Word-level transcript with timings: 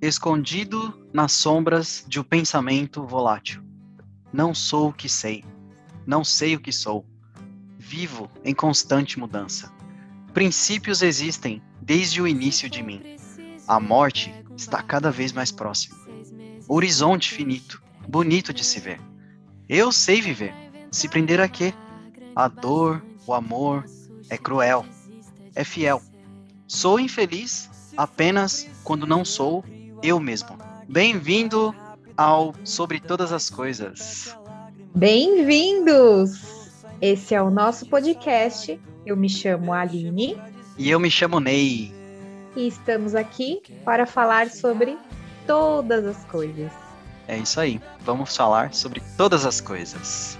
escondido 0.00 1.08
nas 1.12 1.32
sombras 1.32 2.04
de 2.06 2.20
um 2.20 2.24
pensamento 2.24 3.04
volátil. 3.04 3.62
Não 4.32 4.54
sou 4.54 4.90
o 4.90 4.92
que 4.92 5.08
sei, 5.08 5.44
não 6.06 6.22
sei 6.22 6.54
o 6.54 6.60
que 6.60 6.72
sou. 6.72 7.04
Vivo 7.78 8.30
em 8.44 8.54
constante 8.54 9.18
mudança. 9.18 9.72
Princípios 10.32 11.02
existem 11.02 11.62
desde 11.82 12.22
o 12.22 12.28
início 12.28 12.68
de 12.68 12.82
mim. 12.82 13.16
A 13.66 13.80
morte 13.80 14.32
está 14.56 14.82
cada 14.82 15.10
vez 15.10 15.32
mais 15.32 15.50
próxima. 15.50 15.96
Horizonte 16.68 17.32
finito, 17.32 17.82
bonito 18.06 18.52
de 18.52 18.64
se 18.64 18.78
ver. 18.78 19.00
Eu 19.68 19.90
sei 19.90 20.20
viver. 20.20 20.54
Se 20.90 21.08
prender 21.08 21.40
a 21.40 21.48
quê? 21.48 21.74
A 22.34 22.48
dor, 22.48 23.04
o 23.26 23.34
amor, 23.34 23.84
é 24.30 24.38
cruel, 24.38 24.86
é 25.54 25.64
fiel. 25.64 26.02
Sou 26.66 27.00
infeliz 27.00 27.68
apenas 27.96 28.68
quando 28.84 29.06
não 29.06 29.24
sou 29.24 29.64
eu 30.02 30.20
mesmo. 30.20 30.56
Bem-vindo 30.88 31.74
ao 32.16 32.54
Sobre 32.64 33.00
Todas 33.00 33.32
as 33.32 33.50
Coisas. 33.50 34.36
Bem-vindos! 34.94 36.40
Esse 37.00 37.34
é 37.34 37.42
o 37.42 37.50
nosso 37.50 37.86
podcast. 37.86 38.80
Eu 39.04 39.16
me 39.16 39.28
chamo 39.28 39.72
Aline. 39.72 40.40
E 40.76 40.90
eu 40.90 40.98
me 40.98 41.10
chamo 41.10 41.40
Ney. 41.40 41.92
E 42.56 42.66
estamos 42.66 43.14
aqui 43.14 43.62
para 43.84 44.06
falar 44.06 44.50
sobre 44.50 44.98
todas 45.46 46.04
as 46.04 46.24
coisas. 46.24 46.72
É 47.26 47.36
isso 47.36 47.60
aí. 47.60 47.80
Vamos 48.00 48.36
falar 48.36 48.72
sobre 48.74 49.02
todas 49.16 49.44
as 49.44 49.60
coisas. 49.60 50.38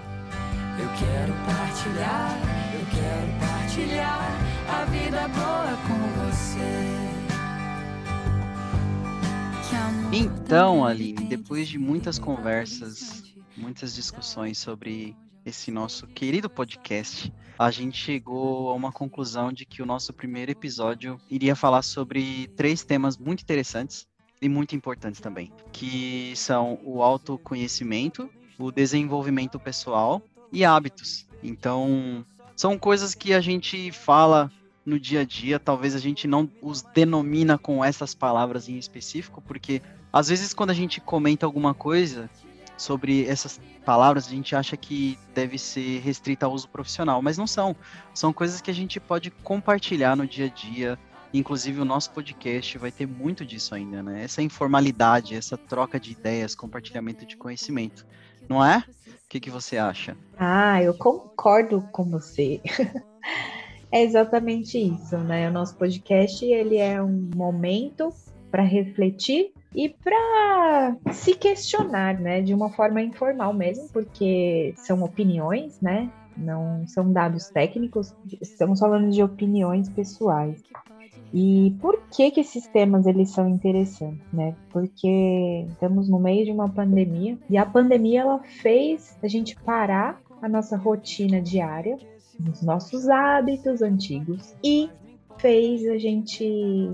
Eu 0.79 0.89
quero 0.99 1.33
partilhar, 1.45 2.39
eu 2.73 2.87
quero 2.91 3.41
partilhar 3.41 4.31
a 4.69 4.85
vida 4.85 5.29
boa 5.29 5.77
com 5.87 6.09
você. 6.13 6.18
Então, 10.11 10.87
Aline, 10.87 11.27
depois 11.27 11.69
de 11.69 11.79
muitas 11.79 12.19
conversas, 12.19 13.35
muitas 13.55 13.95
discussões 13.95 14.57
sobre 14.57 15.15
esse 15.45 15.71
nosso 15.71 16.07
querido 16.07 16.49
podcast, 16.49 17.31
a 17.59 17.71
gente 17.71 17.99
chegou 17.99 18.71
a 18.71 18.75
uma 18.75 18.91
conclusão 18.91 19.53
de 19.53 19.67
que 19.67 19.83
o 19.83 19.87
nosso 19.87 20.15
primeiro 20.15 20.51
episódio 20.51 21.21
iria 21.31 21.55
falar 21.55 21.83
sobre 21.83 22.49
três 22.57 22.83
temas 22.83 23.19
muito 23.19 23.43
interessantes 23.43 24.07
e 24.41 24.49
muito 24.49 24.75
importantes 24.75 25.21
também, 25.21 25.53
que 25.73 26.33
são 26.37 26.81
o 26.85 27.03
autoconhecimento, 27.03 28.31
o 28.59 28.73
desenvolvimento 28.73 29.61
pessoal 29.61 30.23
e 30.51 30.65
hábitos. 30.65 31.27
Então, 31.43 32.25
são 32.57 32.79
coisas 32.79 33.15
que 33.15 33.35
a 33.35 33.43
gente 33.43 33.93
fala 33.93 34.51
no 34.87 34.99
dia 34.99 35.21
a 35.21 35.25
dia, 35.25 35.61
talvez 35.61 35.95
a 35.95 35.99
gente 35.99 36.27
não 36.27 36.51
os 36.63 36.81
denomina 36.81 37.59
com 37.59 37.85
essas 37.85 38.15
palavras 38.15 38.71
em 38.71 38.79
específico, 38.79 39.43
porque 39.43 39.83
às 40.13 40.29
vezes 40.29 40.55
quando 40.55 40.71
a 40.71 40.75
gente 40.75 41.01
comenta 41.01 41.45
alguma 41.45 41.75
coisa 41.75 42.29
sobre 42.77 43.27
essas 43.27 43.61
palavras, 43.85 44.27
a 44.27 44.31
gente 44.31 44.55
acha 44.55 44.77
que 44.77 45.19
deve 45.35 45.59
ser 45.59 46.01
restrita 46.01 46.47
ao 46.47 46.53
uso 46.53 46.69
profissional, 46.69 47.21
mas 47.21 47.37
não 47.37 47.47
são. 47.47 47.75
São 48.15 48.33
coisas 48.33 48.61
que 48.61 48.71
a 48.71 48.75
gente 48.75 49.01
pode 49.01 49.31
compartilhar 49.31 50.17
no 50.17 50.27
dia 50.27 50.47
a 50.47 50.49
dia. 50.49 50.99
Inclusive 51.35 51.81
o 51.81 51.85
nosso 51.85 52.11
podcast 52.13 52.79
vai 52.79 52.91
ter 52.91 53.07
muito 53.07 53.45
disso 53.45 53.75
ainda, 53.75 54.03
né? 54.03 54.25
Essa 54.25 54.41
informalidade, 54.41 55.35
essa 55.35 55.59
troca 55.59 56.01
de 56.01 56.13
ideias, 56.13 56.55
compartilhamento 56.55 57.27
de 57.27 57.37
conhecimento, 57.37 58.07
não 58.49 58.65
é? 58.65 58.83
O 59.07 59.29
que, 59.29 59.39
que 59.39 59.51
você 59.51 59.77
acha? 59.77 60.17
Ah, 60.39 60.83
eu 60.83 60.95
concordo 60.95 61.83
com 61.93 62.05
você. 62.05 62.63
é 63.93 64.03
exatamente 64.03 64.79
isso, 64.79 65.19
né? 65.19 65.51
O 65.51 65.53
nosso 65.53 65.77
podcast 65.77 66.43
ele 66.47 66.79
é 66.79 67.03
um 67.03 67.29
momento 67.35 68.11
para 68.51 68.63
refletir 68.63 69.53
e 69.75 69.89
para 69.89 70.97
se 71.13 71.35
questionar, 71.35 72.19
né, 72.19 72.41
de 72.41 72.55
uma 72.55 72.71
forma 72.71 73.01
informal 73.03 73.53
mesmo, 73.53 73.89
porque 73.93 74.75
são 74.77 75.03
opiniões, 75.03 75.81
né, 75.81 76.11
não 76.37 76.87
são 76.87 77.13
dados 77.13 77.49
técnicos, 77.49 78.15
estamos 78.41 78.81
falando 78.81 79.11
de 79.11 79.23
opiniões 79.23 79.89
pessoais. 79.89 80.63
E 81.35 81.77
por 81.81 82.01
que 82.11 82.31
que 82.31 82.41
esses 82.41 82.67
temas 82.69 83.07
eles 83.07 83.31
são 83.31 83.47
interessantes, 83.49 84.25
né? 84.33 84.55
Porque 84.71 85.67
estamos 85.69 86.09
no 86.09 86.19
meio 86.19 86.45
de 86.47 86.51
uma 86.51 86.71
pandemia 86.71 87.37
e 87.51 87.59
a 87.59 87.67
pandemia 87.67 88.23
ela 88.23 88.39
fez 88.39 89.19
a 89.23 89.29
gente 89.29 89.55
parar 89.57 90.21
a 90.41 90.49
nossa 90.49 90.77
rotina 90.77 91.41
diária, 91.41 91.99
os 92.41 92.63
nossos 92.63 93.09
hábitos 93.09 93.83
antigos 93.83 94.55
e 94.65 94.89
fez 95.37 95.87
a 95.87 95.99
gente 95.99 96.91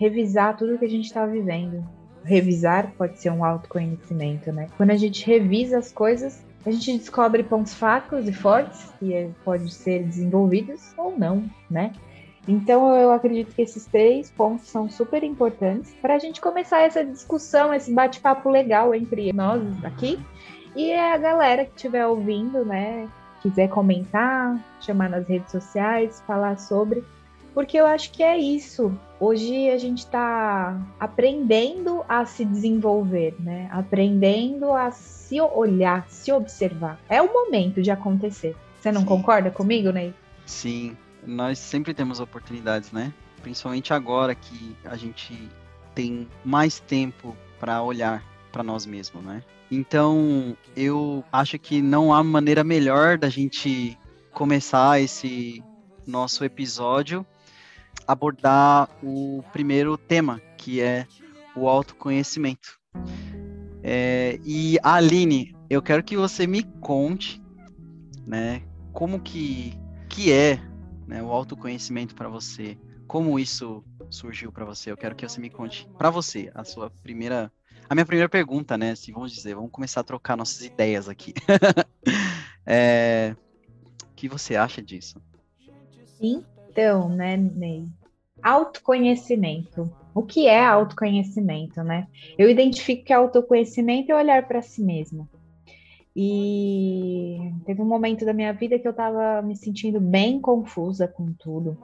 revisar 0.00 0.56
tudo 0.56 0.78
que 0.78 0.84
a 0.84 0.90
gente 0.90 1.06
está 1.06 1.24
vivendo, 1.24 1.86
revisar 2.26 2.92
pode 2.98 3.18
ser 3.18 3.30
um 3.30 3.44
autoconhecimento, 3.44 4.52
né? 4.52 4.68
Quando 4.76 4.90
a 4.90 4.96
gente 4.96 5.24
revisa 5.24 5.78
as 5.78 5.92
coisas, 5.92 6.44
a 6.64 6.70
gente 6.70 6.98
descobre 6.98 7.42
pontos 7.44 7.74
fracos 7.74 8.28
e 8.28 8.32
fortes 8.32 8.92
que 8.98 9.14
é, 9.14 9.30
podem 9.44 9.68
ser 9.68 10.02
desenvolvidos 10.02 10.92
ou 10.96 11.16
não, 11.16 11.48
né? 11.70 11.92
Então 12.48 12.94
eu 12.96 13.12
acredito 13.12 13.54
que 13.54 13.62
esses 13.62 13.86
três 13.86 14.30
pontos 14.30 14.68
são 14.68 14.88
super 14.88 15.22
importantes 15.24 15.94
para 16.00 16.14
a 16.14 16.18
gente 16.18 16.40
começar 16.40 16.80
essa 16.80 17.04
discussão, 17.04 17.72
esse 17.72 17.92
bate-papo 17.92 18.48
legal 18.50 18.94
entre 18.94 19.32
nós 19.32 19.62
aqui 19.84 20.18
e 20.74 20.92
a 20.92 21.16
galera 21.16 21.64
que 21.64 21.72
estiver 21.74 22.06
ouvindo, 22.06 22.64
né? 22.64 23.08
Quiser 23.42 23.68
comentar, 23.68 24.58
chamar 24.80 25.08
nas 25.08 25.28
redes 25.28 25.50
sociais, 25.50 26.22
falar 26.26 26.58
sobre 26.58 27.04
porque 27.56 27.78
eu 27.78 27.86
acho 27.86 28.12
que 28.12 28.22
é 28.22 28.36
isso. 28.36 28.94
Hoje 29.18 29.70
a 29.70 29.78
gente 29.78 30.00
está 30.00 30.78
aprendendo 31.00 32.04
a 32.06 32.26
se 32.26 32.44
desenvolver, 32.44 33.34
né? 33.40 33.66
Aprendendo 33.72 34.74
a 34.74 34.90
se 34.90 35.40
olhar, 35.40 36.06
se 36.06 36.30
observar. 36.30 37.00
É 37.08 37.22
o 37.22 37.32
momento 37.32 37.80
de 37.80 37.90
acontecer. 37.90 38.54
Você 38.78 38.92
não 38.92 39.00
Sim. 39.00 39.06
concorda 39.06 39.50
comigo, 39.50 39.88
Ney? 39.90 40.12
Sim, 40.44 40.94
nós 41.26 41.58
sempre 41.58 41.94
temos 41.94 42.20
oportunidades, 42.20 42.92
né? 42.92 43.10
Principalmente 43.40 43.94
agora 43.94 44.34
que 44.34 44.76
a 44.84 44.94
gente 44.98 45.48
tem 45.94 46.28
mais 46.44 46.78
tempo 46.78 47.34
para 47.58 47.82
olhar 47.82 48.22
para 48.52 48.62
nós 48.62 48.84
mesmos, 48.84 49.24
né? 49.24 49.42
Então, 49.70 50.54
eu 50.76 51.24
acho 51.32 51.58
que 51.58 51.80
não 51.80 52.12
há 52.12 52.22
maneira 52.22 52.62
melhor 52.62 53.16
da 53.16 53.30
gente 53.30 53.98
começar 54.30 55.00
esse 55.00 55.64
nosso 56.06 56.44
episódio 56.44 57.24
abordar 58.06 58.88
o 59.02 59.42
primeiro 59.52 59.96
tema, 59.96 60.40
que 60.56 60.80
é 60.80 61.06
o 61.54 61.68
autoconhecimento. 61.68 62.78
É, 63.82 64.38
e 64.44 64.78
Aline, 64.82 65.54
eu 65.70 65.82
quero 65.82 66.02
que 66.02 66.16
você 66.16 66.46
me 66.46 66.62
conte, 66.80 67.42
né, 68.26 68.62
como 68.92 69.20
que, 69.20 69.74
que 70.08 70.32
é 70.32 70.60
né, 71.06 71.22
o 71.22 71.30
autoconhecimento 71.30 72.14
para 72.14 72.28
você, 72.28 72.76
como 73.06 73.38
isso 73.38 73.84
surgiu 74.10 74.50
para 74.50 74.64
você. 74.64 74.90
Eu 74.90 74.96
quero 74.96 75.14
que 75.14 75.26
você 75.26 75.40
me 75.40 75.50
conte 75.50 75.88
para 75.96 76.10
você 76.10 76.50
a 76.54 76.64
sua 76.64 76.90
primeira, 76.90 77.52
a 77.88 77.94
minha 77.94 78.06
primeira 78.06 78.28
pergunta, 78.28 78.76
né, 78.76 78.94
se 78.94 79.12
vamos 79.12 79.32
dizer, 79.32 79.54
vamos 79.54 79.70
começar 79.70 80.00
a 80.00 80.04
trocar 80.04 80.36
nossas 80.36 80.62
ideias 80.62 81.08
aqui. 81.08 81.32
é, 82.66 83.36
o 84.04 84.14
que 84.14 84.28
você 84.28 84.56
acha 84.56 84.82
disso? 84.82 85.20
Sim, 86.18 86.44
então, 86.76 87.08
né, 87.08 87.38
Ney? 87.38 87.88
Autoconhecimento. 88.42 89.90
O 90.14 90.22
que 90.22 90.46
é 90.46 90.62
autoconhecimento, 90.62 91.82
né? 91.82 92.06
Eu 92.36 92.50
identifico 92.50 93.04
que 93.04 93.12
autoconhecimento 93.14 94.12
é 94.12 94.14
olhar 94.14 94.46
para 94.46 94.60
si 94.60 94.82
mesmo. 94.82 95.26
E 96.14 97.38
teve 97.64 97.80
um 97.80 97.86
momento 97.86 98.26
da 98.26 98.34
minha 98.34 98.52
vida 98.52 98.78
que 98.78 98.86
eu 98.86 98.90
estava 98.90 99.40
me 99.40 99.56
sentindo 99.56 99.98
bem 100.00 100.38
confusa 100.38 101.08
com 101.08 101.32
tudo. 101.32 101.78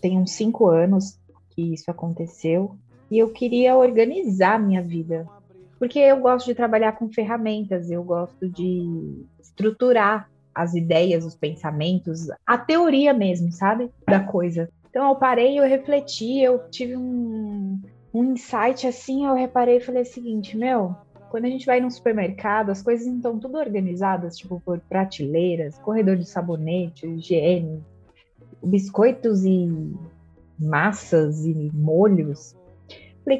Tem 0.00 0.16
uns 0.16 0.30
cinco 0.30 0.68
anos 0.68 1.18
que 1.50 1.74
isso 1.74 1.90
aconteceu. 1.90 2.76
E 3.10 3.18
eu 3.18 3.30
queria 3.30 3.76
organizar 3.76 4.60
minha 4.60 4.82
vida. 4.82 5.28
Porque 5.76 5.98
eu 5.98 6.20
gosto 6.20 6.46
de 6.46 6.54
trabalhar 6.54 6.92
com 6.92 7.12
ferramentas, 7.12 7.90
eu 7.90 8.02
gosto 8.02 8.48
de 8.48 9.24
estruturar 9.40 10.30
as 10.56 10.74
ideias, 10.74 11.26
os 11.26 11.36
pensamentos, 11.36 12.28
a 12.46 12.56
teoria 12.56 13.12
mesmo, 13.12 13.52
sabe? 13.52 13.90
Da 14.08 14.20
coisa. 14.20 14.70
Então 14.88 15.10
eu 15.10 15.16
parei, 15.16 15.60
eu 15.60 15.64
refleti, 15.64 16.40
eu 16.40 16.70
tive 16.70 16.96
um, 16.96 17.78
um 18.14 18.24
insight 18.32 18.86
assim, 18.86 19.26
eu 19.26 19.34
reparei 19.34 19.76
e 19.76 19.80
falei 19.80 20.00
o 20.00 20.06
seguinte, 20.06 20.56
meu, 20.56 20.96
quando 21.28 21.44
a 21.44 21.48
gente 21.48 21.66
vai 21.66 21.78
num 21.78 21.90
supermercado, 21.90 22.70
as 22.70 22.80
coisas 22.80 23.06
estão 23.06 23.38
tudo 23.38 23.58
organizadas, 23.58 24.38
tipo 24.38 24.58
por 24.64 24.80
prateleiras, 24.80 25.78
corredor 25.78 26.16
de 26.16 26.24
sabonete, 26.24 27.06
higiene, 27.06 27.84
biscoitos 28.62 29.44
e 29.44 29.94
massas 30.58 31.44
e 31.44 31.70
molhos. 31.74 32.56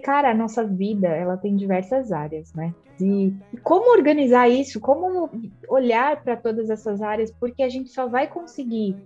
Cara, 0.02 0.30
a 0.30 0.34
nossa 0.34 0.64
vida, 0.64 1.08
ela 1.08 1.36
tem 1.36 1.54
diversas 1.56 2.10
áreas, 2.12 2.52
né? 2.54 2.74
E, 3.00 3.32
e 3.52 3.56
como 3.58 3.92
organizar 3.96 4.48
isso? 4.48 4.80
Como 4.80 5.30
olhar 5.68 6.22
para 6.22 6.36
todas 6.36 6.70
essas 6.70 7.02
áreas? 7.02 7.30
Porque 7.30 7.62
a 7.62 7.68
gente 7.68 7.90
só 7.90 8.08
vai 8.08 8.26
conseguir 8.26 8.96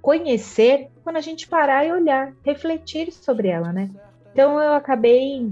conhecer 0.00 0.88
quando 1.04 1.16
a 1.16 1.20
gente 1.20 1.46
parar 1.46 1.84
e 1.84 1.92
olhar, 1.92 2.32
refletir 2.44 3.12
sobre 3.12 3.48
ela, 3.48 3.72
né? 3.72 3.90
Então 4.32 4.60
eu 4.60 4.72
acabei 4.72 5.50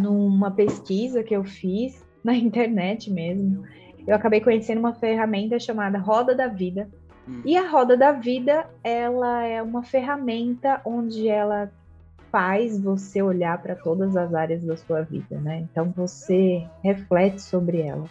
numa 0.00 0.50
pesquisa 0.50 1.22
que 1.22 1.34
eu 1.34 1.44
fiz 1.44 2.04
na 2.24 2.34
internet 2.34 3.10
mesmo, 3.10 3.64
eu 4.06 4.14
acabei 4.14 4.40
conhecendo 4.40 4.78
uma 4.78 4.94
ferramenta 4.94 5.58
chamada 5.58 5.98
Roda 5.98 6.34
da 6.34 6.48
Vida. 6.48 6.88
Hum. 7.28 7.42
E 7.44 7.56
a 7.56 7.68
Roda 7.68 7.96
da 7.96 8.10
Vida, 8.10 8.66
ela 8.82 9.44
é 9.44 9.62
uma 9.62 9.82
ferramenta 9.82 10.80
onde 10.84 11.28
ela 11.28 11.70
faz 12.30 12.80
você 12.80 13.22
olhar 13.22 13.60
para 13.62 13.74
todas 13.74 14.16
as 14.16 14.34
áreas 14.34 14.62
da 14.62 14.76
sua 14.76 15.02
vida, 15.02 15.38
né? 15.40 15.66
Então 15.70 15.92
você 15.96 16.66
reflete 16.82 17.40
sobre 17.40 17.80
ela. 17.80 18.04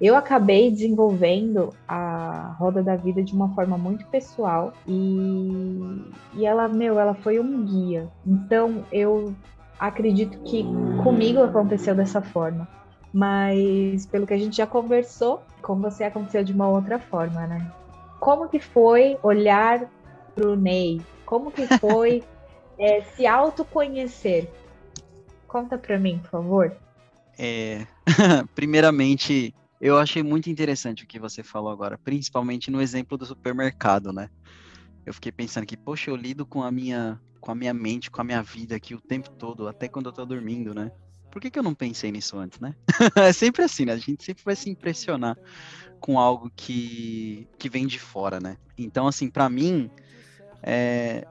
Eu 0.00 0.14
acabei 0.14 0.70
desenvolvendo 0.70 1.72
a 1.88 2.54
roda 2.58 2.82
da 2.82 2.96
vida 2.96 3.22
de 3.22 3.32
uma 3.34 3.54
forma 3.54 3.78
muito 3.78 4.04
pessoal 4.06 4.72
e, 4.86 6.02
e 6.34 6.44
ela, 6.44 6.68
meu, 6.68 6.98
ela 6.98 7.14
foi 7.14 7.40
um 7.40 7.64
guia. 7.64 8.06
Então 8.26 8.84
eu 8.92 9.34
acredito 9.78 10.38
que 10.40 10.64
comigo 11.02 11.42
aconteceu 11.42 11.94
dessa 11.94 12.20
forma. 12.20 12.68
Mas 13.12 14.04
pelo 14.04 14.26
que 14.26 14.34
a 14.34 14.38
gente 14.38 14.58
já 14.58 14.66
conversou, 14.66 15.42
com 15.62 15.76
você 15.76 16.04
aconteceu 16.04 16.44
de 16.44 16.52
uma 16.52 16.68
outra 16.68 16.98
forma, 16.98 17.46
né? 17.46 17.66
Como 18.20 18.48
que 18.48 18.60
foi 18.60 19.16
olhar 19.22 19.88
pro 20.34 20.54
Ney? 20.54 21.00
Como 21.24 21.50
que 21.50 21.66
foi 21.80 22.22
é, 22.78 23.02
se 23.02 23.26
autoconhecer? 23.26 24.50
Conta 25.46 25.78
para 25.78 25.98
mim, 25.98 26.18
por 26.18 26.30
favor. 26.30 26.76
É, 27.38 27.86
primeiramente, 28.54 29.54
eu 29.80 29.98
achei 29.98 30.22
muito 30.22 30.48
interessante 30.50 31.04
o 31.04 31.06
que 31.06 31.18
você 31.18 31.42
falou 31.42 31.70
agora, 31.70 31.98
principalmente 31.98 32.70
no 32.70 32.80
exemplo 32.80 33.18
do 33.18 33.26
supermercado, 33.26 34.12
né? 34.12 34.28
Eu 35.04 35.14
fiquei 35.14 35.30
pensando 35.30 35.66
que, 35.66 35.76
poxa, 35.76 36.10
eu 36.10 36.16
lido 36.16 36.44
com 36.44 36.62
a 36.62 36.70
minha, 36.70 37.20
com 37.40 37.52
a 37.52 37.54
minha 37.54 37.72
mente, 37.72 38.10
com 38.10 38.20
a 38.20 38.24
minha 38.24 38.42
vida 38.42 38.74
aqui 38.74 38.94
o 38.94 39.00
tempo 39.00 39.30
todo, 39.30 39.68
até 39.68 39.88
quando 39.88 40.06
eu 40.06 40.12
tô 40.12 40.24
dormindo, 40.24 40.74
né? 40.74 40.90
Por 41.30 41.40
que, 41.40 41.50
que 41.50 41.58
eu 41.58 41.62
não 41.62 41.74
pensei 41.74 42.10
nisso 42.10 42.38
antes, 42.38 42.58
né? 42.58 42.74
é 43.14 43.32
sempre 43.32 43.62
assim, 43.62 43.84
né? 43.84 43.92
A 43.92 43.98
gente 43.98 44.24
sempre 44.24 44.42
vai 44.42 44.56
se 44.56 44.70
impressionar 44.70 45.36
com 46.00 46.18
algo 46.18 46.50
que, 46.56 47.46
que 47.58 47.68
vem 47.68 47.86
de 47.86 48.00
fora, 48.00 48.40
né? 48.40 48.56
Então, 48.76 49.06
assim, 49.06 49.28
para 49.28 49.48
mim, 49.48 49.90
é... 50.62 51.26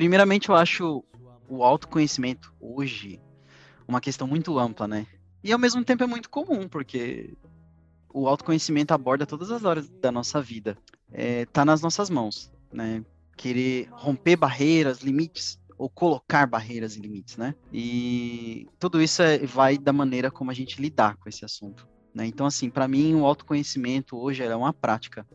primeiramente 0.00 0.48
eu 0.48 0.54
acho 0.54 1.04
o 1.46 1.62
autoconhecimento 1.62 2.54
hoje 2.58 3.20
uma 3.86 4.00
questão 4.00 4.26
muito 4.26 4.58
ampla, 4.58 4.88
né? 4.88 5.06
E 5.44 5.52
ao 5.52 5.58
mesmo 5.58 5.84
tempo 5.84 6.02
é 6.02 6.06
muito 6.06 6.30
comum, 6.30 6.66
porque 6.66 7.36
o 8.08 8.26
autoconhecimento 8.26 8.94
aborda 8.94 9.26
todas 9.26 9.50
as 9.50 9.62
áreas 9.62 9.90
da 9.90 10.10
nossa 10.10 10.40
vida. 10.40 10.78
É, 11.12 11.44
tá 11.44 11.66
nas 11.66 11.82
nossas 11.82 12.08
mãos, 12.08 12.50
né? 12.72 13.04
Querer 13.36 13.90
romper 13.90 14.36
barreiras, 14.36 15.00
limites, 15.00 15.60
ou 15.76 15.90
colocar 15.90 16.46
barreiras 16.46 16.96
e 16.96 17.00
limites, 17.00 17.36
né? 17.36 17.54
E 17.70 18.66
tudo 18.78 19.02
isso 19.02 19.20
é, 19.20 19.36
vai 19.40 19.76
da 19.76 19.92
maneira 19.92 20.30
como 20.30 20.50
a 20.50 20.54
gente 20.54 20.80
lidar 20.80 21.18
com 21.18 21.28
esse 21.28 21.44
assunto. 21.44 21.86
Né? 22.14 22.24
Então, 22.24 22.46
assim, 22.46 22.70
para 22.70 22.88
mim, 22.88 23.14
o 23.16 23.26
autoconhecimento 23.26 24.16
hoje 24.16 24.42
é 24.42 24.56
uma 24.56 24.72
prática. 24.72 25.26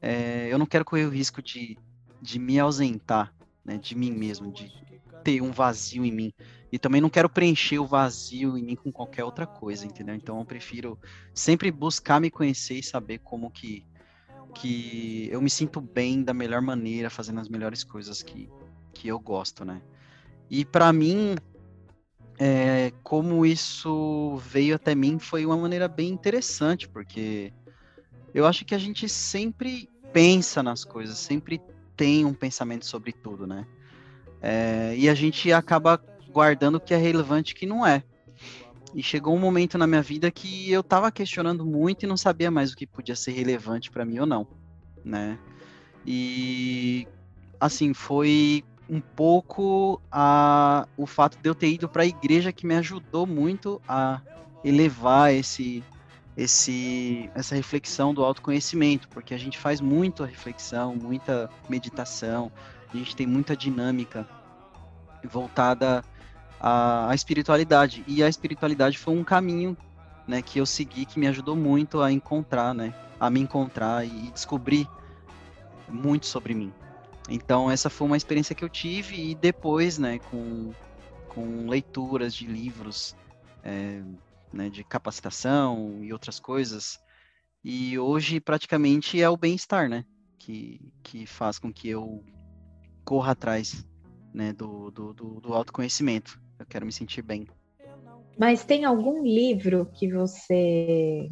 É, 0.00 0.48
eu 0.50 0.58
não 0.58 0.64
quero 0.64 0.86
correr 0.86 1.04
o 1.04 1.10
risco 1.10 1.42
de, 1.42 1.76
de 2.22 2.38
me 2.38 2.58
ausentar 2.58 3.35
né, 3.66 3.76
de 3.76 3.94
mim 3.94 4.12
mesmo, 4.12 4.50
de 4.50 4.72
ter 5.24 5.42
um 5.42 5.50
vazio 5.50 6.04
em 6.04 6.12
mim. 6.12 6.32
E 6.70 6.78
também 6.78 7.00
não 7.00 7.10
quero 7.10 7.28
preencher 7.28 7.78
o 7.78 7.86
vazio 7.86 8.56
em 8.56 8.62
mim 8.62 8.76
com 8.76 8.92
qualquer 8.92 9.24
outra 9.24 9.46
coisa, 9.46 9.84
entendeu? 9.84 10.14
Então 10.14 10.38
eu 10.38 10.44
prefiro 10.44 10.98
sempre 11.34 11.70
buscar 11.70 12.20
me 12.20 12.30
conhecer 12.30 12.74
e 12.74 12.82
saber 12.82 13.18
como 13.18 13.50
que, 13.50 13.84
que 14.54 15.28
eu 15.30 15.42
me 15.42 15.50
sinto 15.50 15.80
bem 15.80 16.22
da 16.22 16.32
melhor 16.32 16.62
maneira, 16.62 17.10
fazendo 17.10 17.40
as 17.40 17.48
melhores 17.48 17.82
coisas 17.82 18.22
que, 18.22 18.48
que 18.94 19.08
eu 19.08 19.18
gosto, 19.18 19.64
né? 19.64 19.82
E 20.48 20.64
para 20.64 20.92
mim, 20.92 21.34
é, 22.38 22.92
como 23.02 23.44
isso 23.44 24.36
veio 24.36 24.76
até 24.76 24.94
mim 24.94 25.18
foi 25.18 25.44
uma 25.44 25.56
maneira 25.56 25.88
bem 25.88 26.10
interessante, 26.10 26.88
porque 26.88 27.52
eu 28.32 28.46
acho 28.46 28.64
que 28.64 28.74
a 28.74 28.78
gente 28.78 29.08
sempre 29.08 29.88
pensa 30.12 30.62
nas 30.62 30.84
coisas, 30.84 31.18
sempre 31.18 31.60
tem 31.96 32.24
um 32.24 32.34
pensamento 32.34 32.86
sobre 32.86 33.12
tudo, 33.12 33.46
né? 33.46 33.66
É, 34.40 34.94
e 34.96 35.08
a 35.08 35.14
gente 35.14 35.52
acaba 35.52 36.00
guardando 36.30 36.76
o 36.76 36.80
que 36.80 36.92
é 36.92 36.96
relevante 36.96 37.52
e 37.52 37.54
que 37.54 37.66
não 37.66 37.86
é. 37.86 38.02
E 38.94 39.02
chegou 39.02 39.34
um 39.34 39.38
momento 39.38 39.76
na 39.76 39.86
minha 39.86 40.02
vida 40.02 40.30
que 40.30 40.70
eu 40.70 40.80
estava 40.80 41.10
questionando 41.10 41.64
muito 41.64 42.04
e 42.04 42.06
não 42.06 42.16
sabia 42.16 42.50
mais 42.50 42.72
o 42.72 42.76
que 42.76 42.86
podia 42.86 43.16
ser 43.16 43.32
relevante 43.32 43.90
para 43.90 44.04
mim 44.04 44.18
ou 44.18 44.26
não, 44.26 44.46
né? 45.04 45.38
E 46.06 47.06
assim, 47.60 47.92
foi 47.92 48.62
um 48.88 49.00
pouco 49.00 50.00
a, 50.10 50.86
o 50.96 51.06
fato 51.06 51.38
de 51.38 51.48
eu 51.48 51.54
ter 51.54 51.68
ido 51.68 51.88
para 51.88 52.02
a 52.02 52.06
igreja 52.06 52.52
que 52.52 52.66
me 52.66 52.76
ajudou 52.76 53.26
muito 53.26 53.80
a 53.88 54.20
elevar 54.64 55.34
esse, 55.34 55.82
esse, 56.36 57.30
essa 57.34 57.54
reflexão 57.54 58.12
do 58.12 58.22
autoconhecimento, 58.22 59.08
porque 59.08 59.32
a 59.32 59.38
gente 59.38 59.58
faz 59.58 59.80
muito 59.80 60.22
a 60.22 60.26
reflexão, 60.26 60.94
muita 60.94 61.48
meditação, 61.68 62.52
a 62.92 62.96
gente 62.96 63.16
tem 63.16 63.26
muita 63.26 63.56
dinâmica 63.56 64.28
voltada 65.24 66.04
à, 66.60 67.10
à 67.10 67.14
espiritualidade. 67.14 68.04
E 68.06 68.22
a 68.22 68.28
espiritualidade 68.28 68.98
foi 68.98 69.14
um 69.14 69.24
caminho 69.24 69.76
né, 70.26 70.42
que 70.42 70.58
eu 70.58 70.66
segui 70.66 71.06
que 71.06 71.18
me 71.18 71.26
ajudou 71.26 71.56
muito 71.56 72.02
a 72.02 72.12
encontrar, 72.12 72.74
né, 72.74 72.94
a 73.18 73.30
me 73.30 73.40
encontrar 73.40 74.04
e 74.04 74.30
descobrir 74.30 74.86
muito 75.88 76.26
sobre 76.26 76.54
mim. 76.54 76.72
Então 77.28 77.70
essa 77.70 77.88
foi 77.88 78.06
uma 78.06 78.16
experiência 78.16 78.54
que 78.54 78.62
eu 78.62 78.68
tive 78.68 79.30
e 79.30 79.34
depois, 79.34 79.98
né, 79.98 80.18
com, 80.30 80.72
com 81.28 81.66
leituras 81.68 82.34
de 82.34 82.46
livros 82.46 83.16
é, 83.64 84.02
né, 84.52 84.68
de 84.68 84.84
capacitação 84.84 86.02
e 86.02 86.12
outras 86.12 86.38
coisas. 86.38 86.98
E 87.64 87.98
hoje 87.98 88.40
praticamente 88.40 89.20
é 89.20 89.28
o 89.28 89.36
bem-estar, 89.36 89.88
né, 89.88 90.04
que, 90.38 90.80
que 91.02 91.26
faz 91.26 91.58
com 91.58 91.72
que 91.72 91.88
eu 91.88 92.24
corra 93.04 93.32
atrás 93.32 93.84
né, 94.32 94.52
do, 94.52 94.90
do, 94.90 95.14
do, 95.14 95.40
do 95.40 95.54
autoconhecimento. 95.54 96.40
Eu 96.58 96.66
quero 96.66 96.86
me 96.86 96.92
sentir 96.92 97.22
bem. 97.22 97.46
Mas 98.38 98.64
tem 98.64 98.84
algum 98.84 99.22
livro 99.22 99.86
que 99.94 100.12
você 100.12 101.30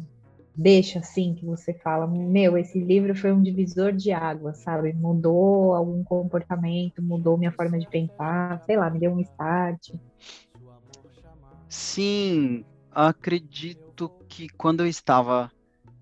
deixa 0.55 0.99
assim, 0.99 1.35
que 1.35 1.45
você 1.45 1.73
fala, 1.73 2.07
meu, 2.07 2.57
esse 2.57 2.79
livro 2.79 3.13
foi 3.15 3.31
um 3.31 3.41
divisor 3.41 3.91
de 3.91 4.11
água, 4.11 4.53
sabe? 4.53 4.93
Mudou 4.93 5.73
algum 5.73 6.03
comportamento, 6.03 7.01
mudou 7.03 7.37
minha 7.37 7.51
forma 7.51 7.77
de 7.77 7.87
pensar, 7.87 8.61
sei 8.65 8.77
lá, 8.77 8.89
me 8.89 8.99
deu 8.99 9.11
um 9.11 9.19
start. 9.19 9.93
Sim, 11.67 12.63
acredito 12.95 14.09
que 14.29 14.47
quando 14.49 14.79
eu 14.79 14.87
estava 14.87 15.51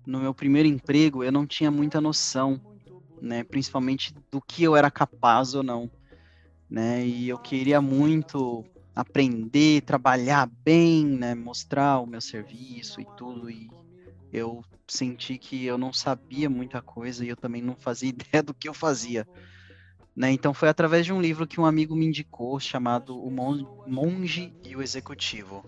no 0.06 0.20
meu 0.20 0.32
primeiro 0.32 0.68
emprego, 0.68 1.24
eu 1.24 1.32
não 1.32 1.46
tinha 1.46 1.70
muita 1.70 2.00
noção, 2.00 2.60
né, 3.20 3.42
principalmente 3.42 4.14
do 4.30 4.40
que 4.40 4.62
eu 4.62 4.76
era 4.76 4.90
capaz 4.90 5.54
ou 5.54 5.62
não, 5.62 5.90
né? 6.70 7.04
E 7.04 7.28
eu 7.28 7.38
queria 7.38 7.80
muito 7.80 8.64
aprender, 8.94 9.82
trabalhar 9.82 10.48
bem, 10.64 11.04
né, 11.04 11.34
mostrar 11.34 11.98
o 11.98 12.06
meu 12.06 12.20
serviço 12.20 13.00
e 13.00 13.06
tudo 13.16 13.50
e 13.50 13.68
eu 14.32 14.64
senti 14.86 15.38
que 15.38 15.64
eu 15.64 15.78
não 15.78 15.92
sabia 15.92 16.50
muita 16.50 16.82
coisa 16.82 17.24
e 17.24 17.28
eu 17.28 17.36
também 17.36 17.62
não 17.62 17.76
fazia 17.76 18.10
ideia 18.10 18.42
do 18.42 18.54
que 18.54 18.68
eu 18.68 18.74
fazia. 18.74 19.26
Né? 20.14 20.30
Então 20.30 20.54
foi 20.54 20.68
através 20.68 21.04
de 21.04 21.12
um 21.12 21.20
livro 21.20 21.46
que 21.46 21.60
um 21.60 21.66
amigo 21.66 21.96
me 21.96 22.06
indicou 22.06 22.60
chamado 22.60 23.18
O 23.18 23.30
Monge 23.30 24.52
e 24.64 24.76
o 24.76 24.82
Executivo. 24.82 25.64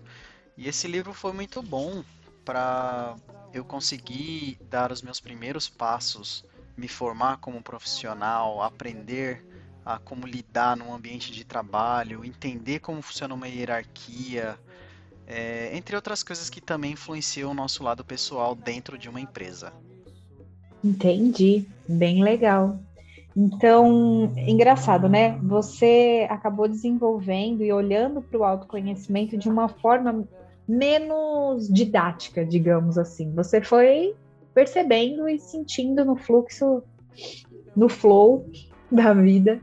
E 0.57 0.67
esse 0.67 0.87
livro 0.87 1.13
foi 1.13 1.31
muito 1.33 1.61
bom 1.61 2.03
para 2.43 3.15
eu 3.53 3.63
conseguir 3.63 4.57
dar 4.69 4.91
os 4.91 5.01
meus 5.01 5.19
primeiros 5.19 5.69
passos, 5.69 6.43
me 6.75 6.87
formar 6.87 7.37
como 7.37 7.61
profissional, 7.61 8.61
aprender 8.61 9.45
a 9.85 9.99
como 9.99 10.25
lidar 10.25 10.75
num 10.75 10.93
ambiente 10.93 11.31
de 11.31 11.45
trabalho, 11.45 12.25
entender 12.25 12.79
como 12.79 13.01
funciona 13.01 13.33
uma 13.33 13.47
hierarquia, 13.47 14.57
é, 15.27 15.75
entre 15.75 15.95
outras 15.95 16.23
coisas 16.23 16.49
que 16.49 16.59
também 16.59 16.93
influenciam 16.93 17.51
o 17.51 17.53
nosso 17.53 17.83
lado 17.83 18.03
pessoal 18.03 18.55
dentro 18.55 18.97
de 18.97 19.07
uma 19.07 19.21
empresa. 19.21 19.71
Entendi, 20.83 21.65
bem 21.87 22.23
legal. 22.23 22.79
Então, 23.35 24.33
engraçado, 24.35 25.07
né? 25.07 25.37
Você 25.43 26.25
acabou 26.29 26.67
desenvolvendo 26.67 27.63
e 27.63 27.71
olhando 27.71 28.21
para 28.21 28.39
o 28.39 28.43
autoconhecimento 28.43 29.37
de 29.37 29.47
uma 29.47 29.67
forma 29.67 30.27
menos 30.67 31.67
didática, 31.67 32.45
digamos 32.45 32.97
assim. 32.97 33.31
Você 33.33 33.61
foi 33.61 34.15
percebendo 34.53 35.29
e 35.29 35.39
sentindo 35.39 36.03
no 36.03 36.15
fluxo, 36.15 36.83
no 37.75 37.87
flow 37.87 38.49
da 38.91 39.13
vida 39.13 39.59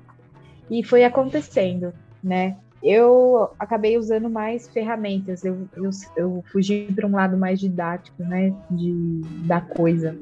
e 0.70 0.82
foi 0.82 1.04
acontecendo, 1.04 1.92
né? 2.22 2.56
eu 2.84 3.50
acabei 3.58 3.96
usando 3.96 4.28
mais 4.28 4.68
ferramentas, 4.68 5.42
eu, 5.42 5.66
eu, 5.74 5.88
eu 6.14 6.44
fugi 6.52 6.86
para 6.94 7.06
um 7.06 7.12
lado 7.12 7.34
mais 7.34 7.58
didático, 7.58 8.22
né, 8.22 8.54
de, 8.70 9.22
da 9.46 9.62
coisa. 9.62 10.14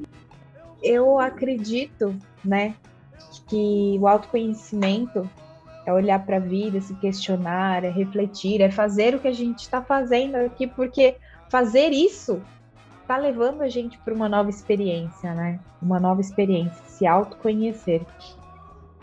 Eu 0.81 1.19
acredito, 1.19 2.15
né, 2.43 2.73
que 3.47 3.97
o 3.99 4.07
autoconhecimento 4.07 5.29
é 5.85 5.93
olhar 5.93 6.25
para 6.25 6.37
a 6.37 6.39
vida, 6.39 6.79
se 6.79 6.93
questionar, 6.95 7.83
é 7.83 7.89
refletir, 7.89 8.61
é 8.61 8.71
fazer 8.71 9.15
o 9.15 9.19
que 9.19 9.27
a 9.27 9.33
gente 9.33 9.59
está 9.59 9.81
fazendo 9.81 10.35
aqui, 10.35 10.67
porque 10.67 11.15
fazer 11.49 11.89
isso 11.89 12.41
está 13.01 13.17
levando 13.17 13.61
a 13.61 13.69
gente 13.69 13.97
para 13.99 14.13
uma 14.13 14.29
nova 14.29 14.49
experiência, 14.49 15.33
né? 15.33 15.59
Uma 15.81 15.99
nova 15.99 16.21
experiência, 16.21 16.81
se 16.87 17.05
autoconhecer. 17.05 18.01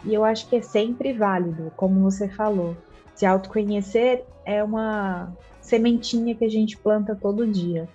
E 0.04 0.14
eu 0.14 0.24
acho 0.24 0.48
que 0.48 0.56
é 0.56 0.62
sempre 0.62 1.12
válido, 1.12 1.70
como 1.76 2.00
você 2.00 2.28
falou. 2.28 2.76
Se 3.14 3.26
autoconhecer 3.26 4.24
é 4.46 4.64
uma 4.64 5.30
sementinha 5.60 6.34
que 6.34 6.44
a 6.44 6.48
gente 6.48 6.76
planta 6.78 7.14
todo 7.14 7.46
dia. 7.46 7.86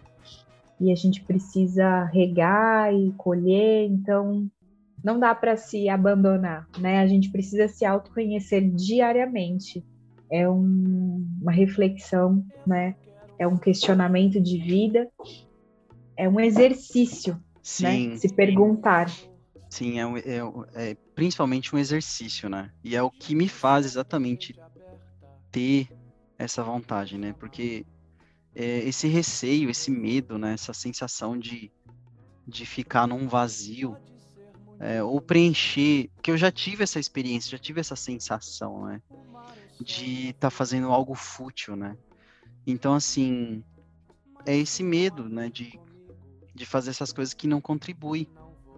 E 0.79 0.91
a 0.91 0.95
gente 0.95 1.23
precisa 1.23 2.03
regar 2.03 2.93
e 2.93 3.11
colher, 3.17 3.89
então 3.89 4.49
não 5.05 5.19
dá 5.19 5.35
para 5.35 5.55
se 5.55 5.87
abandonar, 5.87 6.67
né? 6.79 6.97
A 6.97 7.05
gente 7.05 7.29
precisa 7.29 7.67
se 7.67 7.85
autoconhecer 7.85 8.67
diariamente. 8.71 9.85
É 10.31 10.49
um, 10.49 11.23
uma 11.39 11.51
reflexão, 11.51 12.43
né? 12.65 12.95
É 13.37 13.47
um 13.47 13.55
questionamento 13.55 14.41
de 14.41 14.57
vida, 14.57 15.07
é 16.17 16.27
um 16.27 16.39
exercício, 16.39 17.35
né? 17.35 17.41
Sim. 17.61 18.07
né? 18.09 18.17
Se 18.17 18.33
perguntar. 18.33 19.11
Sim, 19.69 19.99
é, 19.99 20.03
é, 20.03 20.41
é, 20.73 20.97
principalmente 21.13 21.75
um 21.75 21.77
exercício, 21.77 22.49
né? 22.49 22.71
E 22.83 22.95
é 22.95 23.03
o 23.03 23.11
que 23.11 23.35
me 23.35 23.47
faz 23.47 23.85
exatamente 23.85 24.59
ter 25.51 25.87
essa 26.35 26.63
vontade, 26.63 27.15
né? 27.15 27.35
Porque 27.39 27.85
é, 28.55 28.79
esse 28.79 29.07
receio, 29.07 29.69
esse 29.69 29.91
medo, 29.91 30.39
né? 30.39 30.53
Essa 30.53 30.73
sensação 30.73 31.37
de, 31.37 31.71
de 32.47 32.65
ficar 32.65 33.05
num 33.05 33.27
vazio, 33.27 33.95
é, 34.79 35.01
ou 35.03 35.21
preencher, 35.21 36.09
que 36.21 36.31
eu 36.31 36.37
já 36.37 36.51
tive 36.51 36.83
essa 36.83 36.99
experiência, 36.99 37.51
já 37.51 37.57
tive 37.57 37.79
essa 37.79 37.95
sensação, 37.95 38.85
né? 38.85 39.01
De 39.79 40.29
estar 40.29 40.47
tá 40.47 40.49
fazendo 40.49 40.91
algo 40.91 41.15
fútil, 41.15 41.75
né? 41.75 41.97
Então, 42.65 42.93
assim, 42.93 43.63
é 44.45 44.55
esse 44.55 44.83
medo, 44.83 45.29
né? 45.29 45.49
De, 45.49 45.79
de 46.53 46.65
fazer 46.65 46.91
essas 46.91 47.11
coisas 47.11 47.33
que 47.33 47.47
não 47.47 47.61
contribuem 47.61 48.27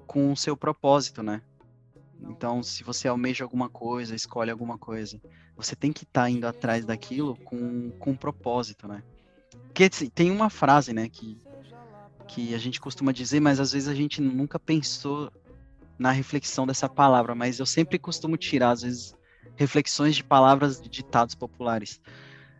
com 0.05 0.31
o 0.31 0.37
seu 0.37 0.55
propósito, 0.55 1.23
né? 1.23 1.41
Então, 2.21 2.63
se 2.63 2.83
você 2.83 3.07
almeja 3.07 3.43
alguma 3.43 3.69
coisa, 3.69 4.15
escolhe 4.15 4.49
alguma 4.49 4.77
coisa, 4.77 5.21
você 5.55 5.75
tem 5.75 5.91
que 5.91 6.03
estar 6.03 6.23
tá 6.23 6.29
indo 6.29 6.47
atrás 6.47 6.85
daquilo 6.85 7.35
com, 7.37 7.91
com 7.91 8.11
um 8.11 8.15
propósito, 8.15 8.87
né? 8.87 9.03
Porque 9.67 9.83
assim, 9.83 10.09
tem 10.09 10.31
uma 10.31 10.49
frase, 10.49 10.93
né, 10.93 11.07
que, 11.07 11.39
que 12.27 12.55
a 12.55 12.57
gente 12.57 12.81
costuma 12.81 13.11
dizer, 13.11 13.39
mas 13.39 13.59
às 13.59 13.71
vezes 13.71 13.87
a 13.87 13.93
gente 13.93 14.21
nunca 14.21 14.57
pensou 14.57 15.31
na 15.97 16.11
reflexão 16.11 16.67
dessa 16.67 16.87
palavra, 16.87 17.33
mas 17.33 17.59
eu 17.59 17.65
sempre 17.65 17.97
costumo 17.97 18.37
tirar, 18.37 18.71
às 18.71 18.81
vezes, 18.81 19.15
reflexões 19.55 20.15
de 20.15 20.23
palavras 20.23 20.81
de 20.81 20.89
ditados 20.89 21.35
populares. 21.35 21.99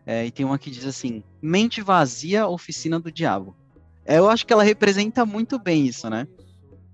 É, 0.04 0.26
e 0.26 0.30
tem 0.30 0.44
uma 0.44 0.58
que 0.58 0.70
diz 0.70 0.84
assim: 0.84 1.22
mente 1.40 1.80
vazia, 1.80 2.46
oficina 2.48 2.98
do 2.98 3.12
diabo. 3.12 3.56
É, 4.04 4.18
eu 4.18 4.28
acho 4.28 4.46
que 4.46 4.52
ela 4.52 4.62
representa 4.62 5.26
muito 5.26 5.58
bem 5.58 5.86
isso, 5.86 6.08
né? 6.08 6.26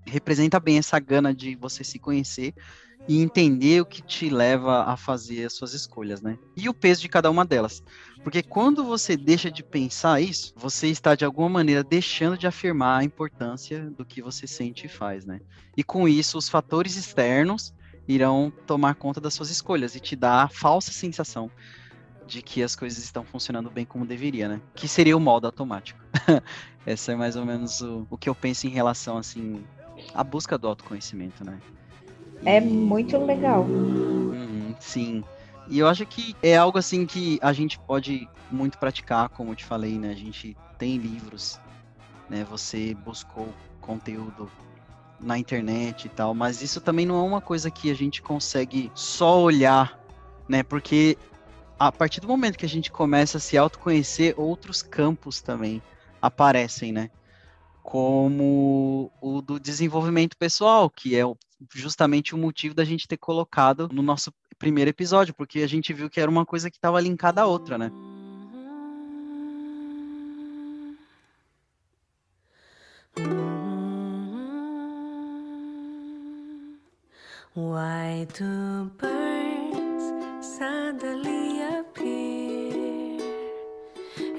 Representa 0.05 0.59
bem 0.59 0.77
essa 0.77 0.99
gana 0.99 1.33
de 1.33 1.55
você 1.55 1.83
se 1.83 1.97
conhecer 1.97 2.53
e 3.07 3.21
entender 3.21 3.81
o 3.81 3.85
que 3.85 4.01
te 4.01 4.29
leva 4.29 4.83
a 4.83 4.97
fazer 4.97 5.45
as 5.45 5.53
suas 5.53 5.73
escolhas, 5.73 6.21
né? 6.21 6.37
E 6.55 6.67
o 6.67 6.73
peso 6.73 7.01
de 7.01 7.09
cada 7.09 7.29
uma 7.29 7.45
delas. 7.45 7.83
Porque 8.23 8.41
quando 8.41 8.83
você 8.83 9.15
deixa 9.15 9.51
de 9.51 9.63
pensar 9.63 10.19
isso, 10.19 10.53
você 10.55 10.87
está 10.87 11.13
de 11.13 11.23
alguma 11.23 11.49
maneira 11.49 11.83
deixando 11.83 12.37
de 12.37 12.47
afirmar 12.47 13.01
a 13.01 13.03
importância 13.03 13.89
do 13.91 14.03
que 14.03 14.21
você 14.21 14.47
sente 14.47 14.87
e 14.87 14.89
faz, 14.89 15.25
né? 15.25 15.39
E 15.77 15.83
com 15.83 16.07
isso, 16.07 16.37
os 16.37 16.49
fatores 16.49 16.95
externos 16.95 17.73
irão 18.07 18.51
tomar 18.65 18.95
conta 18.95 19.21
das 19.21 19.33
suas 19.33 19.49
escolhas 19.49 19.95
e 19.95 19.99
te 19.99 20.15
dar 20.15 20.43
a 20.43 20.49
falsa 20.49 20.91
sensação 20.91 21.51
de 22.25 22.41
que 22.41 22.63
as 22.63 22.75
coisas 22.75 23.03
estão 23.03 23.23
funcionando 23.23 23.69
bem 23.69 23.85
como 23.85 24.05
deveria, 24.05 24.47
né? 24.47 24.61
Que 24.73 24.87
seria 24.87 25.15
o 25.15 25.19
modo 25.19 25.45
automático. 25.45 25.99
Essa 26.85 27.11
é 27.11 27.15
mais 27.15 27.35
ou 27.35 27.45
menos 27.45 27.81
o, 27.81 28.07
o 28.09 28.17
que 28.17 28.29
eu 28.29 28.35
penso 28.35 28.65
em 28.65 28.71
relação, 28.71 29.17
assim, 29.17 29.63
à 30.13 30.23
busca 30.23 30.57
do 30.57 30.67
autoconhecimento, 30.67 31.43
né? 31.43 31.59
É 32.45 32.61
muito 32.61 33.17
legal. 33.17 33.63
Uhum, 33.63 34.75
sim. 34.79 35.23
E 35.67 35.79
eu 35.79 35.87
acho 35.87 36.05
que 36.05 36.35
é 36.43 36.55
algo 36.55 36.77
assim 36.77 37.05
que 37.05 37.39
a 37.41 37.51
gente 37.51 37.79
pode 37.79 38.29
muito 38.51 38.77
praticar, 38.77 39.29
como 39.29 39.51
eu 39.51 39.55
te 39.55 39.65
falei, 39.65 39.97
né? 39.97 40.11
A 40.11 40.15
gente 40.15 40.55
tem 40.77 40.97
livros, 40.97 41.59
né? 42.29 42.45
Você 42.49 42.93
buscou 42.93 43.53
conteúdo 43.81 44.49
na 45.19 45.37
internet 45.39 46.05
e 46.05 46.09
tal, 46.09 46.33
mas 46.33 46.61
isso 46.61 46.79
também 46.79 47.05
não 47.05 47.17
é 47.17 47.27
uma 47.27 47.41
coisa 47.41 47.71
que 47.71 47.89
a 47.89 47.95
gente 47.95 48.21
consegue 48.21 48.91
só 48.93 49.41
olhar, 49.41 49.97
né? 50.47 50.61
Porque 50.61 51.17
a 51.79 51.91
partir 51.91 52.21
do 52.21 52.27
momento 52.27 52.57
que 52.57 52.65
a 52.65 52.69
gente 52.69 52.91
começa 52.91 53.37
a 53.37 53.41
se 53.41 53.57
autoconhecer, 53.57 54.33
outros 54.37 54.81
campos 54.83 55.41
também 55.41 55.81
aparecem, 56.21 56.91
né? 56.91 57.09
Como 57.85 59.11
o 59.21 59.41
do 59.43 59.59
desenvolvimento 59.59 60.35
pessoal, 60.35 60.89
que 60.89 61.15
é 61.15 61.21
justamente 61.71 62.33
o 62.33 62.37
motivo 62.37 62.73
da 62.73 62.83
gente 62.83 63.07
ter 63.07 63.15
colocado 63.15 63.87
no 63.93 64.01
nosso 64.01 64.33
primeiro 64.57 64.89
episódio, 64.89 65.35
porque 65.35 65.59
a 65.59 65.67
gente 65.67 65.93
viu 65.93 66.09
que 66.09 66.19
era 66.19 66.29
uma 66.29 66.47
coisa 66.47 66.71
que 66.71 66.77
estava 66.77 66.99
linkada 66.99 67.43
à 67.43 67.45
outra, 67.45 67.77
né? 67.77 67.91
Why 77.53 78.25
do 78.33 78.91
birds 78.97 80.57
suddenly 80.57 81.61
appear 81.61 83.21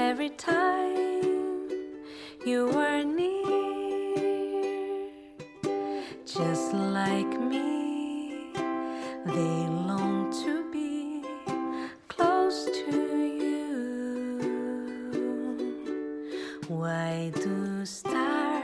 every 0.00 0.30
time 0.30 1.70
you 2.44 2.68
are 2.76 3.04
near? 3.04 3.25
Just 6.36 6.74
like 6.74 7.38
me, 7.40 8.52
they 9.24 9.66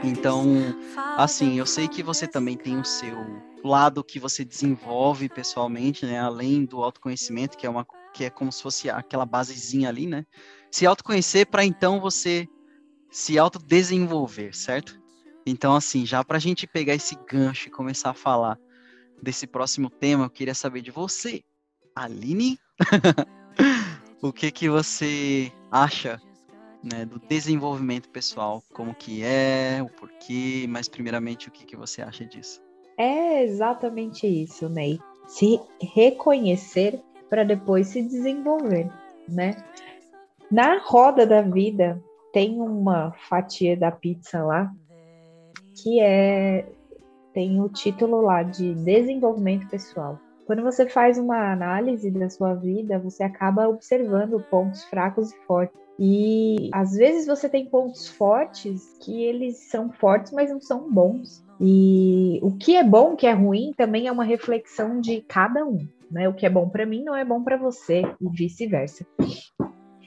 Então, 0.04 0.44
assim, 1.16 1.58
eu 1.58 1.66
sei 1.66 1.88
que 1.88 2.02
você 2.02 2.28
também 2.28 2.56
tem 2.56 2.78
o 2.78 2.84
seu 2.84 3.16
lado 3.64 4.04
que 4.04 4.20
você 4.20 4.44
desenvolve 4.44 5.28
pessoalmente, 5.28 6.06
né? 6.06 6.20
Além 6.20 6.64
do 6.64 6.82
autoconhecimento, 6.82 7.56
que 7.56 7.66
é 7.66 7.70
uma 7.70 7.84
que 8.12 8.24
é 8.24 8.30
como 8.30 8.52
se 8.52 8.62
fosse 8.62 8.90
aquela 8.90 9.24
basezinha 9.24 9.88
ali, 9.88 10.06
né? 10.06 10.24
Se 10.70 10.86
autoconhecer 10.86 11.46
para 11.46 11.64
então 11.64 12.00
você 12.00 12.46
se 13.10 13.38
autodesenvolver, 13.38 14.54
certo? 14.54 15.01
Então, 15.46 15.74
assim, 15.74 16.06
já 16.06 16.22
para 16.24 16.36
a 16.36 16.40
gente 16.40 16.66
pegar 16.66 16.94
esse 16.94 17.16
gancho 17.28 17.68
e 17.68 17.70
começar 17.70 18.10
a 18.10 18.14
falar 18.14 18.58
desse 19.22 19.46
próximo 19.46 19.90
tema, 19.90 20.24
eu 20.24 20.30
queria 20.30 20.54
saber 20.54 20.80
de 20.80 20.90
você, 20.90 21.42
Aline, 21.94 22.58
o 24.22 24.32
que 24.32 24.50
que 24.50 24.68
você 24.68 25.52
acha 25.70 26.20
né, 26.82 27.04
do 27.04 27.20
desenvolvimento 27.20 28.08
pessoal, 28.08 28.62
como 28.72 28.94
que 28.94 29.22
é, 29.22 29.80
o 29.82 29.88
porquê, 29.88 30.66
mas 30.68 30.88
primeiramente 30.88 31.48
o 31.48 31.50
que, 31.52 31.64
que 31.64 31.76
você 31.76 32.02
acha 32.02 32.24
disso? 32.24 32.60
É 32.98 33.44
exatamente 33.44 34.26
isso, 34.26 34.68
Ney. 34.68 34.98
Se 35.26 35.60
reconhecer 35.80 37.00
para 37.30 37.44
depois 37.44 37.88
se 37.88 38.02
desenvolver, 38.02 38.90
né? 39.28 39.56
Na 40.50 40.78
roda 40.78 41.26
da 41.26 41.40
vida 41.40 42.02
tem 42.32 42.60
uma 42.60 43.12
fatia 43.28 43.76
da 43.76 43.90
pizza 43.90 44.42
lá 44.42 44.70
que 45.74 46.00
é 46.00 46.66
tem 47.32 47.60
o 47.60 47.68
título 47.68 48.20
lá 48.20 48.42
de 48.42 48.74
desenvolvimento 48.74 49.66
pessoal. 49.68 50.18
Quando 50.46 50.62
você 50.62 50.86
faz 50.86 51.18
uma 51.18 51.52
análise 51.52 52.10
da 52.10 52.28
sua 52.28 52.54
vida, 52.54 52.98
você 52.98 53.22
acaba 53.22 53.68
observando 53.68 54.44
pontos 54.50 54.84
fracos 54.84 55.32
e 55.32 55.36
fortes. 55.46 55.80
E 55.98 56.68
às 56.72 56.92
vezes 56.92 57.26
você 57.26 57.48
tem 57.48 57.66
pontos 57.66 58.08
fortes 58.08 58.98
que 59.00 59.22
eles 59.22 59.58
são 59.70 59.90
fortes, 59.90 60.32
mas 60.32 60.50
não 60.50 60.60
são 60.60 60.90
bons. 60.92 61.44
E 61.60 62.40
o 62.42 62.50
que 62.56 62.76
é 62.76 62.82
bom, 62.82 63.12
o 63.12 63.16
que 63.16 63.26
é 63.26 63.32
ruim, 63.32 63.72
também 63.76 64.08
é 64.08 64.12
uma 64.12 64.24
reflexão 64.24 65.00
de 65.00 65.20
cada 65.22 65.64
um. 65.64 65.86
Né? 66.10 66.28
O 66.28 66.34
que 66.34 66.44
é 66.44 66.50
bom 66.50 66.68
para 66.68 66.84
mim 66.84 67.04
não 67.04 67.14
é 67.14 67.24
bom 67.24 67.42
para 67.42 67.56
você 67.56 68.02
e 68.20 68.28
vice-versa. 68.28 69.06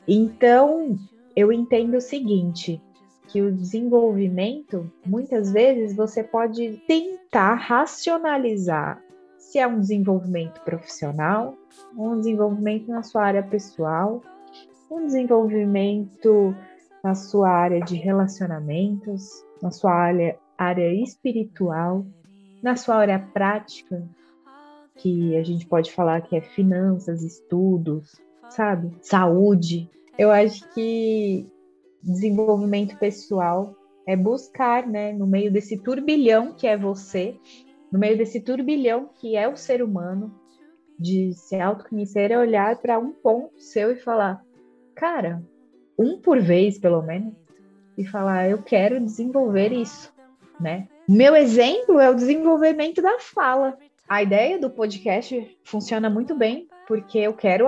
Então, 0.07 0.95
eu 1.35 1.51
entendo 1.51 1.97
o 1.97 2.01
seguinte, 2.01 2.81
que 3.27 3.41
o 3.41 3.51
desenvolvimento, 3.51 4.91
muitas 5.05 5.51
vezes 5.51 5.95
você 5.95 6.23
pode 6.23 6.81
tentar 6.87 7.55
racionalizar 7.55 9.01
se 9.37 9.59
é 9.59 9.67
um 9.67 9.79
desenvolvimento 9.79 10.59
profissional, 10.61 11.55
um 11.95 12.17
desenvolvimento 12.17 12.89
na 12.89 13.03
sua 13.03 13.23
área 13.23 13.43
pessoal, 13.43 14.21
um 14.91 15.05
desenvolvimento 15.05 16.55
na 17.03 17.15
sua 17.15 17.49
área 17.49 17.79
de 17.81 17.95
relacionamentos, 17.95 19.45
na 19.61 19.71
sua 19.71 19.93
área, 19.93 20.37
área 20.57 20.93
espiritual, 21.01 22.05
na 22.61 22.75
sua 22.75 22.95
área 22.95 23.19
prática. 23.19 24.03
que 24.97 25.35
a 25.35 25.43
gente 25.43 25.65
pode 25.67 25.91
falar 25.91 26.21
que 26.21 26.35
é 26.35 26.41
finanças, 26.41 27.21
estudos, 27.21 28.19
sabe? 28.49 28.91
Saúde. 29.01 29.89
Eu 30.17 30.31
acho 30.31 30.67
que 30.73 31.45
desenvolvimento 32.05 32.97
pessoal 32.97 33.75
é 34.07 34.15
buscar, 34.15 34.87
né, 34.87 35.11
no 35.11 35.25
meio 35.25 35.51
desse 35.51 35.77
turbilhão 35.77 36.53
que 36.53 36.67
é 36.67 36.77
você, 36.77 37.35
no 37.91 37.97
meio 37.97 38.17
desse 38.17 38.39
turbilhão 38.39 39.09
que 39.19 39.35
é 39.35 39.47
o 39.47 39.57
ser 39.57 39.81
humano, 39.81 40.33
de 40.97 41.33
se 41.33 41.59
autoconhecer 41.59 42.31
é 42.31 42.37
olhar 42.37 42.77
para 42.77 42.99
um 42.99 43.11
ponto 43.11 43.59
seu 43.59 43.91
e 43.91 43.97
falar, 43.97 44.41
cara, 44.95 45.43
um 45.97 46.21
por 46.21 46.39
vez 46.39 46.77
pelo 46.77 47.01
menos, 47.01 47.33
e 47.97 48.05
falar, 48.05 48.49
eu 48.49 48.61
quero 48.61 48.99
desenvolver 48.99 49.71
isso, 49.71 50.13
né? 50.59 50.87
Meu 51.07 51.35
exemplo 51.35 51.99
é 51.99 52.09
o 52.09 52.15
desenvolvimento 52.15 53.01
da 53.01 53.19
fala. 53.19 53.77
A 54.07 54.21
ideia 54.21 54.59
do 54.59 54.69
podcast 54.69 55.57
funciona 55.63 56.09
muito 56.09 56.35
bem, 56.35 56.67
porque 56.87 57.19
eu 57.19 57.33
quero 57.33 57.67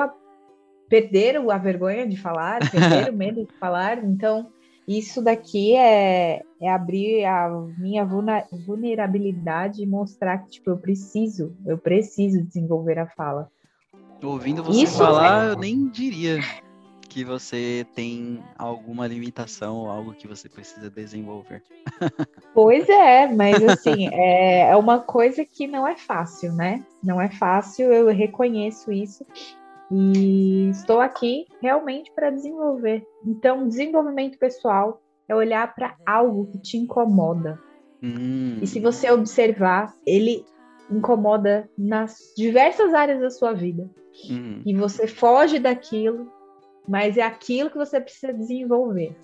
a, 0.87 0.89
perder 0.89 1.37
a 1.37 1.57
vergonha 1.57 2.07
de 2.07 2.17
falar, 2.17 2.59
perder 2.71 3.09
o 3.09 3.15
medo 3.15 3.45
de 3.45 3.53
falar. 3.59 4.03
Então, 4.03 4.49
isso 4.87 5.21
daqui 5.21 5.75
é, 5.75 6.41
é 6.61 6.69
abrir 6.69 7.25
a 7.25 7.49
minha 7.77 8.07
vulnerabilidade 8.65 9.83
e 9.83 9.85
mostrar 9.85 10.37
que, 10.39 10.51
tipo, 10.51 10.69
eu 10.69 10.77
preciso, 10.77 11.55
eu 11.65 11.77
preciso 11.77 12.41
desenvolver 12.43 12.99
a 12.99 13.07
fala. 13.07 13.49
Ouvindo 14.23 14.63
você 14.63 14.83
isso 14.83 14.97
falar, 14.97 15.45
é... 15.45 15.51
eu 15.51 15.57
nem 15.57 15.89
diria 15.89 16.39
que 17.09 17.23
você 17.23 17.85
tem 17.95 18.43
alguma 18.57 19.07
limitação 19.07 19.77
ou 19.77 19.89
algo 19.89 20.13
que 20.13 20.27
você 20.27 20.47
precisa 20.47 20.89
desenvolver. 20.89 21.63
Pois 22.53 22.89
é, 22.89 23.27
mas 23.27 23.63
assim, 23.63 24.09
é, 24.11 24.71
é 24.71 24.75
uma 24.75 24.97
coisa 24.97 25.45
que 25.45 25.67
não 25.67 25.87
é 25.87 25.95
fácil, 25.95 26.53
né? 26.53 26.83
Não 27.03 27.21
é 27.21 27.29
fácil, 27.29 27.93
eu 27.93 28.07
reconheço 28.07 28.91
isso. 28.91 29.23
E 29.91 30.69
estou 30.69 30.99
aqui 30.99 31.45
realmente 31.61 32.11
para 32.13 32.29
desenvolver. 32.29 33.05
Então, 33.25 33.67
desenvolvimento 33.67 34.37
pessoal 34.37 35.01
é 35.27 35.35
olhar 35.35 35.73
para 35.73 35.95
algo 36.05 36.47
que 36.47 36.59
te 36.59 36.77
incomoda. 36.77 37.59
Hum. 38.03 38.59
E 38.61 38.67
se 38.67 38.79
você 38.79 39.09
observar, 39.09 39.93
ele 40.05 40.45
incomoda 40.89 41.69
nas 41.77 42.33
diversas 42.35 42.93
áreas 42.93 43.19
da 43.19 43.29
sua 43.29 43.53
vida. 43.53 43.89
Hum. 44.29 44.61
E 44.65 44.73
você 44.75 45.07
foge 45.07 45.59
daquilo 45.59 46.31
mas 46.87 47.17
é 47.17 47.21
aquilo 47.21 47.69
que 47.69 47.77
você 47.77 47.99
precisa 47.99 48.33
desenvolver. 48.33 49.15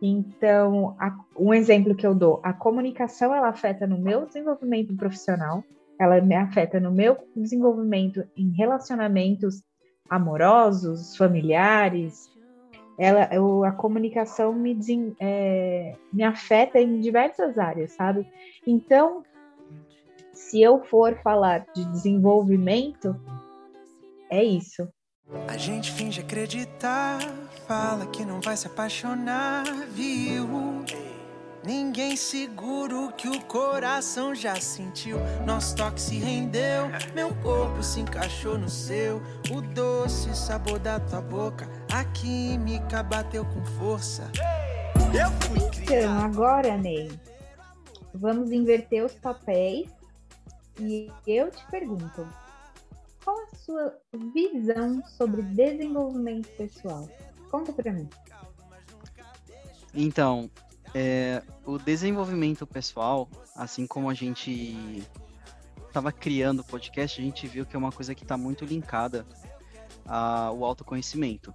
Então, 0.00 0.96
a, 1.00 1.16
um 1.36 1.52
exemplo 1.52 1.94
que 1.94 2.06
eu 2.06 2.14
dou, 2.14 2.40
a 2.42 2.52
comunicação 2.52 3.34
ela 3.34 3.48
afeta 3.48 3.86
no 3.86 3.98
meu 3.98 4.26
desenvolvimento 4.26 4.94
profissional, 4.94 5.64
ela 5.98 6.20
me 6.20 6.36
afeta 6.36 6.78
no 6.78 6.92
meu 6.92 7.16
desenvolvimento 7.34 8.22
em 8.36 8.50
relacionamentos 8.50 9.62
amorosos, 10.08 11.16
familiares. 11.16 12.30
Ela, 12.98 13.28
eu, 13.32 13.64
a 13.64 13.72
comunicação 13.72 14.52
me, 14.52 14.78
é, 15.18 15.96
me 16.12 16.22
afeta 16.22 16.80
em 16.80 17.00
diversas 17.00 17.58
áreas, 17.58 17.92
sabe? 17.92 18.26
Então, 18.66 19.24
se 20.32 20.60
eu 20.60 20.84
for 20.84 21.16
falar 21.22 21.66
de 21.74 21.84
desenvolvimento, 21.86 23.16
é 24.30 24.42
isso. 24.42 24.88
A 25.48 25.56
gente 25.56 25.90
finge 25.90 26.20
acreditar, 26.20 27.18
fala 27.66 28.06
que 28.06 28.24
não 28.24 28.40
vai 28.40 28.56
se 28.56 28.66
apaixonar, 28.66 29.64
viu? 29.88 30.46
Ninguém 31.64 32.14
segura 32.14 32.94
o 32.94 33.12
que 33.12 33.26
o 33.26 33.40
coração 33.46 34.34
já 34.34 34.54
sentiu. 34.56 35.16
Nosso 35.46 35.74
toque 35.74 35.98
se 35.98 36.18
rendeu, 36.18 36.90
meu 37.14 37.34
corpo 37.36 37.82
se 37.82 38.00
encaixou 38.00 38.58
no 38.58 38.68
seu. 38.68 39.22
O 39.50 39.62
doce 39.62 40.36
sabor 40.36 40.78
da 40.78 41.00
tua 41.00 41.22
boca, 41.22 41.66
a 41.90 42.04
química 42.04 43.02
bateu 43.02 43.46
com 43.46 43.64
força. 43.78 44.30
Eu 45.14 45.30
fui 45.48 45.70
criado. 45.70 46.02
Então, 46.02 46.18
agora, 46.18 46.76
Ney, 46.76 47.10
vamos 48.12 48.52
inverter 48.52 49.02
os 49.02 49.14
papéis 49.14 49.88
e 50.78 51.10
eu 51.26 51.50
te 51.50 51.64
pergunto: 51.70 52.28
qual 53.24 53.38
a 53.38 53.56
sua 53.56 53.98
visão 54.34 55.02
sobre 55.06 55.40
desenvolvimento 55.40 56.46
pessoal? 56.58 57.08
Conta 57.50 57.72
para 57.72 57.90
mim. 57.90 58.06
Então, 59.94 60.50
é, 60.94 61.42
o 61.66 61.76
desenvolvimento 61.76 62.66
pessoal, 62.66 63.28
assim 63.56 63.86
como 63.86 64.08
a 64.08 64.14
gente 64.14 65.02
estava 65.88 66.12
criando 66.12 66.60
o 66.60 66.64
podcast, 66.64 67.20
a 67.20 67.24
gente 67.24 67.46
viu 67.46 67.66
que 67.66 67.74
é 67.74 67.78
uma 67.78 67.92
coisa 67.92 68.14
que 68.14 68.22
está 68.22 68.36
muito 68.36 68.64
linkada 68.64 69.26
ao 70.06 70.64
autoconhecimento. 70.64 71.52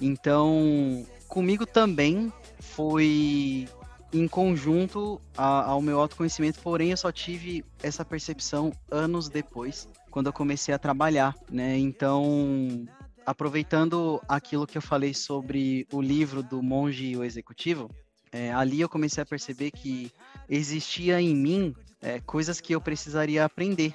Então, 0.00 1.06
comigo 1.28 1.64
também 1.64 2.32
foi 2.60 3.68
em 4.12 4.26
conjunto 4.26 5.20
ao 5.36 5.80
meu 5.82 6.00
autoconhecimento, 6.00 6.60
porém 6.60 6.90
eu 6.90 6.96
só 6.96 7.12
tive 7.12 7.64
essa 7.82 8.04
percepção 8.04 8.72
anos 8.90 9.28
depois, 9.28 9.88
quando 10.10 10.26
eu 10.26 10.32
comecei 10.32 10.74
a 10.74 10.78
trabalhar, 10.78 11.34
né? 11.50 11.76
Então, 11.76 12.86
aproveitando 13.26 14.20
aquilo 14.26 14.66
que 14.66 14.78
eu 14.78 14.82
falei 14.82 15.12
sobre 15.12 15.86
o 15.92 16.00
livro 16.00 16.42
do 16.42 16.62
monge 16.62 17.08
e 17.08 17.16
o 17.16 17.24
executivo, 17.24 17.90
é, 18.32 18.52
ali 18.52 18.80
eu 18.80 18.88
comecei 18.88 19.22
a 19.22 19.26
perceber 19.26 19.70
que 19.70 20.12
existia 20.48 21.20
em 21.20 21.34
mim 21.34 21.74
é, 22.00 22.20
coisas 22.20 22.60
que 22.60 22.74
eu 22.74 22.80
precisaria 22.80 23.44
aprender. 23.44 23.94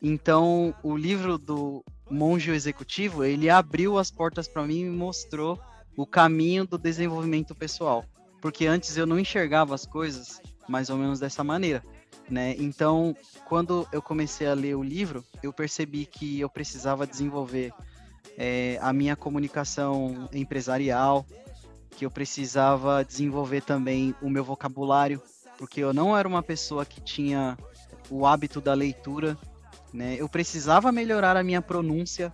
Então, 0.00 0.74
o 0.82 0.96
livro 0.96 1.38
do 1.38 1.84
monge 2.10 2.50
executivo, 2.50 3.24
ele 3.24 3.50
abriu 3.50 3.98
as 3.98 4.10
portas 4.10 4.46
para 4.46 4.66
mim 4.66 4.80
e 4.80 4.90
mostrou 4.90 5.60
o 5.96 6.06
caminho 6.06 6.66
do 6.66 6.78
desenvolvimento 6.78 7.54
pessoal. 7.54 8.04
Porque 8.40 8.66
antes 8.66 8.96
eu 8.96 9.06
não 9.06 9.18
enxergava 9.18 9.74
as 9.74 9.84
coisas 9.84 10.40
mais 10.68 10.90
ou 10.90 10.96
menos 10.96 11.18
dessa 11.18 11.42
maneira 11.42 11.82
né? 12.30 12.54
Então, 12.58 13.16
quando 13.46 13.86
eu 13.92 14.02
comecei 14.02 14.46
a 14.46 14.54
ler 14.54 14.76
o 14.76 14.82
livro, 14.82 15.24
eu 15.42 15.52
percebi 15.52 16.04
que 16.04 16.40
eu 16.40 16.48
precisava 16.48 17.06
desenvolver 17.06 17.72
é, 18.36 18.78
a 18.80 18.92
minha 18.92 19.16
comunicação 19.16 20.28
empresarial, 20.32 21.26
que 21.98 22.06
eu 22.06 22.10
precisava 22.12 23.04
desenvolver 23.04 23.60
também 23.60 24.14
o 24.22 24.30
meu 24.30 24.44
vocabulário, 24.44 25.20
porque 25.58 25.80
eu 25.80 25.92
não 25.92 26.16
era 26.16 26.28
uma 26.28 26.44
pessoa 26.44 26.86
que 26.86 27.00
tinha 27.00 27.58
o 28.08 28.24
hábito 28.24 28.60
da 28.60 28.72
leitura, 28.72 29.36
né? 29.92 30.14
Eu 30.16 30.28
precisava 30.28 30.92
melhorar 30.92 31.36
a 31.36 31.42
minha 31.42 31.60
pronúncia, 31.60 32.32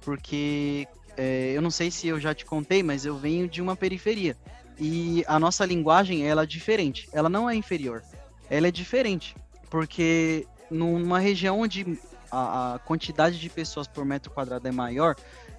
porque 0.00 0.88
é, 1.16 1.52
eu 1.54 1.62
não 1.62 1.70
sei 1.70 1.88
se 1.88 2.08
eu 2.08 2.18
já 2.18 2.34
te 2.34 2.44
contei, 2.44 2.82
mas 2.82 3.06
eu 3.06 3.16
venho 3.16 3.48
de 3.48 3.62
uma 3.62 3.76
periferia. 3.76 4.36
E 4.76 5.24
a 5.28 5.38
nossa 5.38 5.64
linguagem 5.64 6.26
ela 6.26 6.42
é 6.42 6.46
diferente, 6.46 7.08
ela 7.12 7.28
não 7.28 7.48
é 7.48 7.54
inferior, 7.54 8.02
ela 8.50 8.66
é 8.66 8.72
diferente, 8.72 9.36
porque 9.70 10.48
numa 10.68 11.20
região 11.20 11.60
onde 11.60 11.96
a, 12.28 12.74
a 12.74 12.78
quantidade 12.80 13.38
de 13.38 13.48
pessoas 13.48 13.86
por 13.86 14.04
metro 14.04 14.32
quadrado 14.32 14.66
é 14.66 14.72
maior, 14.72 15.14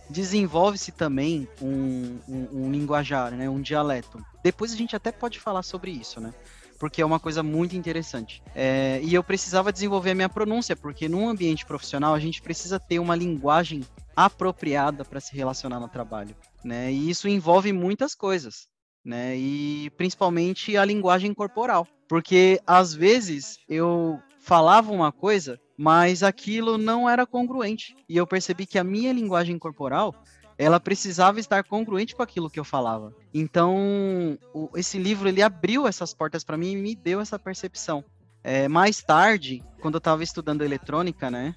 desenvolve-se 0.10 0.92
também 0.92 1.48
um, 1.62 2.20
um, 2.28 2.48
um, 2.54 2.72
linguajar, 2.72 3.32
né, 3.32 3.50
um 3.50 3.62
dialeto. 3.62 4.24
Depois 4.44 4.74
a 4.74 4.76
gente 4.76 4.96
até 4.96 5.12
pode 5.12 5.40
falar 5.40 5.64
sobre 5.64 5.92
isso, 5.92 6.20
né? 6.20 6.34
Porque 6.80 7.02
é 7.02 7.06
uma 7.06 7.20
coisa 7.20 7.42
muito 7.42 7.76
interessante. 7.76 8.44
É, 8.54 9.00
e 9.04 9.14
eu 9.14 9.24
precisava 9.24 9.74
desenvolver 9.74 10.12
a 10.12 10.16
minha 10.16 10.30
pronúncia, 10.30 10.76
porque 10.76 11.10
num 11.10 11.28
ambiente 11.28 11.66
profissional 11.66 12.14
a 12.14 12.20
gente 12.20 12.42
precisa 12.42 12.80
ter 12.80 13.00
uma 13.00 13.16
linguagem 13.16 13.84
apropriada 14.16 15.04
para 15.04 15.20
se 15.20 15.36
relacionar 15.36 15.80
no 15.80 15.88
trabalho, 15.88 16.36
né? 16.64 16.92
E 16.92 17.10
isso 17.10 17.28
envolve 17.28 17.74
muitas 17.74 18.14
coisas 18.14 18.68
né? 19.08 19.38
E 19.38 19.90
principalmente 19.92 20.76
a 20.76 20.84
linguagem 20.84 21.34
corporal, 21.34 21.88
porque 22.10 22.60
às 22.68 22.94
vezes 22.94 23.58
eu 23.70 24.20
falava 24.42 24.92
uma 24.92 25.14
coisa, 25.14 25.58
mas 25.78 26.24
aquilo 26.24 26.78
não 26.78 27.08
era 27.08 27.26
congruente. 27.26 27.96
E 28.10 28.18
eu 28.18 28.26
percebi 28.26 28.66
que 28.66 28.80
a 28.80 28.84
minha 28.84 29.14
linguagem 29.14 29.60
corporal 29.60 30.16
ela 30.58 30.80
precisava 30.80 31.40
estar 31.40 31.64
congruente 31.64 32.16
com 32.16 32.24
aquilo 32.24 32.50
que 32.50 32.60
eu 32.60 32.64
falava. 32.64 33.14
Então, 33.32 34.40
o, 34.54 34.70
esse 34.76 34.98
livro 34.98 35.30
ele 35.30 35.42
abriu 35.42 35.88
essas 35.88 36.16
portas 36.16 36.44
para 36.44 36.58
mim 36.58 36.72
e 36.72 36.76
me 36.76 36.96
deu 36.96 37.22
essa 37.22 37.38
percepção. 37.38 38.04
É, 38.44 38.68
mais 38.68 39.04
tarde, 39.04 39.64
quando 39.80 39.96
eu 39.96 40.00
estava 40.00 40.24
estudando 40.24 40.64
eletrônica, 40.64 41.30
né, 41.30 41.56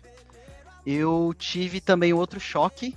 eu 0.85 1.35
tive 1.39 1.81
também 1.81 2.13
outro 2.13 2.39
choque 2.39 2.95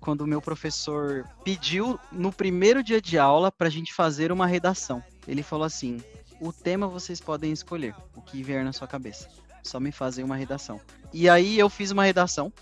quando 0.00 0.22
o 0.22 0.26
meu 0.26 0.40
professor 0.40 1.24
pediu 1.44 1.98
no 2.12 2.32
primeiro 2.32 2.82
dia 2.82 3.00
de 3.00 3.18
aula 3.18 3.50
para 3.50 3.68
a 3.68 3.70
gente 3.70 3.94
fazer 3.94 4.30
uma 4.30 4.46
redação. 4.46 5.02
Ele 5.26 5.42
falou 5.42 5.64
assim: 5.64 5.98
o 6.40 6.52
tema 6.52 6.88
vocês 6.88 7.20
podem 7.20 7.52
escolher, 7.52 7.94
o 8.14 8.20
que 8.20 8.42
vier 8.42 8.64
na 8.64 8.72
sua 8.72 8.86
cabeça. 8.86 9.28
Só 9.62 9.78
me 9.78 9.92
fazer 9.92 10.22
uma 10.22 10.36
redação. 10.36 10.80
E 11.12 11.28
aí 11.28 11.58
eu 11.58 11.68
fiz 11.68 11.90
uma 11.90 12.04
redação 12.04 12.52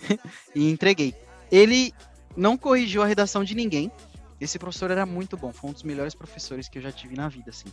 e 0.54 0.70
entreguei. 0.70 1.14
Ele 1.50 1.92
não 2.36 2.56
corrigiu 2.56 3.02
a 3.02 3.06
redação 3.06 3.44
de 3.44 3.54
ninguém. 3.54 3.90
Esse 4.40 4.58
professor 4.58 4.90
era 4.90 5.06
muito 5.06 5.36
bom, 5.36 5.52
foi 5.52 5.70
um 5.70 5.72
dos 5.72 5.82
melhores 5.82 6.14
professores 6.14 6.68
que 6.68 6.78
eu 6.78 6.82
já 6.82 6.92
tive 6.92 7.16
na 7.16 7.28
vida, 7.28 7.50
assim. 7.50 7.68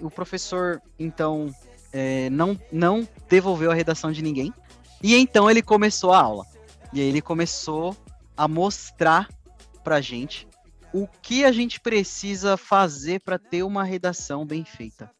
O 0.00 0.10
professor, 0.10 0.82
então, 0.98 1.54
é, 1.92 2.28
não, 2.28 2.58
não 2.70 3.08
devolveu 3.28 3.70
a 3.70 3.74
redação 3.74 4.12
de 4.12 4.22
ninguém. 4.22 4.52
E 5.02 5.14
então 5.16 5.50
ele 5.50 5.62
começou 5.62 6.12
a 6.12 6.20
aula. 6.20 6.46
E 6.92 7.00
aí 7.00 7.06
ele 7.06 7.22
começou 7.22 7.96
a 8.36 8.46
mostrar 8.46 9.28
pra 9.82 10.00
gente 10.00 10.46
o 10.92 11.08
que 11.08 11.44
a 11.44 11.52
gente 11.52 11.80
precisa 11.80 12.56
fazer 12.56 13.20
para 13.20 13.38
ter 13.38 13.62
uma 13.62 13.82
redação 13.82 14.46
bem 14.46 14.64
feita. 14.64 15.10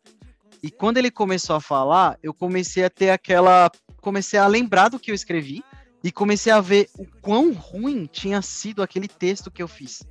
E 0.64 0.70
quando 0.70 0.96
ele 0.96 1.10
começou 1.10 1.54
a 1.54 1.60
falar, 1.60 2.18
eu 2.22 2.32
comecei 2.32 2.86
a 2.86 2.88
ter 2.88 3.10
aquela. 3.10 3.70
Comecei 4.00 4.38
a 4.38 4.46
lembrar 4.46 4.88
do 4.88 4.98
que 4.98 5.10
eu 5.10 5.14
escrevi 5.14 5.62
e 6.02 6.10
comecei 6.10 6.50
a 6.50 6.58
ver 6.58 6.88
o 6.98 7.04
quão 7.20 7.52
ruim 7.52 8.08
tinha 8.10 8.40
sido 8.40 8.82
aquele 8.82 9.06
texto 9.06 9.50
que 9.50 9.62
eu 9.62 9.68
fiz. 9.68 10.02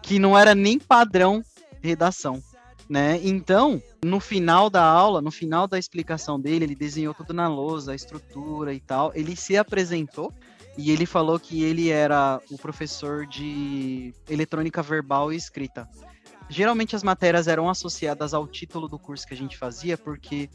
Que 0.00 0.16
não 0.20 0.38
era 0.38 0.54
nem 0.54 0.78
padrão 0.78 1.42
redação. 1.82 2.40
Né? 2.88 3.18
Então, 3.24 3.82
no 4.04 4.20
final 4.20 4.70
da 4.70 4.84
aula, 4.84 5.20
no 5.20 5.32
final 5.32 5.66
da 5.66 5.76
explicação 5.76 6.38
dele, 6.38 6.66
ele 6.66 6.76
desenhou 6.76 7.12
tudo 7.12 7.32
na 7.32 7.48
lousa, 7.48 7.90
a 7.90 7.96
estrutura 7.96 8.72
e 8.72 8.78
tal. 8.78 9.10
Ele 9.12 9.34
se 9.34 9.56
apresentou 9.56 10.32
e 10.78 10.92
ele 10.92 11.04
falou 11.04 11.40
que 11.40 11.64
ele 11.64 11.88
era 11.88 12.40
o 12.48 12.56
professor 12.56 13.26
de 13.26 14.14
eletrônica 14.28 14.80
verbal 14.84 15.32
e 15.32 15.36
escrita. 15.36 15.88
Geralmente 16.50 16.96
as 16.96 17.04
matérias 17.04 17.46
eram 17.46 17.70
associadas 17.70 18.34
ao 18.34 18.44
título 18.44 18.88
do 18.88 18.98
curso 18.98 19.24
que 19.24 19.32
a 19.32 19.36
gente 19.36 19.56
fazia, 19.56 19.96
porque 19.96 20.50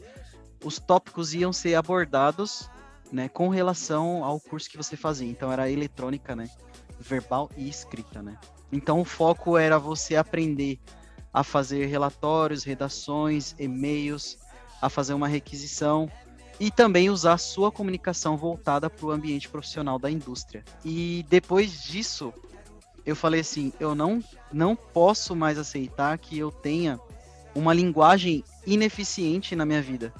os 0.62 0.78
tópicos 0.78 1.32
iam 1.32 1.54
ser 1.54 1.74
abordados 1.74 2.68
né, 3.10 3.30
com 3.30 3.48
relação 3.48 4.22
ao 4.22 4.38
curso 4.38 4.68
que 4.68 4.76
você 4.76 4.94
fazia. 4.94 5.26
Então 5.26 5.50
era 5.50 5.70
eletrônica, 5.70 6.36
né, 6.36 6.50
verbal 7.00 7.50
e 7.56 7.66
escrita, 7.66 8.22
né. 8.22 8.36
Então 8.70 9.00
o 9.00 9.06
foco 9.06 9.56
era 9.56 9.78
você 9.78 10.16
aprender 10.16 10.78
a 11.32 11.42
fazer 11.42 11.86
relatórios, 11.86 12.62
redações, 12.62 13.54
e-mails, 13.58 14.36
a 14.82 14.90
fazer 14.90 15.14
uma 15.14 15.28
requisição 15.28 16.10
e 16.60 16.70
também 16.70 17.08
usar 17.08 17.34
a 17.34 17.38
sua 17.38 17.72
comunicação 17.72 18.36
voltada 18.36 18.90
para 18.90 19.06
o 19.06 19.10
ambiente 19.10 19.48
profissional 19.48 19.98
da 19.98 20.10
indústria. 20.10 20.62
E 20.84 21.24
depois 21.28 21.82
disso, 21.82 22.34
eu 23.06 23.16
falei 23.16 23.40
assim, 23.40 23.72
eu 23.80 23.94
não 23.94 24.22
não 24.52 24.76
posso 24.76 25.34
mais 25.34 25.58
aceitar 25.58 26.18
que 26.18 26.38
eu 26.38 26.50
tenha 26.50 27.00
uma 27.54 27.72
linguagem 27.72 28.44
ineficiente 28.66 29.56
na 29.56 29.64
minha 29.64 29.80
vida. 29.80 30.12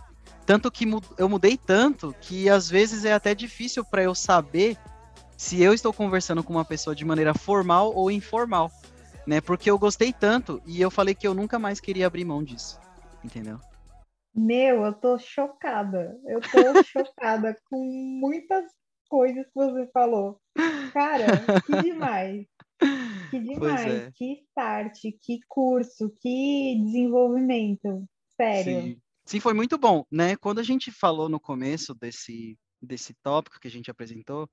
Tanto 0.47 0.71
que 0.71 0.87
eu 1.19 1.29
mudei 1.29 1.57
tanto 1.57 2.15
que 2.21 2.49
às 2.49 2.71
vezes 2.71 3.05
é 3.05 3.13
até 3.13 3.35
difícil 3.35 3.85
para 3.85 4.03
eu 4.03 4.15
saber 4.15 4.77
se 5.37 5.61
eu 5.61 5.75
estou 5.75 5.93
conversando 5.93 6.43
com 6.43 6.53
uma 6.53 6.65
pessoa 6.65 6.95
de 6.95 7.05
maneira 7.05 7.35
formal 7.35 7.93
ou 7.95 8.11
informal 8.11 8.71
né? 9.27 9.41
Porque 9.41 9.69
eu 9.69 9.79
gostei 9.79 10.13
tanto 10.13 10.63
e 10.65 10.81
eu 10.81 10.91
falei 10.91 11.15
que 11.15 11.27
eu 11.27 11.35
nunca 11.35 11.59
mais 11.59 11.81
queria 11.81 12.07
abrir 12.07 12.25
mão 12.25 12.43
disso, 12.43 12.81
entendeu? 13.25 13.59
Meu, 14.35 14.85
eu 14.85 14.93
tô 14.93 15.19
chocada. 15.19 16.17
Eu 16.27 16.41
tô 16.41 16.49
chocada 16.85 17.57
com 17.69 17.83
muitas 18.21 18.65
coisas 19.09 19.45
que 19.47 19.55
você 19.55 19.87
falou. 19.93 20.41
Cara, 20.93 21.27
que 21.65 21.83
demais. 21.83 22.47
Que 23.31 23.41
demais. 23.41 23.87
É. 23.87 24.13
Que 24.15 24.45
start, 24.49 25.01
que 25.21 25.41
curso, 25.49 26.15
que 26.21 26.81
desenvolvimento. 26.85 28.05
Sério. 28.37 28.83
Sim. 28.83 29.01
Sim, 29.27 29.41
foi 29.41 29.53
muito 29.53 29.77
bom, 29.77 30.05
né? 30.09 30.37
Quando 30.37 30.61
a 30.61 30.63
gente 30.63 30.93
falou 30.93 31.29
no 31.29 31.41
começo 31.41 31.93
desse, 31.93 32.57
desse 32.81 33.13
tópico 33.15 33.59
que 33.59 33.67
a 33.67 33.71
gente 33.71 33.91
apresentou, 33.91 34.49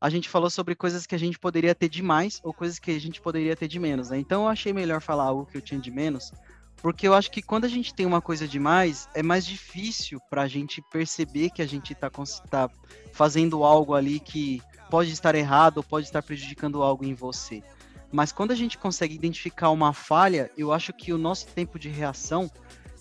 a 0.00 0.08
gente 0.08 0.30
falou 0.30 0.48
sobre 0.48 0.74
coisas 0.74 1.06
que 1.06 1.14
a 1.14 1.18
gente 1.18 1.38
poderia 1.38 1.74
ter 1.74 1.90
de 1.90 2.02
mais 2.02 2.40
ou 2.42 2.54
coisas 2.54 2.78
que 2.78 2.90
a 2.90 2.98
gente 2.98 3.20
poderia 3.20 3.54
ter 3.54 3.68
de 3.68 3.78
menos, 3.78 4.08
né? 4.08 4.18
Então 4.18 4.44
eu 4.44 4.48
achei 4.48 4.72
melhor 4.72 5.02
falar 5.02 5.24
algo 5.24 5.44
que 5.44 5.58
eu 5.58 5.60
tinha 5.60 5.78
de 5.78 5.90
menos, 5.90 6.32
porque 6.76 7.06
eu 7.06 7.12
acho 7.12 7.30
que 7.30 7.42
quando 7.42 7.64
a 7.64 7.68
gente 7.68 7.92
tem 7.92 8.06
uma 8.06 8.22
coisa 8.22 8.46
de 8.48 8.58
mais, 8.58 9.08
é 9.14 9.22
mais 9.22 9.44
difícil 9.44 10.18
para 10.30 10.42
a 10.42 10.48
gente 10.48 10.80
perceber 10.90 11.50
que 11.50 11.60
a 11.60 11.66
gente 11.66 11.92
está 11.92 12.08
tá 12.48 12.70
fazendo 13.12 13.64
algo 13.64 13.94
ali 13.94 14.20
que 14.20 14.62
pode 14.90 15.12
estar 15.12 15.34
errado 15.34 15.78
ou 15.78 15.82
pode 15.82 16.06
estar 16.06 16.22
prejudicando 16.22 16.82
algo 16.82 17.04
em 17.04 17.14
você. 17.14 17.62
Mas 18.10 18.32
quando 18.32 18.52
a 18.52 18.54
gente 18.54 18.78
consegue 18.78 19.14
identificar 19.14 19.70
uma 19.70 19.92
falha, 19.92 20.50
eu 20.56 20.72
acho 20.72 20.92
que 20.92 21.12
o 21.12 21.18
nosso 21.18 21.46
tempo 21.48 21.78
de 21.78 21.88
reação 21.88 22.50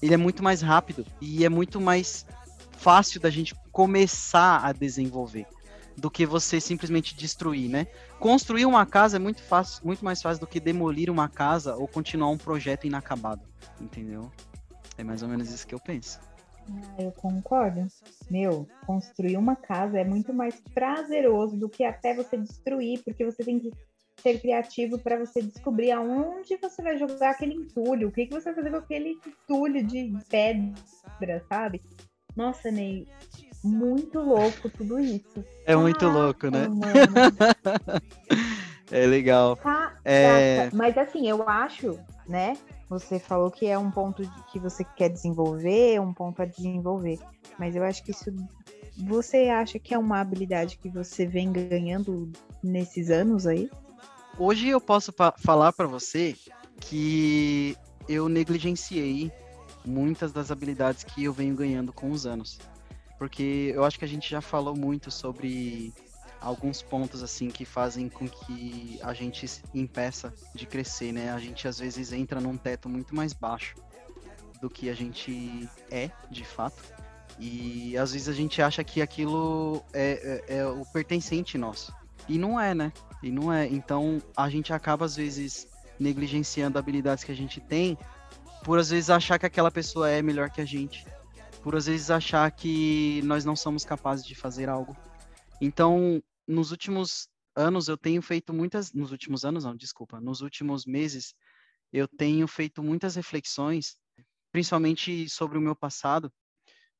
ele 0.02 0.14
é 0.14 0.18
muito 0.18 0.44
mais 0.44 0.62
rápido 0.62 1.06
e 1.22 1.46
é 1.46 1.50
muito 1.50 1.80
mais 1.80 2.26
fácil 2.72 3.20
da 3.20 3.30
gente 3.30 3.56
começar 3.72 4.64
a 4.64 4.72
desenvolver 4.72 5.48
do 5.96 6.12
que 6.12 6.26
você 6.26 6.62
simplesmente 6.62 7.16
destruir, 7.16 7.68
né? 7.70 7.88
Construir 8.20 8.66
uma 8.66 8.86
casa 8.86 9.16
é 9.16 9.20
muito 9.20 9.42
fácil, 9.42 9.84
muito 9.84 10.06
mais 10.06 10.22
fácil 10.22 10.40
do 10.40 10.48
que 10.48 10.60
demolir 10.60 11.10
uma 11.10 11.28
casa 11.28 11.76
ou 11.76 11.88
continuar 11.88 12.30
um 12.30 12.38
projeto 12.38 12.86
inacabado, 12.86 13.42
entendeu? 13.82 14.32
É 14.96 15.04
mais 15.04 15.24
ou 15.24 15.30
menos 15.30 15.52
isso 15.52 15.66
que 15.66 15.74
eu 15.74 15.80
penso. 15.80 16.20
Ah, 16.70 17.02
eu 17.02 17.12
concordo. 17.12 17.86
Meu, 18.30 18.68
construir 18.86 19.38
uma 19.38 19.56
casa 19.56 20.00
é 20.00 20.04
muito 20.04 20.34
mais 20.34 20.60
prazeroso 20.74 21.58
do 21.58 21.70
que 21.70 21.84
até 21.84 22.14
você 22.14 22.38
destruir, 22.38 23.02
porque 23.04 23.26
você 23.26 23.44
tem 23.44 23.60
que 23.60 23.72
ser 24.22 24.40
criativo 24.40 24.98
para 24.98 25.18
você 25.18 25.42
descobrir 25.42 25.92
aonde 25.92 26.58
você 26.58 26.82
vai 26.82 26.98
jogar 26.98 27.32
aquele 27.32 27.54
entulho, 27.54 28.08
o 28.08 28.12
que, 28.12 28.26
que 28.26 28.34
você 28.34 28.46
vai 28.46 28.56
fazer 28.56 28.72
com 28.72 28.78
aquele 28.78 29.20
entulho 29.26 29.86
de 29.86 30.12
pedra, 30.30 31.44
sabe? 31.48 31.82
Nossa, 32.36 32.72
Ney, 32.72 33.08
muito 33.64 34.20
louco 34.20 34.70
tudo 34.70 35.00
isso. 35.00 35.44
É 35.66 35.76
muito 35.76 36.08
louco, 36.08 36.50
né? 36.50 36.68
é 38.92 39.06
legal. 39.06 39.58
é... 40.04 40.70
Mas 40.74 40.98
assim, 40.98 41.28
eu 41.28 41.48
acho, 41.48 42.00
né? 42.28 42.58
Você 42.90 43.20
falou 43.20 43.50
que 43.52 43.66
é 43.66 43.78
um 43.78 43.92
ponto 43.92 44.24
que 44.52 44.60
você 44.60 44.84
quer 44.84 45.10
desenvolver, 45.10 46.00
um 46.00 46.14
ponto 46.14 46.42
a 46.42 46.46
desenvolver. 46.46 47.20
Mas 47.58 47.76
eu 47.76 47.84
acho 47.84 48.04
que 48.04 48.12
isso. 48.12 48.34
Você 48.98 49.50
acha 49.50 49.78
que 49.78 49.94
é 49.94 49.98
uma 49.98 50.20
habilidade 50.20 50.78
que 50.78 50.90
você 50.90 51.26
vem 51.26 51.52
ganhando 51.52 52.32
nesses 52.64 53.10
anos 53.12 53.46
aí? 53.46 53.70
Hoje 54.40 54.68
eu 54.70 54.82
posso 54.82 55.14
falar 55.38 55.72
para 55.72 55.86
você 55.86 56.36
que 56.80 57.78
eu 58.10 58.28
negligenciei 58.28 59.32
muitas 59.86 60.32
das 60.32 60.52
habilidades 60.52 61.04
que 61.04 61.24
eu 61.24 61.34
venho 61.34 61.56
ganhando 61.56 61.94
com 61.94 62.10
os 62.12 62.26
anos 62.26 62.60
porque 63.18 63.72
eu 63.74 63.84
acho 63.84 63.98
que 63.98 64.06
a 64.06 64.08
gente 64.08 64.30
já 64.30 64.42
falou 64.42 64.76
muito 64.76 65.10
sobre 65.10 65.94
alguns 66.42 66.82
pontos 66.82 67.24
assim 67.24 67.50
que 67.50 67.66
fazem 67.66 68.10
com 68.10 68.28
que 68.28 69.00
a 69.02 69.14
gente 69.14 69.50
impeça 69.74 70.34
de 70.54 70.66
crescer, 70.66 71.12
né? 71.12 71.32
A 71.32 71.40
gente 71.40 71.68
às 71.68 71.80
vezes 71.80 72.14
entra 72.14 72.40
num 72.40 72.58
teto 72.58 72.88
muito 72.88 73.16
mais 73.16 73.34
baixo 73.34 73.76
do 74.62 74.70
que 74.70 74.90
a 74.90 74.94
gente 74.94 75.70
é, 75.92 76.10
de 76.30 76.44
fato. 76.44 76.84
E 77.40 77.96
às 77.98 78.14
vezes 78.14 78.28
a 78.28 78.34
gente 78.34 78.62
acha 78.62 78.84
que 78.84 79.02
aquilo 79.02 79.84
é, 79.94 80.44
é, 80.48 80.58
é 80.58 80.66
o 80.66 80.86
pertencente 80.86 81.58
nosso. 81.58 81.94
E 82.28 82.38
não 82.38 82.60
é, 82.60 82.74
né? 82.74 82.92
E 83.22 83.32
não 83.32 83.52
é. 83.52 83.68
Então 83.68 84.22
a 84.36 84.50
gente 84.50 84.74
acaba 84.74 85.06
às 85.06 85.16
vezes 85.16 85.68
negligenciando 86.00 86.78
habilidades 86.78 87.24
que 87.24 87.32
a 87.32 87.36
gente 87.36 87.60
tem 87.60 87.98
por 88.64 88.78
às 88.78 88.90
vezes 88.90 89.10
achar 89.10 89.40
que 89.40 89.46
aquela 89.46 89.72
pessoa 89.72 90.10
é 90.10 90.22
melhor 90.22 90.50
que 90.50 90.62
a 90.62 90.66
gente 90.66 91.06
por 91.62 91.76
às 91.76 91.86
vezes 91.86 92.10
achar 92.10 92.50
que 92.52 93.22
nós 93.26 93.44
não 93.44 93.56
somos 93.56 93.84
capazes 93.84 94.26
de 94.26 94.34
fazer 94.36 94.70
algo. 94.70 94.96
Então, 95.60 96.22
nos 96.48 96.72
últimos 96.72 97.28
anos 97.56 97.88
eu 97.88 97.98
tenho 97.98 98.22
feito 98.22 98.54
muitas, 98.54 98.94
nos 98.94 99.12
últimos 99.12 99.44
anos 99.44 99.64
não, 99.64 99.76
desculpa, 99.76 100.22
nos 100.22 100.42
últimos 100.42 100.86
meses 100.86 101.34
eu 101.92 102.08
tenho 102.08 102.48
feito 102.48 102.84
muitas 102.84 103.16
reflexões, 103.16 103.98
principalmente 104.52 105.28
sobre 105.30 105.58
o 105.58 105.62
meu 105.62 105.76
passado, 105.76 106.32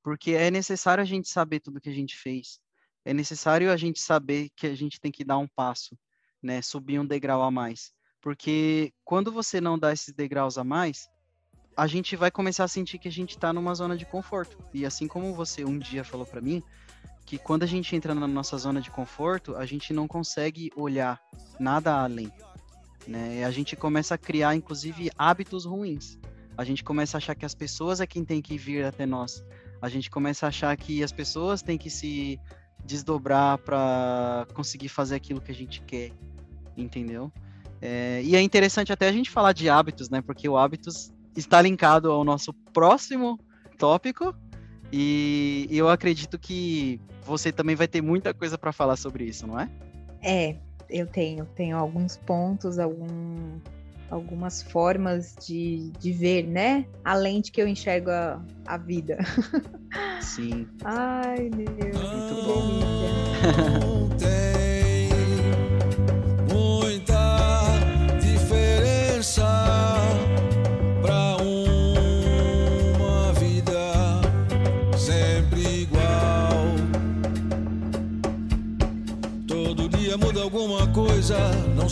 porque 0.04 0.32
é 0.32 0.50
necessário 0.50 1.02
a 1.02 1.06
gente 1.06 1.30
saber 1.30 1.60
tudo 1.60 1.82
que 1.82 1.90
a 1.90 1.94
gente 1.94 2.16
fez. 2.16 2.60
É 3.04 3.14
necessário 3.14 3.72
a 3.72 3.78
gente 3.78 4.00
saber 4.00 4.50
que 4.56 4.68
a 4.68 4.76
gente 4.76 5.00
tem 5.00 5.12
que 5.12 5.24
dar 5.24 5.38
um 5.38 5.48
passo, 5.48 5.98
né, 6.42 6.62
subir 6.62 7.00
um 7.00 7.06
degrau 7.06 7.42
a 7.42 7.52
mais. 7.52 7.94
Porque 8.22 8.94
quando 9.04 9.32
você 9.32 9.62
não 9.62 9.78
dá 9.78 9.94
esses 9.94 10.14
degraus 10.14 10.58
a 10.58 10.64
mais, 10.64 11.08
a 11.76 11.86
gente 11.88 12.16
vai 12.16 12.32
começar 12.32 12.64
a 12.64 12.68
sentir 12.68 12.98
que 12.98 13.08
a 13.08 13.12
gente 13.12 13.32
está 13.32 13.54
numa 13.54 13.76
zona 13.76 13.96
de 13.96 14.06
conforto. 14.06 14.58
E 14.74 14.86
assim 14.86 15.08
como 15.08 15.34
você 15.34 15.64
um 15.64 15.78
dia 15.78 16.04
falou 16.04 16.26
para 16.26 16.42
mim, 16.42 16.64
que 17.28 17.38
quando 17.38 17.64
a 17.64 17.66
gente 17.66 17.94
entra 17.94 18.16
na 18.16 18.26
nossa 18.26 18.58
zona 18.58 18.80
de 18.80 18.90
conforto, 18.90 19.58
a 19.58 19.66
gente 19.66 19.92
não 19.92 20.08
consegue 20.08 20.72
olhar 20.78 21.22
nada 21.60 21.94
além. 21.94 22.32
Né? 23.06 23.44
A 23.44 23.52
gente 23.52 23.76
começa 23.76 24.16
a 24.16 24.18
criar, 24.18 24.56
inclusive, 24.56 25.12
hábitos 25.18 25.66
ruins. 25.66 26.18
A 26.58 26.64
gente 26.64 26.86
começa 26.86 27.18
a 27.18 27.20
achar 27.20 27.36
que 27.36 27.46
as 27.46 27.54
pessoas 27.54 28.00
é 28.00 28.08
quem 28.08 28.24
tem 28.24 28.42
que 28.42 28.58
vir 28.58 28.86
até 28.86 29.06
nós. 29.06 29.44
A 29.82 29.90
gente 29.90 30.10
começa 30.10 30.46
a 30.46 30.50
achar 30.50 30.76
que 30.78 31.04
as 31.04 31.12
pessoas 31.12 31.62
têm 31.62 31.78
que 31.78 31.90
se 31.90 32.40
desdobrar 32.86 33.58
para 33.58 34.48
conseguir 34.54 34.88
fazer 34.88 35.16
aquilo 35.16 35.42
que 35.42 35.52
a 35.52 35.56
gente 35.56 35.82
quer, 35.82 36.14
entendeu? 36.78 37.30
É, 37.82 38.22
e 38.24 38.38
é 38.38 38.42
interessante 38.42 38.94
até 38.94 39.10
a 39.10 39.12
gente 39.12 39.30
falar 39.30 39.52
de 39.52 39.70
hábitos, 39.70 40.10
né? 40.10 40.22
Porque 40.22 40.48
o 40.48 40.58
hábitos 40.58 41.12
está 41.36 41.62
linkado 41.62 42.10
ao 42.10 42.24
nosso 42.24 42.54
próximo 42.74 43.38
tópico. 43.78 44.34
E 44.92 45.68
eu 45.70 45.90
acredito 45.90 46.40
que 46.40 47.00
você 47.26 47.52
também 47.52 47.76
vai 47.76 47.88
ter 47.88 48.02
muita 48.02 48.34
coisa 48.34 48.58
para 48.58 48.72
falar 48.72 48.96
sobre 48.96 49.26
isso, 49.26 49.46
não 49.46 49.60
é? 49.60 49.70
É, 50.22 50.56
eu 50.90 51.06
tenho. 51.06 51.46
Tenho 51.56 51.78
alguns 51.78 52.18
pontos, 52.18 52.80
algum, 52.80 53.60
algumas 54.10 54.64
formas 54.64 55.36
de, 55.46 55.92
de 56.00 56.12
ver, 56.12 56.48
né? 56.48 56.86
Além 57.04 57.42
de 57.42 57.52
que 57.52 57.62
eu 57.62 57.68
enxergo 57.68 58.10
a, 58.10 58.42
a 58.66 58.78
vida. 58.78 59.18
Sim. 60.22 60.68
Ai, 60.84 61.50
meu. 61.50 61.68
Muito 62.12 62.36
bom. 62.44 62.68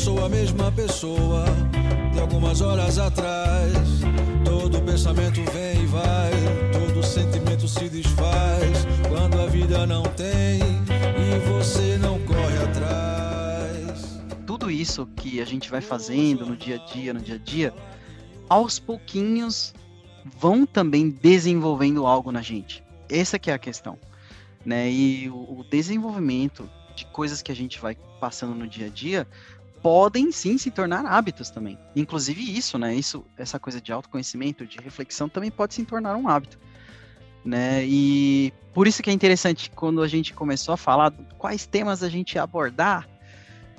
Sou 0.06 0.24
a 0.24 0.30
mesma 0.30 0.72
pessoa 0.72 1.46
de 2.14 2.20
algumas 2.20 2.62
horas 2.62 3.00
atrás. 3.00 3.74
Todo 4.44 4.80
pensamento 4.84 5.42
vem 5.52 5.82
e 5.82 5.86
vai, 5.88 6.32
todo 6.72 7.04
sentimento 7.04 7.68
se 7.68 7.90
desfaz 7.90 8.86
quando 9.10 9.42
a 9.42 9.48
vida 9.48 9.88
não 9.88 10.04
tem 10.04 10.60
e 10.60 11.40
você 11.50 11.98
não 11.98 12.20
corre 12.20 12.58
atrás. 12.70 14.22
Tudo 14.46 14.70
isso 14.70 15.08
que 15.16 15.42
a 15.42 15.46
gente 15.46 15.72
vai 15.72 15.82
fazendo 15.82 16.46
no 16.46 16.56
dia 16.56 16.76
a 16.76 16.86
dia, 16.94 17.12
no 17.12 17.20
dia 17.20 17.36
a 17.36 17.40
dia, 17.40 17.74
aos 18.48 18.78
pouquinhos 18.78 19.74
vão 20.40 20.68
também 20.68 21.10
desenvolvendo 21.10 22.06
algo 22.06 22.32
na 22.32 22.44
gente. 22.44 22.84
Essa 23.10 23.40
que 23.40 23.50
é 23.50 23.56
a 23.56 23.60
questão, 23.60 23.98
né? 24.64 24.88
E 24.88 25.28
o, 25.32 25.62
o 25.62 25.66
desenvolvimento 25.68 26.70
de 26.96 27.08
coisas 27.08 27.42
que 27.42 27.52
a 27.52 27.56
gente 27.56 27.80
vai 27.82 27.98
passando 28.20 28.54
no 28.54 28.68
dia 28.68 28.86
a 28.86 28.90
dia 28.90 29.28
podem 29.86 30.32
sim 30.32 30.58
se 30.58 30.72
tornar 30.72 31.06
hábitos 31.06 31.52
também. 31.52 31.78
Inclusive 31.96 32.42
isso, 32.42 32.76
né? 32.76 32.96
Isso, 32.96 33.24
essa 33.38 33.60
coisa 33.60 33.80
de 33.80 33.94
autoconhecimento, 33.94 34.66
de 34.66 34.80
reflexão 34.80 35.30
também 35.30 35.52
pode 35.52 35.76
se 35.76 35.86
tornar 35.86 36.16
um 36.16 36.28
hábito, 36.28 36.58
né? 37.46 37.86
E 37.86 38.52
por 38.74 38.88
isso 38.88 39.04
que 39.04 39.12
é 39.12 39.14
interessante 39.14 39.70
quando 39.70 40.02
a 40.02 40.08
gente 40.08 40.34
começou 40.34 40.74
a 40.74 40.78
falar 40.78 41.14
quais 41.38 41.68
temas 41.68 42.02
a 42.02 42.10
gente 42.10 42.34
ia 42.34 42.42
abordar, 42.42 43.08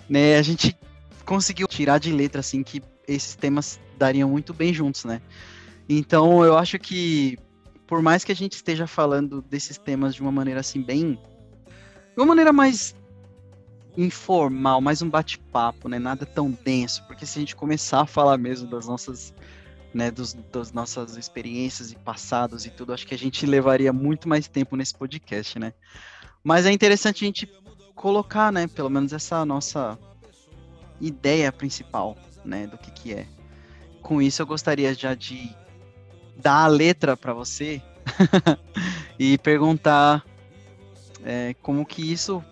né? 0.09 0.37
A 0.37 0.43
gente 0.43 0.79
conseguiu 1.25 1.67
tirar 1.67 1.99
de 1.99 2.13
letra 2.13 2.39
assim 2.39 2.63
que 2.63 2.81
esses 3.09 3.35
temas 3.35 3.81
dariam 3.99 4.31
muito 4.31 4.55
bem 4.55 4.73
juntos, 4.73 5.05
né? 5.05 5.21
Então 5.89 6.45
eu 6.45 6.57
acho 6.57 6.79
que 6.79 7.37
por 7.85 8.01
mais 8.01 8.23
que 8.23 8.31
a 8.31 8.37
gente 8.37 8.53
esteja 8.53 8.87
falando 8.87 9.43
desses 9.43 9.77
temas 9.77 10.15
de 10.15 10.23
uma 10.23 10.31
maneira 10.31 10.61
assim 10.61 10.81
bem 10.81 11.19
de 12.15 12.17
uma 12.17 12.27
maneira 12.27 12.53
mais 12.53 12.95
informal, 13.97 14.81
mais 14.81 15.01
um 15.01 15.09
bate-papo, 15.09 15.89
né? 15.89 15.99
Nada 15.99 16.27
tão 16.27 16.51
denso, 16.51 17.03
porque 17.07 17.25
se 17.25 17.39
a 17.39 17.41
gente 17.41 17.57
começar 17.57 18.03
a 18.03 18.07
falar 18.07 18.37
mesmo 18.37 18.69
das 18.69 18.87
nossas, 18.87 19.33
né, 19.95 20.11
dos, 20.11 20.35
das 20.35 20.73
nossas 20.73 21.17
experiências 21.17 21.91
e 21.91 21.97
passados 21.97 22.67
e 22.67 22.71
tudo, 22.71 22.93
acho 22.93 23.07
que 23.07 23.15
a 23.15 23.19
gente 23.19 23.47
levaria 23.47 23.93
muito 23.93 24.29
mais 24.29 24.47
tempo 24.49 24.77
nesse 24.77 24.95
podcast, 24.95 25.59
né? 25.59 25.73
Mas 26.45 26.67
é 26.67 26.73
interessante 26.73 27.25
a 27.25 27.27
gente 27.27 27.49
colocar, 27.95 28.53
né, 28.53 28.67
pelo 28.67 28.91
menos 28.91 29.13
essa 29.13 29.45
nossa 29.45 29.99
ideia 31.01 31.51
principal, 31.51 32.17
né, 32.45 32.67
do 32.67 32.77
que 32.77 32.91
que 32.91 33.15
é. 33.15 33.27
Com 34.03 34.21
isso 34.21 34.43
eu 34.43 34.47
gostaria 34.47 34.95
já 34.95 35.15
de 35.15 35.55
dar 36.37 36.65
a 36.65 36.67
letra 36.67 37.17
para 37.17 37.33
você 37.33 37.81
e 39.19 39.39
perguntar 39.39 40.25
é, 41.25 41.55
como 41.63 41.85
que 41.85 42.13
isso 42.13 42.45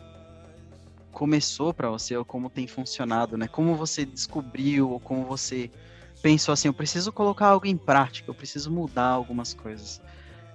começou 1.14 1.72
para 1.72 1.88
você 1.88 2.16
ou 2.16 2.24
como 2.24 2.50
tem 2.50 2.66
funcionado, 2.66 3.38
né? 3.38 3.46
Como 3.46 3.77
você 3.77 4.05
descobriu 4.05 4.90
ou 4.90 5.00
como 5.00 5.24
você 5.24 5.70
pensou 6.20 6.53
assim, 6.53 6.68
eu 6.68 6.74
preciso 6.74 7.12
colocar 7.12 7.46
algo 7.46 7.66
em 7.66 7.77
prática, 7.77 8.29
eu 8.29 8.35
preciso 8.35 8.70
mudar 8.70 9.09
algumas 9.09 9.55
coisas, 9.55 10.03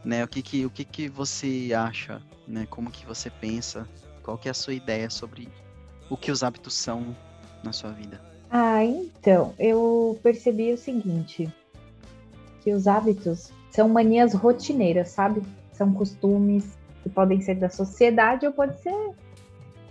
né? 0.04 0.24
O 0.24 0.28
que 0.28 0.42
que 0.42 0.66
o 0.66 0.70
que 0.70 0.84
que 0.84 1.08
você 1.08 1.72
acha, 1.74 2.22
né? 2.48 2.68
Como 2.70 2.92
que 2.92 3.06
você 3.06 3.30
pensa? 3.30 3.88
Qual 4.22 4.38
que 4.38 4.50
é 4.50 4.52
a 4.52 4.54
sua 4.54 4.74
ideia 4.74 5.10
sobre 5.10 5.48
o 6.10 6.18
que 6.18 6.32
os 6.32 6.44
hábitos 6.44 6.74
são 6.74 7.16
na 7.64 7.72
sua 7.72 7.92
vida? 7.92 8.22
Ah, 8.52 8.84
então, 8.84 9.54
eu 9.58 10.20
percebi 10.22 10.74
o 10.74 10.78
seguinte, 10.78 11.52
que 12.62 12.74
os 12.74 12.88
hábitos 12.88 13.52
são 13.72 13.88
manias 13.88 14.34
rotineiras, 14.34 15.10
sabe? 15.10 15.42
São 15.72 15.94
costumes 15.94 16.78
que 17.02 17.10
podem 17.10 17.40
ser 17.40 17.56
da 17.56 17.70
sociedade 17.70 18.46
ou 18.46 18.52
pode 18.52 18.78
ser 18.82 18.94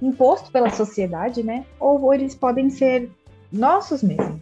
imposto 0.00 0.50
pela 0.50 0.70
sociedade, 0.70 1.42
né? 1.42 1.64
Ou 1.78 2.12
eles 2.14 2.34
podem 2.34 2.70
ser 2.70 3.10
nossos 3.52 4.02
mesmo. 4.02 4.40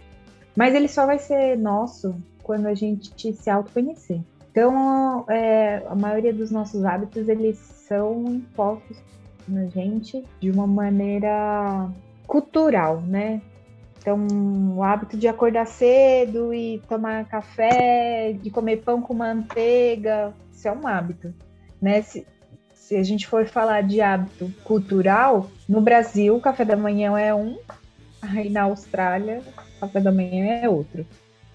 Mas 0.56 0.74
ele 0.74 0.88
só 0.88 1.06
vai 1.06 1.18
ser 1.18 1.56
nosso 1.56 2.14
quando 2.42 2.66
a 2.66 2.74
gente 2.74 3.32
se 3.32 3.50
autoconhecer. 3.50 4.20
Então, 4.50 5.24
é, 5.28 5.82
a 5.86 5.94
maioria 5.94 6.32
dos 6.32 6.50
nossos 6.50 6.84
hábitos, 6.84 7.28
eles 7.28 7.58
são 7.58 8.24
impostos 8.26 8.96
na 9.46 9.66
gente 9.66 10.24
de 10.40 10.50
uma 10.50 10.66
maneira 10.66 11.90
cultural, 12.26 13.00
né? 13.02 13.42
Então, 13.98 14.26
o 14.76 14.82
hábito 14.82 15.16
de 15.16 15.26
acordar 15.26 15.66
cedo 15.66 16.54
e 16.54 16.80
tomar 16.88 17.26
café, 17.26 18.32
de 18.40 18.50
comer 18.50 18.78
pão 18.78 19.02
com 19.02 19.12
manteiga, 19.12 20.32
isso 20.50 20.68
é 20.68 20.72
um 20.72 20.86
hábito, 20.86 21.34
né? 21.82 22.02
Se, 22.02 22.26
se 22.87 22.94
a 22.94 23.03
gente 23.03 23.27
for 23.27 23.44
falar 23.49 23.83
de 23.83 24.01
hábito 24.01 24.49
cultural, 24.62 25.51
no 25.68 25.81
Brasil, 25.81 26.37
o 26.37 26.40
café 26.40 26.64
da 26.64 26.77
manhã 26.77 27.18
é 27.18 27.35
um, 27.35 27.59
aí 28.22 28.49
na 28.49 28.62
Austrália, 28.62 29.42
o 29.77 29.81
café 29.81 29.99
da 29.99 30.12
manhã 30.12 30.61
é 30.62 30.68
outro, 30.68 31.05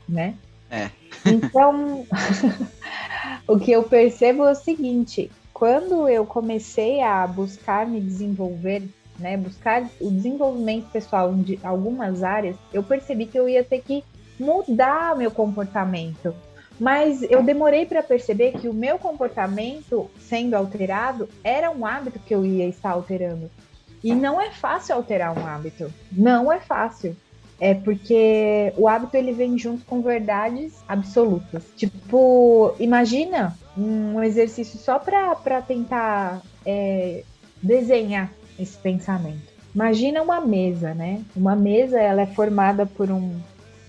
né? 0.08 0.36
É. 0.70 0.90
Então, 1.26 2.06
o 3.48 3.58
que 3.58 3.72
eu 3.72 3.84
percebo 3.84 4.44
é 4.44 4.52
o 4.52 4.56
seguinte: 4.56 5.32
quando 5.54 6.10
eu 6.10 6.26
comecei 6.26 7.02
a 7.02 7.26
buscar 7.26 7.88
me 7.88 8.02
desenvolver, 8.02 8.84
né, 9.18 9.38
buscar 9.38 9.90
o 10.02 10.12
desenvolvimento 10.12 10.92
pessoal 10.92 11.34
de 11.34 11.58
algumas 11.64 12.24
áreas, 12.24 12.58
eu 12.74 12.84
percebi 12.84 13.26
que 13.26 13.40
eu 13.40 13.48
ia 13.48 13.64
ter 13.64 13.82
que 13.82 14.04
mudar 14.38 15.16
meu 15.16 15.32
comportamento. 15.32 16.36
Mas 16.82 17.22
eu 17.30 17.44
demorei 17.44 17.86
para 17.86 18.02
perceber 18.02 18.54
que 18.54 18.68
o 18.68 18.74
meu 18.74 18.98
comportamento 18.98 20.10
sendo 20.20 20.56
alterado 20.56 21.30
era 21.44 21.70
um 21.70 21.86
hábito 21.86 22.18
que 22.18 22.34
eu 22.34 22.44
ia 22.44 22.68
estar 22.68 22.90
alterando. 22.90 23.52
E 24.04 24.16
não 24.16 24.42
é 24.42 24.50
fácil 24.50 24.96
alterar 24.96 25.38
um 25.38 25.46
hábito. 25.46 25.94
Não 26.12 26.52
é 26.52 26.60
fácil. 26.60 27.16
É 27.60 27.76
porque 27.76 28.74
o 28.76 28.88
hábito 28.88 29.16
ele 29.16 29.32
vem 29.32 29.60
junto 29.60 29.86
com 29.86 30.02
verdades 30.02 30.74
absolutas. 30.88 31.64
Tipo, 31.78 32.74
imagina 32.80 33.56
um 33.78 34.20
exercício 34.24 34.80
só 34.80 34.98
para 34.98 35.62
tentar 35.62 36.42
é, 36.66 37.24
desenhar 37.62 38.32
esse 38.58 38.76
pensamento. 38.80 39.52
Imagina 39.76 40.24
uma 40.24 40.42
mesa, 40.42 40.96
né? 40.96 41.24
Uma 41.36 41.56
mesa 41.56 42.00
ela 42.00 42.24
é 42.24 42.26
formada 42.26 42.88
por 42.88 43.12
um, 43.12 43.40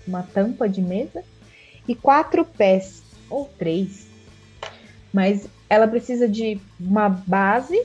uma 0.07 0.21
tampa 0.21 0.69
de 0.69 0.79
mesa 0.79 1.23
e 1.87 1.95
quatro 1.95 2.45
pés, 2.45 3.03
ou 3.29 3.45
três. 3.57 4.07
Mas 5.13 5.47
ela 5.69 5.87
precisa 5.87 6.27
de 6.27 6.59
uma 6.79 7.09
base 7.09 7.79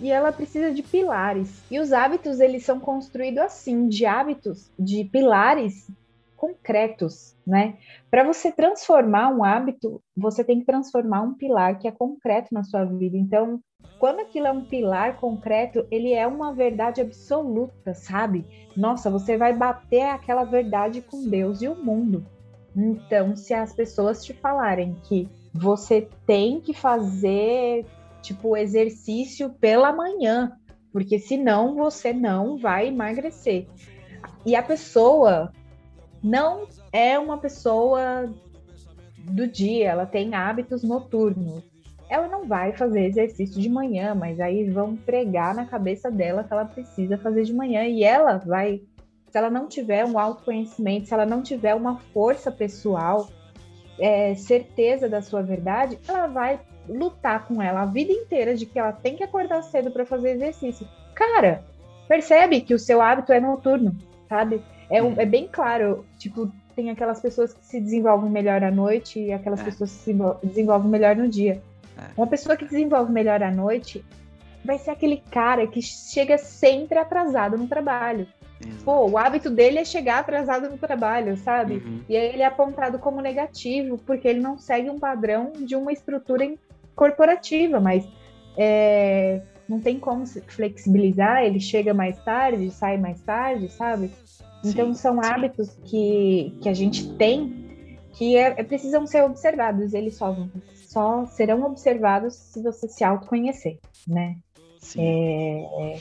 e 0.00 0.10
ela 0.10 0.32
precisa 0.32 0.72
de 0.72 0.82
pilares. 0.82 1.62
E 1.70 1.78
os 1.78 1.92
hábitos, 1.92 2.40
eles 2.40 2.64
são 2.64 2.78
construídos 2.80 3.42
assim, 3.42 3.88
de 3.88 4.04
hábitos, 4.06 4.70
de 4.78 5.04
pilares 5.04 5.88
concretos, 6.36 7.34
né? 7.46 7.78
Para 8.10 8.22
você 8.22 8.52
transformar 8.52 9.30
um 9.30 9.42
hábito, 9.42 10.02
você 10.14 10.44
tem 10.44 10.60
que 10.60 10.66
transformar 10.66 11.22
um 11.22 11.34
pilar 11.34 11.78
que 11.78 11.88
é 11.88 11.90
concreto 11.90 12.52
na 12.52 12.62
sua 12.62 12.84
vida. 12.84 13.16
Então, 13.16 13.60
quando 13.98 14.20
aquilo 14.20 14.46
é 14.46 14.52
um 14.52 14.64
pilar 14.64 15.16
concreto, 15.16 15.86
ele 15.90 16.12
é 16.12 16.26
uma 16.26 16.52
verdade 16.52 17.00
absoluta, 17.00 17.94
sabe? 17.94 18.44
Nossa, 18.76 19.10
você 19.10 19.38
vai 19.38 19.54
bater 19.54 20.02
aquela 20.02 20.44
verdade 20.44 21.00
com 21.00 21.28
Deus 21.28 21.62
e 21.62 21.68
o 21.68 21.74
mundo. 21.74 22.26
Então, 22.76 23.36
se 23.36 23.54
as 23.54 23.72
pessoas 23.72 24.24
te 24.24 24.32
falarem 24.32 24.96
que 25.04 25.28
você 25.52 26.08
tem 26.26 26.60
que 26.60 26.74
fazer 26.74 27.86
tipo 28.20 28.56
exercício 28.56 29.50
pela 29.50 29.92
manhã, 29.92 30.58
porque 30.92 31.18
senão 31.18 31.74
você 31.76 32.12
não 32.12 32.56
vai 32.58 32.88
emagrecer. 32.88 33.66
E 34.44 34.56
a 34.56 34.62
pessoa 34.62 35.52
não 36.22 36.66
é 36.92 37.18
uma 37.18 37.38
pessoa 37.38 38.32
do 39.18 39.46
dia, 39.46 39.90
ela 39.90 40.06
tem 40.06 40.34
hábitos 40.34 40.82
noturnos. 40.82 41.62
Ela 42.08 42.28
não 42.28 42.46
vai 42.46 42.72
fazer 42.72 43.06
exercício 43.06 43.60
de 43.60 43.68
manhã, 43.68 44.14
mas 44.14 44.38
aí 44.40 44.70
vão 44.70 44.96
pregar 44.96 45.54
na 45.54 45.64
cabeça 45.64 46.10
dela 46.10 46.44
que 46.44 46.52
ela 46.52 46.64
precisa 46.64 47.16
fazer 47.18 47.44
de 47.44 47.52
manhã 47.52 47.84
e 47.84 48.04
ela 48.04 48.38
vai 48.38 48.82
se 49.34 49.38
ela 49.38 49.50
não 49.50 49.66
tiver 49.66 50.04
um 50.04 50.16
autoconhecimento, 50.16 51.08
se 51.08 51.12
ela 51.12 51.26
não 51.26 51.42
tiver 51.42 51.74
uma 51.74 51.98
força 51.98 52.52
pessoal, 52.52 53.28
é, 53.98 54.32
certeza 54.36 55.08
da 55.08 55.20
sua 55.20 55.42
verdade, 55.42 55.98
ela 56.06 56.28
vai 56.28 56.60
lutar 56.88 57.44
com 57.44 57.60
ela 57.60 57.82
a 57.82 57.84
vida 57.84 58.12
inteira 58.12 58.54
de 58.54 58.64
que 58.64 58.78
ela 58.78 58.92
tem 58.92 59.16
que 59.16 59.24
acordar 59.24 59.60
cedo 59.64 59.90
para 59.90 60.06
fazer 60.06 60.36
exercício. 60.36 60.86
Cara, 61.16 61.64
percebe 62.06 62.60
que 62.60 62.74
o 62.74 62.78
seu 62.78 63.02
hábito 63.02 63.32
é 63.32 63.40
noturno, 63.40 63.96
sabe? 64.28 64.62
É, 64.88 65.02
um, 65.02 65.20
é 65.20 65.26
bem 65.26 65.48
claro, 65.50 66.04
tipo, 66.16 66.48
tem 66.76 66.90
aquelas 66.90 67.20
pessoas 67.20 67.52
que 67.52 67.66
se 67.66 67.80
desenvolvem 67.80 68.30
melhor 68.30 68.62
à 68.62 68.70
noite 68.70 69.18
e 69.18 69.32
aquelas 69.32 69.62
é. 69.62 69.64
pessoas 69.64 69.90
que 69.90 69.98
se 69.98 70.16
desenvolvem 70.44 70.88
melhor 70.88 71.16
no 71.16 71.26
dia. 71.26 71.60
É. 71.98 72.02
Uma 72.16 72.28
pessoa 72.28 72.56
que 72.56 72.66
desenvolve 72.66 73.10
melhor 73.10 73.42
à 73.42 73.50
noite 73.50 74.04
vai 74.64 74.78
ser 74.78 74.92
aquele 74.92 75.16
cara 75.32 75.66
que 75.66 75.82
chega 75.82 76.38
sempre 76.38 77.00
atrasado 77.00 77.58
no 77.58 77.66
trabalho. 77.66 78.28
Exato. 78.66 78.84
Pô, 78.84 79.10
o 79.10 79.18
hábito 79.18 79.50
dele 79.50 79.78
é 79.78 79.84
chegar 79.84 80.18
atrasado 80.18 80.68
no 80.68 80.78
trabalho, 80.78 81.36
sabe? 81.36 81.74
Uhum. 81.74 82.00
E 82.08 82.16
aí 82.16 82.28
ele 82.28 82.42
é 82.42 82.46
apontado 82.46 82.98
como 82.98 83.20
negativo, 83.20 83.98
porque 83.98 84.28
ele 84.28 84.40
não 84.40 84.58
segue 84.58 84.90
um 84.90 84.98
padrão 84.98 85.52
de 85.58 85.76
uma 85.76 85.92
estrutura 85.92 86.52
corporativa, 86.94 87.80
mas 87.80 88.06
é, 88.56 89.42
não 89.68 89.80
tem 89.80 89.98
como 89.98 90.24
flexibilizar, 90.26 91.42
ele 91.42 91.60
chega 91.60 91.92
mais 91.92 92.18
tarde, 92.24 92.70
sai 92.70 92.96
mais 92.98 93.20
tarde, 93.20 93.70
sabe? 93.70 94.10
Então 94.64 94.94
sim, 94.94 95.00
são 95.00 95.22
sim. 95.22 95.28
hábitos 95.28 95.76
que, 95.84 96.56
que 96.60 96.68
a 96.68 96.74
gente 96.74 97.14
tem 97.16 97.64
que 98.14 98.36
é, 98.36 98.54
é, 98.56 98.62
precisam 98.62 99.06
ser 99.06 99.22
observados, 99.22 99.92
eles 99.92 100.16
só, 100.16 100.36
só 100.86 101.26
serão 101.26 101.64
observados 101.64 102.34
se 102.34 102.62
você 102.62 102.88
se 102.88 103.02
autoconhecer, 103.04 103.78
né? 104.06 104.36
É, 104.96 105.62
é, 105.80 105.98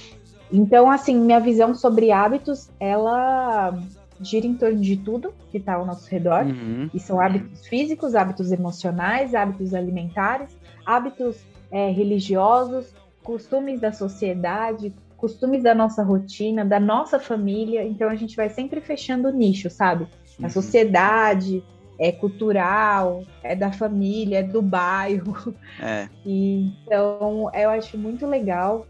então, 0.54 0.90
assim, 0.90 1.16
minha 1.16 1.40
visão 1.40 1.74
sobre 1.74 2.12
hábitos, 2.12 2.70
ela 2.80 3.76
gira 4.22 4.46
em 4.46 4.54
torno 4.54 4.80
de 4.80 4.96
tudo 4.96 5.34
que 5.50 5.58
está 5.58 5.74
ao 5.74 5.86
nosso 5.86 6.08
redor, 6.10 6.46
uhum. 6.46 6.90
e 6.94 7.00
são 7.00 7.20
hábitos 7.20 7.66
físicos, 7.66 8.14
hábitos 8.14 8.52
emocionais, 8.52 9.34
hábitos 9.34 9.74
alimentares, 9.74 10.56
hábitos 10.86 11.44
é, 11.72 11.90
religiosos, 11.90 12.94
costumes 13.24 13.82
da 13.82 13.92
sociedade, 13.92 14.94
costumes 15.18 15.64
da 15.64 15.74
nossa 15.74 16.04
rotina, 16.04 16.64
da 16.64 16.80
nossa 16.80 17.20
família. 17.20 17.84
Então 17.84 18.08
a 18.08 18.16
gente 18.16 18.36
vai 18.36 18.50
sempre 18.50 18.80
fechando 18.80 19.30
o 19.30 19.32
nicho, 19.32 19.72
sabe? 19.72 20.08
A 20.40 20.44
uhum. 20.44 20.50
sociedade, 20.52 21.64
é 21.98 22.12
cultural, 22.12 23.24
é 23.42 23.56
da 23.56 23.72
família, 23.72 24.40
é 24.40 24.44
do 24.44 24.62
bairro. 24.62 25.56
É. 25.82 26.08
E, 26.26 26.72
então 26.86 27.50
eu 27.54 27.70
acho 27.70 27.98
muito 27.98 28.26
legal 28.26 28.86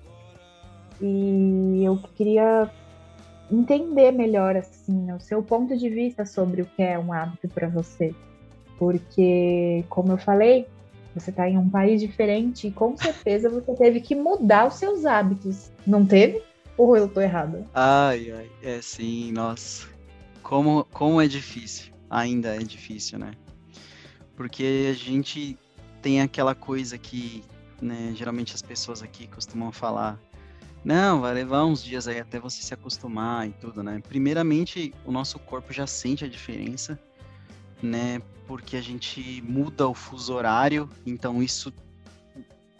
e 1.01 1.83
eu 1.83 1.99
queria 2.15 2.69
entender 3.51 4.11
melhor 4.11 4.55
assim 4.55 5.11
o 5.11 5.19
seu 5.19 5.43
ponto 5.43 5.77
de 5.77 5.89
vista 5.89 6.25
sobre 6.25 6.61
o 6.61 6.65
que 6.65 6.81
é 6.81 6.97
um 6.97 7.13
hábito 7.13 7.47
para 7.49 7.67
você, 7.67 8.13
porque 8.77 9.83
como 9.89 10.11
eu 10.11 10.17
falei, 10.17 10.67
você 11.15 11.29
está 11.29 11.47
em 11.47 11.57
um 11.57 11.69
país 11.69 12.01
diferente 12.01 12.67
e 12.67 12.71
com 12.71 12.97
certeza 12.97 13.49
você 13.49 13.73
teve 13.75 14.01
que 14.01 14.15
mudar 14.15 14.67
os 14.67 14.75
seus 14.75 15.05
hábitos, 15.05 15.71
não 15.85 16.05
teve? 16.05 16.41
Ou 16.75 16.97
eu 16.97 17.07
tô 17.07 17.21
errada? 17.21 17.65
Ai, 17.73 18.31
ai, 18.31 18.49
é 18.63 18.81
sim, 18.81 19.31
nossa. 19.31 19.87
Como, 20.41 20.85
como 20.91 21.21
é 21.21 21.27
difícil. 21.27 21.93
Ainda 22.09 22.55
é 22.55 22.59
difícil, 22.59 23.19
né? 23.19 23.33
Porque 24.35 24.89
a 24.89 24.93
gente 24.93 25.57
tem 26.01 26.21
aquela 26.21 26.55
coisa 26.55 26.97
que, 26.97 27.43
né, 27.81 28.11
geralmente 28.15 28.55
as 28.55 28.61
pessoas 28.61 29.03
aqui 29.03 29.27
costumam 29.27 29.71
falar, 29.71 30.19
não, 30.83 31.21
vai 31.21 31.33
levar 31.33 31.63
uns 31.63 31.81
dias 31.81 32.07
aí 32.07 32.19
até 32.19 32.39
você 32.39 32.61
se 32.61 32.73
acostumar 32.73 33.47
e 33.47 33.51
tudo, 33.53 33.81
né? 33.81 34.01
Primeiramente, 34.05 34.93
o 35.05 35.11
nosso 35.11 35.39
corpo 35.39 35.71
já 35.71 35.87
sente 35.87 36.25
a 36.25 36.27
diferença, 36.27 36.99
né? 37.81 38.21
Porque 38.45 38.75
a 38.75 38.81
gente 38.81 39.41
muda 39.47 39.87
o 39.87 39.93
fuso 39.93 40.33
horário, 40.33 40.89
então 41.05 41.41
isso 41.41 41.73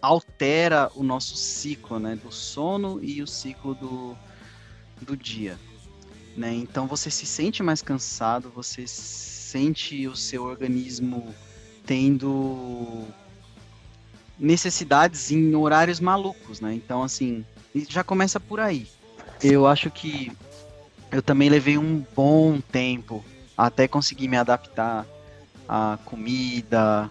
altera 0.02 0.92
o 0.96 1.02
nosso 1.02 1.38
ciclo, 1.38 1.98
né? 1.98 2.18
Do 2.18 2.30
sono 2.30 3.00
e 3.02 3.22
o 3.22 3.28
ciclo 3.28 3.74
do, 3.74 4.18
do 5.02 5.16
dia, 5.16 5.58
né? 6.36 6.54
Então 6.54 6.86
você 6.88 7.10
se 7.10 7.26
sente 7.26 7.64
mais 7.64 7.82
cansado, 7.82 8.50
você 8.50 8.86
sente 8.86 10.06
o 10.10 10.16
seu 10.16 10.44
organismo 10.44 11.34
tendo 11.86 13.08
necessidades 14.38 15.32
em 15.32 15.56
horários 15.56 16.02
malucos, 16.02 16.60
né? 16.60 16.74
Então 16.74 17.02
assim, 17.02 17.46
já 17.90 18.04
começa 18.04 18.40
por 18.40 18.60
aí. 18.60 18.88
Eu 19.42 19.68
acho 19.68 19.90
que 19.90 20.32
eu 21.12 21.22
também 21.22 21.50
levei 21.50 21.78
um 21.78 22.06
bom 22.16 22.60
tempo 22.60 23.24
até 23.58 23.88
conseguir 23.88 24.28
me 24.28 24.38
adaptar 24.38 25.06
a 25.68 25.98
comida, 26.06 27.10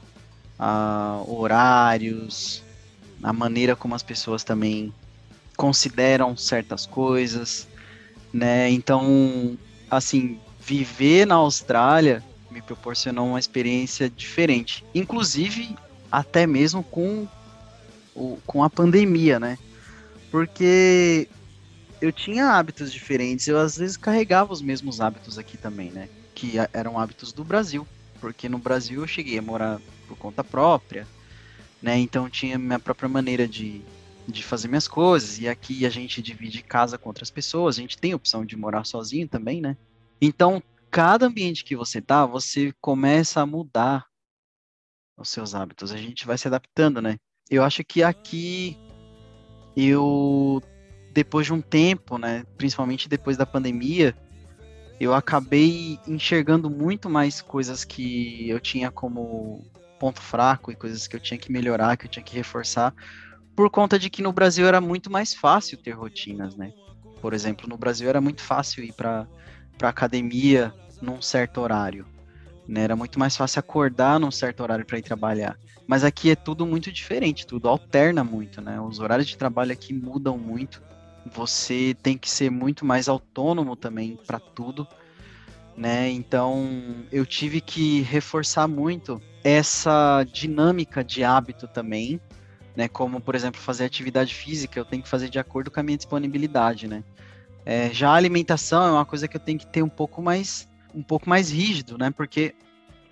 a 0.59 1.23
horários, 1.27 2.63
a 3.23 3.33
maneira 3.33 3.77
como 3.77 3.95
as 3.95 4.03
pessoas 4.03 4.43
também 4.43 4.93
consideram 5.57 6.37
certas 6.37 6.87
coisas, 6.87 7.69
né? 8.33 8.71
Então, 8.71 9.57
assim, 9.91 10.39
viver 10.61 11.27
na 11.27 11.37
Austrália 11.37 12.23
me 12.51 12.61
proporcionou 12.61 13.29
uma 13.29 13.39
experiência 13.41 14.11
diferente, 14.11 14.85
inclusive 14.95 15.77
até 16.11 16.47
mesmo 16.47 16.83
com 16.83 17.27
o, 18.15 18.39
com 18.47 18.63
a 18.63 18.69
pandemia, 18.69 19.41
né? 19.41 19.59
Porque 20.33 21.29
eu 22.01 22.11
tinha 22.11 22.47
hábitos 22.47 22.93
diferentes, 22.93 23.47
eu 23.47 23.57
às 23.57 23.77
vezes 23.77 23.97
carregava 23.97 24.53
os 24.53 24.61
mesmos 24.61 25.01
hábitos 25.01 25.39
aqui 25.39 25.57
também, 25.57 25.93
né? 25.93 26.09
Que 26.35 26.55
eram 26.73 26.99
hábitos 26.99 27.33
do 27.33 27.45
Brasil 27.45 27.87
porque 28.23 28.49
no 28.49 28.57
Brasil 28.57 29.01
eu 29.01 29.07
cheguei 29.09 29.37
a 29.37 29.43
morar 29.43 29.81
por 30.07 30.17
conta 30.17 30.45
própria, 30.45 31.05
né? 31.83 31.99
Então 31.99 32.31
tinha 32.31 32.57
minha 32.57 32.79
própria 32.79 33.09
maneira 33.09 33.49
de, 33.49 33.83
de 34.29 34.45
fazer 34.45 34.69
minhas 34.69 34.87
coisas, 34.87 35.41
e 35.41 35.49
aqui 35.49 35.85
a 35.85 35.91
gente 35.91 36.23
divide 36.23 36.63
casa 36.63 36.97
com 36.97 37.09
outras 37.09 37.33
pessoas, 37.33 37.77
a 37.77 37.81
gente 37.81 37.99
tem 37.99 38.13
a 38.13 38.17
opção 38.17 38.47
de 38.47 38.57
morar 38.57 38.85
sozinho 38.85 39.27
também, 39.27 39.61
né? 39.61 39.77
Então, 40.21 40.63
cada 40.89 41.27
ambiente 41.27 41.65
que 41.65 41.75
você 41.75 42.01
tá, 42.01 42.25
você 42.25 42.73
começa 42.81 43.41
a 43.41 43.47
mudar 43.47 44.07
os 45.19 45.29
seus 45.29 45.53
hábitos, 45.53 45.91
a 45.91 45.97
gente 45.97 46.25
vai 46.25 46.39
se 46.39 46.47
adaptando, 46.47 47.03
né? 47.03 47.19
Eu 47.51 47.65
acho 47.65 47.83
que 47.83 48.05
aqui 48.05 48.79
eu 49.77 50.63
depois 51.13 51.47
de 51.47 51.53
um 51.53 51.61
tempo, 51.61 52.17
né, 52.17 52.45
principalmente 52.57 53.09
depois 53.09 53.37
da 53.37 53.45
pandemia, 53.45 54.17
eu 54.99 55.13
acabei 55.13 55.99
enxergando 56.07 56.71
muito 56.71 57.11
mais 57.11 57.43
coisas 57.43 57.85
que 57.85 58.49
eu 58.49 58.59
tinha 58.59 58.91
como 58.91 59.63
ponto 59.99 60.21
fraco 60.21 60.73
e 60.73 60.77
coisas 60.77 61.07
que 61.07 61.15
eu 61.15 61.21
tinha 61.21 61.39
que 61.39 61.53
melhorar, 61.53 61.97
que 61.97 62.07
eu 62.07 62.11
tinha 62.11 62.23
que 62.23 62.35
reforçar, 62.35 62.95
por 63.55 63.69
conta 63.71 63.99
de 63.99 64.09
que 64.09 64.23
no 64.23 64.33
Brasil 64.33 64.67
era 64.67 64.81
muito 64.81 65.11
mais 65.11 65.35
fácil 65.35 65.77
ter 65.77 65.93
rotinas, 65.93 66.57
né? 66.57 66.73
Por 67.21 67.35
exemplo, 67.35 67.69
no 67.69 67.77
Brasil 67.77 68.09
era 68.09 68.21
muito 68.21 68.43
fácil 68.43 68.83
ir 68.83 68.93
para 68.93 69.27
para 69.79 69.89
academia 69.89 70.73
num 71.01 71.21
certo 71.21 71.61
horário, 71.61 72.07
né? 72.69 72.83
Era 72.83 72.97
muito 72.97 73.19
mais 73.19 73.37
fácil 73.37 73.59
acordar 73.59 74.21
num 74.21 74.31
certo 74.31 74.63
horário 74.63 74.87
para 74.87 74.99
ir 74.99 75.03
trabalhar. 75.03 75.59
Mas 75.87 76.05
aqui 76.05 76.31
é 76.31 76.37
tudo 76.37 76.65
muito 76.65 76.93
diferente, 76.93 77.47
tudo 77.47 77.69
alterna 77.69 78.23
muito, 78.23 78.61
né? 78.61 78.81
Os 78.81 78.99
horários 78.99 79.29
de 79.29 79.37
trabalho 79.37 79.73
aqui 79.73 79.93
mudam 79.93 80.39
muito 80.39 80.81
você 81.27 81.97
tem 82.03 82.19
que 82.19 82.29
ser 82.29 82.51
muito 82.51 82.85
mais 82.85 83.09
autônomo 83.09 83.77
também 83.77 84.19
para 84.27 84.41
tudo, 84.41 84.87
né? 85.77 86.11
Então 86.11 86.69
eu 87.11 87.25
tive 87.25 87.61
que 87.61 88.03
reforçar 88.03 88.67
muito 88.67 89.21
essa 89.45 90.25
dinâmica 90.25 91.05
de 91.05 91.23
hábito 91.25 91.69
também, 91.69 92.21
né? 92.77 92.89
Como 92.89 93.21
por 93.21 93.35
exemplo 93.35 93.61
fazer 93.61 93.85
atividade 93.85 94.35
física, 94.35 94.79
eu 94.79 94.85
tenho 94.85 95.03
que 95.03 95.09
fazer 95.09 95.29
de 95.29 95.39
acordo 95.39 95.71
com 95.71 95.81
a 95.81 95.83
minha 95.83 95.97
disponibilidade, 95.97 96.89
né? 96.89 97.05
É, 97.65 97.91
já 97.91 98.11
a 98.11 98.15
alimentação 98.15 98.85
é 98.85 98.91
uma 98.91 99.07
coisa 99.07 99.29
que 99.29 99.37
eu 99.37 99.41
tenho 99.41 99.59
que 99.59 99.67
ter 99.67 99.83
um 99.83 99.89
pouco 99.89 100.21
mais 100.21 100.69
um 100.95 101.03
pouco 101.03 101.29
mais 101.29 101.51
rígido, 101.51 101.97
né? 101.97 102.11
Porque 102.11 102.55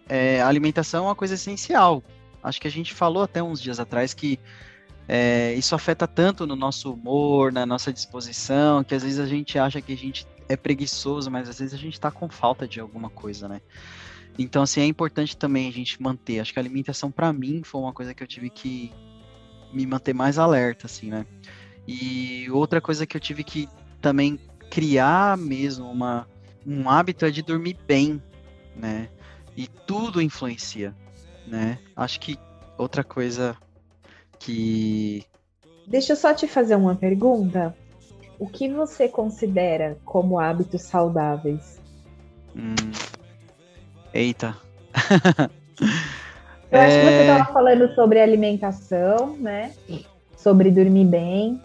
é, 0.08 0.42
a 0.42 0.48
alimentação 0.48 1.04
é 1.04 1.08
uma 1.08 1.14
coisa 1.14 1.34
essencial. 1.34 2.02
Acho 2.42 2.60
que 2.60 2.68
a 2.68 2.70
gente 2.70 2.94
falou 2.94 3.22
até 3.22 3.42
uns 3.42 3.60
dias 3.60 3.80
atrás 3.80 4.14
que 4.14 4.38
é, 5.08 5.54
isso 5.54 5.74
afeta 5.74 6.06
tanto 6.06 6.46
no 6.46 6.54
nosso 6.54 6.92
humor, 6.92 7.52
na 7.52 7.66
nossa 7.66 7.92
disposição, 7.92 8.84
que 8.84 8.94
às 8.94 9.02
vezes 9.02 9.18
a 9.18 9.26
gente 9.26 9.58
acha 9.58 9.80
que 9.80 9.92
a 9.92 9.96
gente 9.96 10.26
é 10.48 10.56
preguiçoso, 10.56 11.30
mas 11.30 11.48
às 11.48 11.58
vezes 11.58 11.74
a 11.74 11.78
gente 11.78 11.94
está 11.94 12.10
com 12.10 12.28
falta 12.28 12.66
de 12.66 12.80
alguma 12.80 13.10
coisa, 13.10 13.48
né? 13.48 13.60
Então, 14.38 14.62
assim, 14.62 14.80
é 14.80 14.86
importante 14.86 15.36
também 15.36 15.68
a 15.68 15.72
gente 15.72 16.00
manter. 16.00 16.40
Acho 16.40 16.52
que 16.52 16.58
a 16.58 16.62
alimentação, 16.62 17.10
para 17.10 17.32
mim, 17.32 17.62
foi 17.64 17.80
uma 17.80 17.92
coisa 17.92 18.14
que 18.14 18.22
eu 18.22 18.26
tive 18.26 18.48
que 18.48 18.92
me 19.72 19.86
manter 19.86 20.14
mais 20.14 20.38
alerta, 20.38 20.86
assim, 20.86 21.10
né? 21.10 21.26
E 21.86 22.48
outra 22.50 22.80
coisa 22.80 23.06
que 23.06 23.16
eu 23.16 23.20
tive 23.20 23.44
que 23.44 23.68
também 24.00 24.38
criar 24.70 25.36
mesmo 25.36 25.90
uma, 25.90 26.26
um 26.66 26.88
hábito 26.88 27.24
é 27.24 27.30
de 27.30 27.42
dormir 27.42 27.76
bem, 27.86 28.22
né? 28.76 29.08
E 29.56 29.66
tudo 29.66 30.22
influencia, 30.22 30.94
né? 31.50 31.78
Acho 31.96 32.20
que 32.20 32.38
outra 32.78 33.02
coisa 33.02 33.56
que. 34.38 35.24
Deixa 35.86 36.12
eu 36.12 36.16
só 36.16 36.32
te 36.32 36.46
fazer 36.46 36.76
uma 36.76 36.94
pergunta. 36.94 37.76
O 38.38 38.46
que 38.46 38.68
você 38.68 39.08
considera 39.08 39.98
como 40.04 40.38
hábitos 40.38 40.82
saudáveis? 40.82 41.78
Hum. 42.56 42.74
Eita. 44.14 44.56
eu 46.70 46.78
é... 46.78 46.86
acho 46.86 46.96
que 46.96 47.04
você 47.04 47.20
estava 47.20 47.52
falando 47.52 47.94
sobre 47.94 48.20
alimentação, 48.20 49.36
né? 49.36 49.74
Sobre 50.36 50.70
dormir 50.70 51.06
bem. 51.06 51.60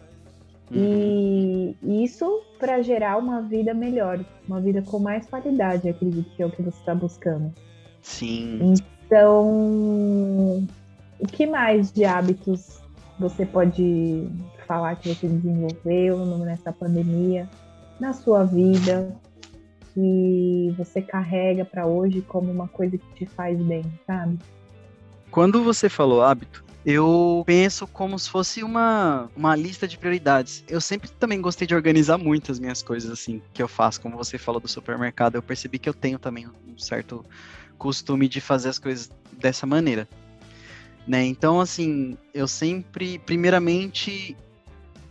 Uhum. 0.71 1.75
E 1.81 2.03
isso 2.03 2.41
para 2.59 2.81
gerar 2.81 3.17
uma 3.17 3.41
vida 3.41 3.73
melhor, 3.73 4.19
uma 4.47 4.59
vida 4.59 4.81
com 4.81 4.97
mais 4.97 5.25
qualidade, 5.27 5.88
acredito 5.88 6.29
que 6.36 6.41
é 6.41 6.45
o 6.45 6.51
que 6.51 6.63
você 6.63 6.79
está 6.79 6.95
buscando. 6.95 7.53
Sim. 8.01 8.55
Então, 8.61 8.94
o 9.13 10.63
que 11.31 11.45
mais 11.45 11.91
de 11.91 12.05
hábitos 12.05 12.79
você 13.19 13.45
pode 13.45 14.27
falar 14.67 14.95
que 14.95 15.13
você 15.13 15.27
desenvolveu 15.27 16.25
nessa 16.37 16.71
pandemia, 16.71 17.47
na 17.99 18.13
sua 18.13 18.43
vida, 18.43 19.15
que 19.93 20.73
você 20.77 21.01
carrega 21.01 21.63
para 21.63 21.85
hoje 21.85 22.21
como 22.21 22.51
uma 22.51 22.67
coisa 22.67 22.97
que 22.97 23.13
te 23.13 23.25
faz 23.25 23.61
bem, 23.61 23.83
sabe? 24.05 24.37
Quando 25.31 25.63
você 25.63 25.87
falou 25.87 26.21
hábito, 26.21 26.65
eu 26.85 27.43
penso 27.45 27.87
como 27.87 28.17
se 28.19 28.29
fosse 28.29 28.63
uma, 28.63 29.29
uma 29.35 29.55
lista 29.55 29.87
de 29.87 29.97
prioridades. 29.97 30.63
Eu 30.67 30.79
sempre 30.79 31.09
também 31.09 31.41
gostei 31.41 31.65
de 31.65 31.73
organizar 31.73 32.17
muitas 32.17 32.59
minhas 32.59 32.83
coisas 32.83 33.09
assim 33.09 33.41
que 33.53 33.61
eu 33.61 33.67
faço. 33.67 33.99
Como 34.01 34.15
você 34.15 34.37
falou 34.37 34.61
do 34.61 34.67
supermercado, 34.67 35.35
eu 35.35 35.41
percebi 35.41 35.79
que 35.79 35.89
eu 35.89 35.93
tenho 35.93 36.19
também 36.19 36.45
um 36.47 36.77
certo 36.77 37.25
costume 37.78 38.28
de 38.28 38.41
fazer 38.41 38.69
as 38.69 38.80
coisas 38.80 39.09
dessa 39.32 39.65
maneira. 39.65 40.07
Né? 41.07 41.23
Então, 41.26 41.59
assim, 41.59 42.17
eu 42.34 42.47
sempre, 42.47 43.19
primeiramente, 43.19 44.36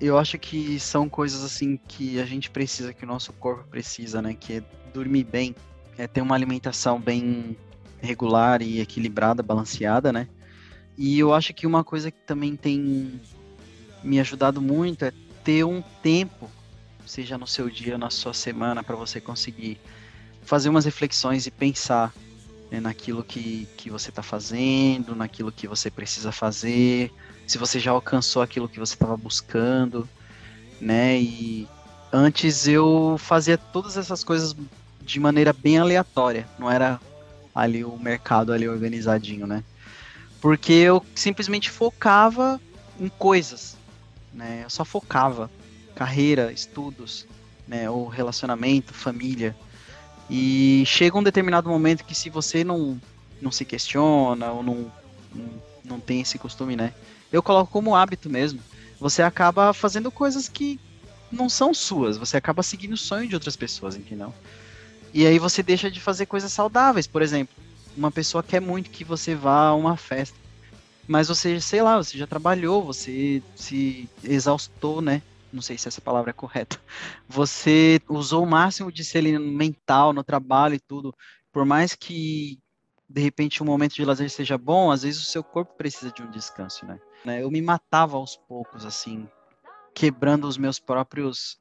eu 0.00 0.18
acho 0.18 0.38
que 0.38 0.78
são 0.80 1.08
coisas 1.08 1.44
assim 1.44 1.78
que 1.88 2.20
a 2.20 2.24
gente 2.24 2.50
precisa, 2.50 2.92
que 2.92 3.04
o 3.04 3.06
nosso 3.06 3.32
corpo 3.32 3.64
precisa, 3.68 4.20
né? 4.20 4.34
Que 4.34 4.54
é 4.54 4.62
dormir 4.92 5.24
bem, 5.24 5.54
é 5.96 6.06
ter 6.06 6.20
uma 6.20 6.34
alimentação 6.34 7.00
bem 7.00 7.56
regular 8.00 8.60
e 8.60 8.80
equilibrada, 8.80 9.42
balanceada, 9.42 10.12
né? 10.12 10.28
E 10.96 11.18
eu 11.18 11.32
acho 11.32 11.54
que 11.54 11.66
uma 11.66 11.82
coisa 11.82 12.10
que 12.10 12.20
também 12.20 12.56
tem 12.56 13.20
me 14.02 14.20
ajudado 14.20 14.60
muito 14.60 15.04
é 15.04 15.12
ter 15.42 15.64
um 15.64 15.82
tempo, 16.02 16.50
seja 17.06 17.38
no 17.38 17.46
seu 17.46 17.70
dia, 17.70 17.96
na 17.96 18.10
sua 18.10 18.34
semana, 18.34 18.82
para 18.82 18.96
você 18.96 19.20
conseguir 19.20 19.80
fazer 20.42 20.68
umas 20.68 20.84
reflexões 20.84 21.46
e 21.46 21.50
pensar 21.50 22.12
né, 22.74 22.80
naquilo 22.80 23.22
que, 23.22 23.68
que 23.76 23.88
você 23.88 24.10
está 24.10 24.22
fazendo, 24.22 25.14
naquilo 25.14 25.52
que 25.52 25.68
você 25.68 25.88
precisa 25.90 26.32
fazer, 26.32 27.12
se 27.46 27.56
você 27.56 27.78
já 27.78 27.92
alcançou 27.92 28.42
aquilo 28.42 28.68
que 28.68 28.80
você 28.80 28.94
estava 28.94 29.16
buscando, 29.16 30.08
né? 30.80 31.16
E 31.20 31.68
antes 32.12 32.66
eu 32.66 33.16
fazia 33.18 33.56
todas 33.56 33.96
essas 33.96 34.24
coisas 34.24 34.56
de 35.00 35.20
maneira 35.20 35.52
bem 35.52 35.78
aleatória, 35.78 36.48
não 36.58 36.68
era 36.68 37.00
ali 37.54 37.84
o 37.84 37.96
mercado 37.96 38.52
ali 38.52 38.68
organizadinho, 38.68 39.46
né? 39.46 39.62
Porque 40.40 40.72
eu 40.72 41.04
simplesmente 41.14 41.70
focava 41.70 42.60
em 42.98 43.08
coisas, 43.08 43.76
né? 44.32 44.62
Eu 44.64 44.70
só 44.70 44.84
focava 44.84 45.48
carreira, 45.94 46.52
estudos, 46.52 47.24
né, 47.68 47.88
ou 47.88 48.08
relacionamento, 48.08 48.92
família. 48.92 49.54
E 50.28 50.84
chega 50.86 51.18
um 51.18 51.22
determinado 51.22 51.68
momento 51.68 52.04
que 52.04 52.14
se 52.14 52.30
você 52.30 52.64
não 52.64 53.00
não 53.42 53.50
se 53.50 53.64
questiona 53.64 54.50
ou 54.52 54.62
não, 54.62 54.92
não, 55.34 55.62
não 55.84 56.00
tem 56.00 56.22
esse 56.22 56.38
costume, 56.38 56.76
né? 56.76 56.94
eu 57.34 57.42
coloco 57.42 57.72
como 57.72 57.96
hábito 57.96 58.30
mesmo. 58.30 58.60
Você 59.00 59.20
acaba 59.20 59.74
fazendo 59.74 60.10
coisas 60.10 60.48
que 60.48 60.78
não 61.32 61.48
são 61.48 61.74
suas, 61.74 62.16
você 62.16 62.36
acaba 62.36 62.62
seguindo 62.62 62.92
o 62.92 62.96
sonho 62.96 63.28
de 63.28 63.34
outras 63.34 63.56
pessoas, 63.56 63.96
entendeu? 63.96 64.32
E 65.12 65.26
aí 65.26 65.38
você 65.38 65.62
deixa 65.62 65.90
de 65.90 66.00
fazer 66.00 66.26
coisas 66.26 66.52
saudáveis, 66.52 67.08
por 67.08 67.22
exemplo, 67.22 67.54
uma 67.96 68.10
pessoa 68.10 68.42
quer 68.42 68.60
muito 68.60 68.90
que 68.90 69.02
você 69.02 69.34
vá 69.34 69.68
a 69.68 69.74
uma 69.74 69.96
festa, 69.96 70.36
mas 71.08 71.26
você, 71.26 71.60
sei 71.60 71.82
lá, 71.82 71.96
você 71.96 72.16
já 72.16 72.26
trabalhou, 72.26 72.84
você 72.84 73.42
se 73.56 74.08
exaustou, 74.22 75.02
né? 75.02 75.20
Não 75.54 75.62
sei 75.62 75.78
se 75.78 75.86
essa 75.86 76.00
palavra 76.00 76.30
é 76.30 76.32
correta. 76.32 76.80
Você 77.28 78.00
usou 78.08 78.42
o 78.42 78.46
máximo 78.46 78.90
de 78.90 79.04
ser 79.04 79.22
mental 79.38 80.12
no 80.12 80.24
trabalho 80.24 80.74
e 80.74 80.80
tudo. 80.80 81.14
Por 81.52 81.64
mais 81.64 81.94
que 81.94 82.58
de 83.08 83.20
repente 83.20 83.62
um 83.62 83.66
momento 83.66 83.94
de 83.94 84.04
lazer 84.04 84.28
seja 84.28 84.58
bom, 84.58 84.90
às 84.90 85.02
vezes 85.02 85.20
o 85.20 85.24
seu 85.24 85.44
corpo 85.44 85.74
precisa 85.74 86.10
de 86.10 86.22
um 86.22 86.30
descanso, 86.30 86.84
né? 86.84 86.98
né? 87.24 87.42
Eu 87.42 87.50
me 87.50 87.62
matava 87.62 88.16
aos 88.16 88.36
poucos, 88.36 88.84
assim, 88.84 89.28
quebrando 89.94 90.48
os 90.48 90.58
meus 90.58 90.80
próprios 90.80 91.60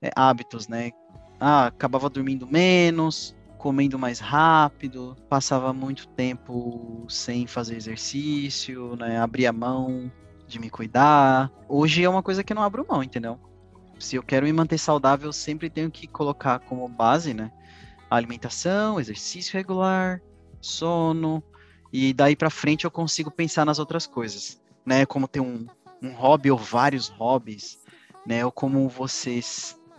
é, 0.00 0.10
hábitos, 0.14 0.68
né? 0.68 0.92
Ah, 1.40 1.66
acabava 1.66 2.08
dormindo 2.08 2.46
menos, 2.46 3.34
comendo 3.58 3.98
mais 3.98 4.20
rápido, 4.20 5.16
passava 5.28 5.72
muito 5.72 6.06
tempo 6.06 7.04
sem 7.08 7.46
fazer 7.46 7.74
exercício, 7.74 8.94
né? 8.94 9.18
Abria 9.18 9.52
mão 9.52 10.12
de 10.54 10.58
me 10.58 10.70
cuidar. 10.70 11.50
Hoje 11.68 12.02
é 12.02 12.08
uma 12.08 12.22
coisa 12.22 12.42
que 12.42 12.52
eu 12.52 12.56
não 12.56 12.62
abro 12.62 12.86
mão, 12.88 13.02
entendeu? 13.02 13.38
Se 13.98 14.16
eu 14.16 14.22
quero 14.22 14.46
me 14.46 14.52
manter 14.52 14.78
saudável, 14.78 15.28
eu 15.28 15.32
sempre 15.32 15.68
tenho 15.68 15.90
que 15.90 16.06
colocar 16.06 16.58
como 16.60 16.88
base, 16.88 17.34
né? 17.34 17.52
A 18.10 18.16
alimentação, 18.16 18.98
exercício 18.98 19.54
regular, 19.54 20.20
sono, 20.60 21.42
e 21.92 22.12
daí 22.12 22.34
para 22.34 22.50
frente 22.50 22.84
eu 22.84 22.90
consigo 22.90 23.30
pensar 23.30 23.64
nas 23.64 23.78
outras 23.78 24.06
coisas 24.06 24.62
né? 24.84 25.06
Como 25.06 25.26
ter 25.26 25.40
um, 25.40 25.66
um 26.02 26.12
hobby 26.12 26.50
ou 26.50 26.58
vários 26.58 27.08
hobbies, 27.08 27.78
né? 28.26 28.44
Ou 28.44 28.52
como 28.52 28.88
você 28.88 29.40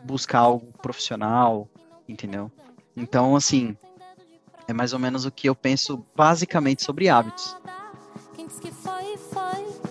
buscar 0.03 0.39
algo 0.39 0.71
profissional, 0.81 1.67
entendeu? 2.07 2.51
Então, 2.95 3.35
assim, 3.35 3.75
é 4.67 4.73
mais 4.73 4.93
ou 4.93 4.99
menos 4.99 5.25
o 5.25 5.31
que 5.31 5.49
eu 5.49 5.55
penso 5.55 6.05
basicamente 6.15 6.83
sobre 6.83 7.09
hábitos. 7.09 7.55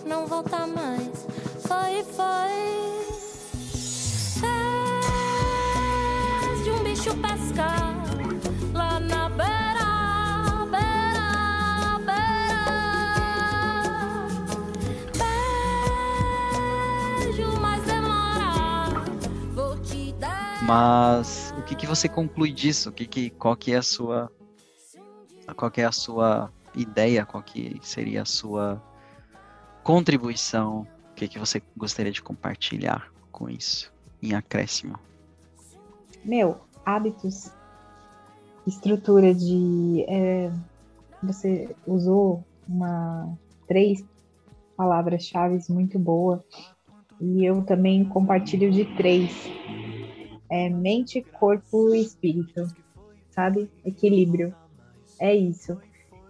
Não 0.05 0.27
volta 0.27 0.67
mais. 0.67 1.25
Foi, 1.67 2.03
foi. 2.03 2.75
de 6.63 6.71
um 6.71 6.83
bicho 6.83 7.15
pescar. 7.17 7.95
Mas 20.67 21.53
o 21.59 21.61
que, 21.61 21.75
que 21.75 21.85
você 21.85 22.09
conclui 22.09 22.51
disso? 22.51 22.89
O 22.89 22.91
que, 22.91 23.05
que 23.05 23.29
qual 23.29 23.55
que 23.55 23.71
é 23.71 23.77
a 23.77 23.83
sua 23.83 24.31
qual 25.55 25.69
que 25.69 25.79
é 25.79 25.85
a 25.85 25.91
sua 25.91 26.51
ideia? 26.75 27.23
Qual 27.23 27.43
que 27.43 27.79
seria 27.83 28.23
a 28.23 28.25
sua 28.25 28.81
contribuição? 29.85 30.87
O 31.11 31.15
que, 31.15 31.27
que 31.27 31.37
você 31.37 31.61
gostaria 31.77 32.11
de 32.11 32.21
compartilhar 32.21 33.13
com 33.31 33.47
isso 33.47 33.93
em 34.21 34.33
acréscimo? 34.33 34.99
Meu, 36.25 36.57
hábitos, 36.83 37.51
estrutura 38.65 39.33
de 39.33 40.03
é, 40.09 40.51
você 41.21 41.73
usou 41.85 42.43
uma 42.67 43.31
três 43.67 44.03
palavras-chave 44.75 45.59
muito 45.69 45.99
boa 45.99 46.43
e 47.21 47.45
eu 47.45 47.61
também 47.61 48.03
compartilho 48.03 48.71
de 48.71 48.85
três 48.95 49.31
é 50.49 50.67
mente, 50.67 51.21
corpo 51.21 51.93
e 51.93 52.01
espírito, 52.01 52.67
sabe? 53.29 53.69
Equilíbrio. 53.85 54.53
É 55.19 55.33
isso. 55.33 55.77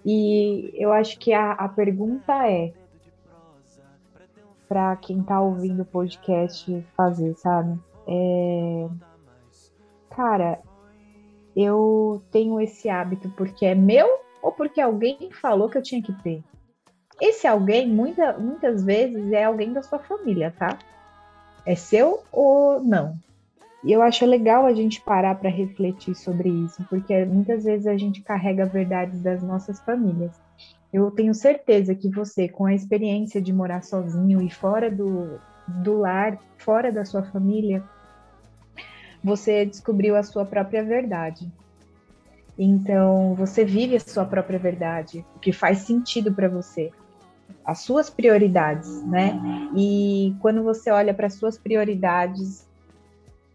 E 0.05 0.71
eu 0.75 0.91
acho 0.91 1.17
que 1.17 1.31
a, 1.31 1.53
a 1.53 1.69
pergunta 1.69 2.33
é 2.47 2.73
para 4.67 4.95
quem 4.97 5.23
tá 5.23 5.39
ouvindo 5.41 5.81
o 5.83 5.85
podcast 5.85 6.85
fazer, 6.95 7.35
sabe? 7.35 7.79
É... 8.07 8.87
Cara, 10.09 10.59
eu 11.55 12.21
tenho 12.31 12.59
esse 12.59 12.89
hábito 12.89 13.29
porque 13.31 13.65
é 13.65 13.75
meu 13.75 14.07
ou 14.41 14.51
porque 14.51 14.79
alguém 14.79 15.31
falou 15.31 15.69
que 15.69 15.77
eu 15.77 15.83
tinha 15.83 16.01
que 16.01 16.13
ter? 16.21 16.43
Esse 17.21 17.47
alguém, 17.47 17.87
muita, 17.87 18.37
muitas 18.37 18.83
vezes, 18.83 19.31
é 19.31 19.45
alguém 19.45 19.71
da 19.71 19.81
sua 19.81 19.99
família, 19.99 20.53
tá? 20.57 20.77
É 21.65 21.75
seu 21.75 22.23
ou 22.31 22.81
não? 22.83 23.17
E 23.83 23.91
eu 23.91 24.01
acho 24.01 24.25
legal 24.25 24.65
a 24.65 24.73
gente 24.73 24.99
parar 25.01 25.35
para 25.35 25.49
refletir 25.49 26.15
sobre 26.15 26.49
isso, 26.49 26.83
porque 26.89 27.23
muitas 27.23 27.63
vezes 27.63 27.87
a 27.87 27.95
gente 27.95 28.21
carrega 28.21 28.65
verdades 28.65 29.21
das 29.21 29.41
nossas 29.41 29.79
famílias. 29.79 30.31
Eu 30.95 31.11
tenho 31.11 31.33
certeza 31.33 31.93
que 31.93 32.07
você, 32.07 32.47
com 32.47 32.65
a 32.65 32.73
experiência 32.73 33.41
de 33.41 33.51
morar 33.51 33.83
sozinho 33.83 34.41
e 34.41 34.49
fora 34.49 34.89
do, 34.89 35.41
do 35.67 35.97
lar, 35.97 36.39
fora 36.57 36.89
da 36.89 37.03
sua 37.03 37.21
família, 37.21 37.83
você 39.21 39.65
descobriu 39.65 40.15
a 40.15 40.23
sua 40.23 40.45
própria 40.45 40.81
verdade. 40.85 41.51
Então, 42.57 43.35
você 43.35 43.65
vive 43.65 43.97
a 43.97 43.99
sua 43.99 44.23
própria 44.23 44.57
verdade, 44.57 45.25
o 45.35 45.39
que 45.39 45.51
faz 45.51 45.79
sentido 45.79 46.33
para 46.33 46.47
você, 46.47 46.89
as 47.65 47.79
suas 47.79 48.09
prioridades, 48.09 49.05
né? 49.05 49.37
E 49.75 50.33
quando 50.39 50.63
você 50.63 50.89
olha 50.91 51.13
para 51.13 51.27
as 51.27 51.33
suas 51.33 51.57
prioridades, 51.57 52.65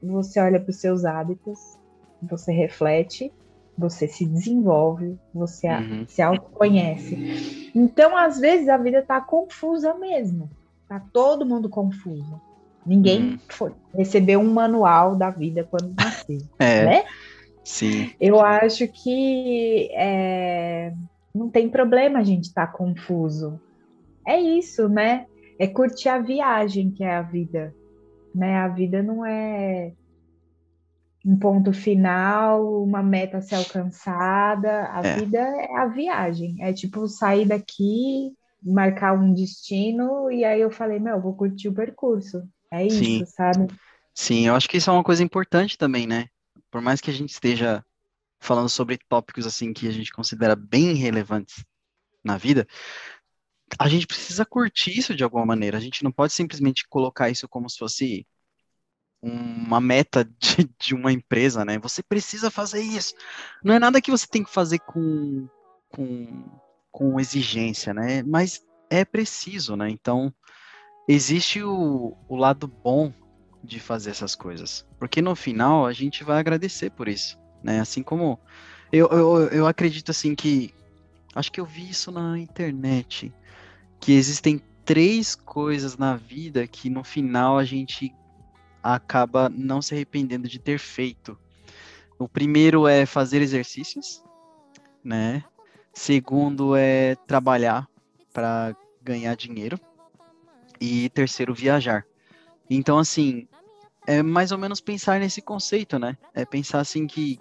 você 0.02 0.38
olha 0.40 0.60
para 0.60 0.68
os 0.68 0.76
seus 0.76 1.06
hábitos, 1.06 1.78
você 2.22 2.52
reflete, 2.52 3.32
você 3.80 4.06
se 4.06 4.26
desenvolve, 4.26 5.18
você 5.34 5.68
uhum. 5.68 6.04
se 6.06 6.20
autoconhece. 6.22 7.70
Então, 7.74 8.16
às 8.16 8.38
vezes, 8.38 8.68
a 8.68 8.76
vida 8.76 8.98
está 8.98 9.20
confusa 9.20 9.94
mesmo. 9.94 10.50
Tá 10.88 11.02
todo 11.12 11.46
mundo 11.46 11.68
confuso. 11.68 12.40
Ninguém 12.84 13.22
uhum. 13.22 13.38
foi, 13.48 13.72
recebeu 13.94 14.40
um 14.40 14.52
manual 14.52 15.16
da 15.16 15.30
vida 15.30 15.66
quando 15.68 15.94
nasceu, 15.96 16.40
é, 16.58 16.84
né? 16.84 17.04
Sim. 17.64 18.10
Eu 18.20 18.40
acho 18.40 18.88
que 18.88 19.90
é, 19.92 20.92
não 21.34 21.48
tem 21.50 21.68
problema 21.68 22.18
a 22.18 22.24
gente 22.24 22.44
estar 22.44 22.66
tá 22.66 22.72
confuso. 22.72 23.60
é 24.26 24.40
isso, 24.40 24.88
né? 24.88 25.26
É 25.58 25.66
curtir 25.66 26.08
a 26.08 26.18
viagem 26.18 26.90
que 26.90 27.04
é 27.04 27.14
a 27.14 27.22
vida, 27.22 27.74
né? 28.34 28.56
A 28.56 28.68
vida 28.68 29.02
não 29.02 29.24
é 29.24 29.92
um 31.24 31.38
ponto 31.38 31.72
final, 31.72 32.82
uma 32.82 33.02
meta 33.02 33.38
a 33.38 33.42
ser 33.42 33.56
alcançada. 33.56 34.90
A 34.92 35.00
é. 35.04 35.16
vida 35.16 35.38
é 35.38 35.76
a 35.76 35.86
viagem. 35.86 36.56
É 36.60 36.72
tipo 36.72 37.06
sair 37.06 37.46
daqui, 37.46 38.32
marcar 38.62 39.14
um 39.14 39.32
destino 39.32 40.30
e 40.30 40.44
aí 40.44 40.60
eu 40.60 40.70
falei, 40.70 40.98
meu, 40.98 41.20
vou 41.20 41.34
curtir 41.34 41.68
o 41.68 41.74
percurso. 41.74 42.42
É 42.70 42.86
isso, 42.86 43.04
Sim. 43.04 43.24
sabe? 43.26 43.66
Sim, 44.14 44.46
eu 44.46 44.54
acho 44.54 44.68
que 44.68 44.76
isso 44.76 44.90
é 44.90 44.92
uma 44.92 45.04
coisa 45.04 45.22
importante 45.22 45.76
também, 45.76 46.06
né? 46.06 46.26
Por 46.70 46.80
mais 46.80 47.00
que 47.00 47.10
a 47.10 47.12
gente 47.12 47.30
esteja 47.30 47.84
falando 48.38 48.68
sobre 48.68 48.98
tópicos 49.08 49.46
assim 49.46 49.72
que 49.72 49.86
a 49.86 49.90
gente 49.90 50.12
considera 50.12 50.56
bem 50.56 50.94
relevantes 50.94 51.64
na 52.24 52.36
vida, 52.36 52.66
a 53.78 53.88
gente 53.88 54.06
precisa 54.06 54.44
curtir 54.44 54.96
isso 54.96 55.14
de 55.14 55.22
alguma 55.22 55.44
maneira. 55.44 55.78
A 55.78 55.80
gente 55.80 56.02
não 56.02 56.10
pode 56.10 56.32
simplesmente 56.32 56.86
colocar 56.88 57.30
isso 57.30 57.48
como 57.48 57.68
se 57.68 57.78
fosse 57.78 58.26
uma 59.22 59.80
meta 59.80 60.24
de, 60.24 60.68
de 60.78 60.94
uma 60.94 61.12
empresa, 61.12 61.64
né? 61.64 61.78
Você 61.78 62.02
precisa 62.02 62.50
fazer 62.50 62.80
isso. 62.80 63.14
Não 63.62 63.74
é 63.74 63.78
nada 63.78 64.00
que 64.00 64.10
você 64.10 64.26
tem 64.26 64.42
que 64.42 64.50
fazer 64.50 64.78
com, 64.80 65.48
com, 65.90 66.44
com 66.90 67.20
exigência, 67.20 67.92
né? 67.92 68.22
Mas 68.22 68.62
é 68.88 69.04
preciso, 69.04 69.76
né? 69.76 69.90
Então, 69.90 70.32
existe 71.06 71.62
o, 71.62 72.16
o 72.28 72.36
lado 72.36 72.66
bom 72.66 73.12
de 73.62 73.78
fazer 73.78 74.10
essas 74.10 74.34
coisas. 74.34 74.86
Porque 74.98 75.20
no 75.20 75.36
final 75.36 75.86
a 75.86 75.92
gente 75.92 76.24
vai 76.24 76.38
agradecer 76.38 76.90
por 76.90 77.08
isso, 77.08 77.38
né? 77.62 77.80
Assim 77.80 78.02
como 78.02 78.38
eu, 78.92 79.06
eu, 79.08 79.48
eu 79.48 79.66
acredito 79.66 80.10
assim 80.10 80.34
que 80.34 80.74
acho 81.34 81.52
que 81.52 81.60
eu 81.60 81.66
vi 81.66 81.88
isso 81.88 82.10
na 82.10 82.38
internet 82.38 83.32
que 84.00 84.12
existem 84.12 84.60
três 84.84 85.34
coisas 85.34 85.96
na 85.96 86.16
vida 86.16 86.66
que 86.66 86.90
no 86.90 87.04
final 87.04 87.58
a 87.58 87.64
gente 87.64 88.12
acaba 88.82 89.48
não 89.48 89.80
se 89.80 89.94
arrependendo 89.94 90.48
de 90.48 90.58
ter 90.58 90.78
feito. 90.78 91.38
O 92.18 92.28
primeiro 92.28 92.86
é 92.86 93.06
fazer 93.06 93.40
exercícios, 93.40 94.22
né? 95.02 95.42
Segundo 95.92 96.76
é 96.76 97.14
trabalhar 97.26 97.88
para 98.32 98.76
ganhar 99.02 99.34
dinheiro. 99.34 99.78
E 100.80 101.10
terceiro, 101.10 101.54
viajar. 101.54 102.06
Então, 102.68 102.98
assim, 102.98 103.46
é 104.06 104.22
mais 104.22 104.52
ou 104.52 104.58
menos 104.58 104.80
pensar 104.80 105.20
nesse 105.20 105.42
conceito, 105.42 105.98
né? 105.98 106.16
É 106.34 106.44
pensar 106.44 106.80
assim 106.80 107.06
que 107.06 107.38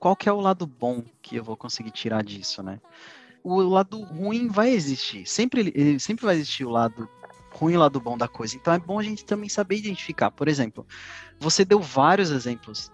qual 0.00 0.16
que 0.16 0.28
é 0.28 0.32
o 0.32 0.40
lado 0.40 0.66
bom 0.66 1.02
que 1.22 1.36
eu 1.36 1.44
vou 1.44 1.56
conseguir 1.56 1.90
tirar 1.90 2.22
disso, 2.22 2.62
né? 2.62 2.80
O 3.42 3.60
lado 3.62 4.02
ruim 4.02 4.48
vai 4.48 4.70
existir. 4.70 5.26
Sempre, 5.26 5.98
sempre 6.00 6.24
vai 6.24 6.34
existir 6.34 6.64
o 6.64 6.70
lado 6.70 7.08
ruim 7.56 7.74
e 7.74 7.76
o 7.76 7.80
lado 7.80 8.00
bom 8.00 8.16
da 8.16 8.28
coisa. 8.28 8.56
Então 8.56 8.72
é 8.72 8.78
bom 8.78 8.98
a 8.98 9.02
gente 9.02 9.24
também 9.24 9.48
saber 9.48 9.76
identificar. 9.76 10.30
Por 10.30 10.48
exemplo, 10.48 10.86
você 11.38 11.64
deu 11.64 11.80
vários 11.80 12.30
exemplos 12.30 12.90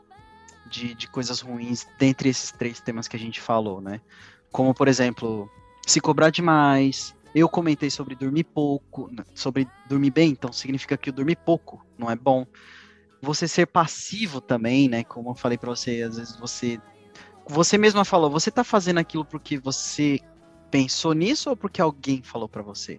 de, 0.67 0.95
de 0.95 1.09
coisas 1.09 1.41
ruins 1.41 1.87
dentre 1.99 2.29
esses 2.29 2.53
três 2.53 2.81
temas 2.81 3.09
que 3.09 3.17
a 3.17 3.19
gente 3.19 3.41
falou, 3.41 3.81
né? 3.81 4.01
Como, 4.51 4.73
por 4.75 4.89
exemplo, 4.89 5.51
se 5.87 6.01
cobrar 6.01 6.31
demais, 6.31 7.15
eu 7.35 7.49
comentei 7.49 7.91
sobre 7.91 8.15
dormir 8.15 8.45
pouco, 8.45 9.11
sobre 9.35 9.69
dormir 9.89 10.11
bem, 10.11 10.31
então 10.31 10.53
significa 10.53 10.97
que 10.97 11.11
eu 11.11 11.15
dormir 11.15 11.37
pouco 11.37 11.85
não 11.99 12.11
é 12.11 12.17
bom. 12.17 12.47
Você 13.21 13.47
ser 13.47 13.67
passivo 13.67 14.41
também, 14.41 14.89
né? 14.89 15.05
Como 15.05 15.31
eu 15.31 15.35
falei 15.35 15.59
para 15.59 15.71
você, 15.71 16.03
às 16.03 16.17
vezes 16.17 16.37
você 16.37 16.81
você 17.49 17.77
mesma 17.77 18.05
falou, 18.05 18.31
você 18.31 18.51
tá 18.51 18.63
fazendo 18.63 18.99
aquilo 18.99 19.25
porque 19.25 19.59
você 19.59 20.21
pensou 20.73 21.12
nisso 21.12 21.51
ou 21.51 21.57
porque 21.57 21.83
alguém 21.83 22.23
falou 22.23 22.49
para 22.49 22.62
você? 22.62 22.99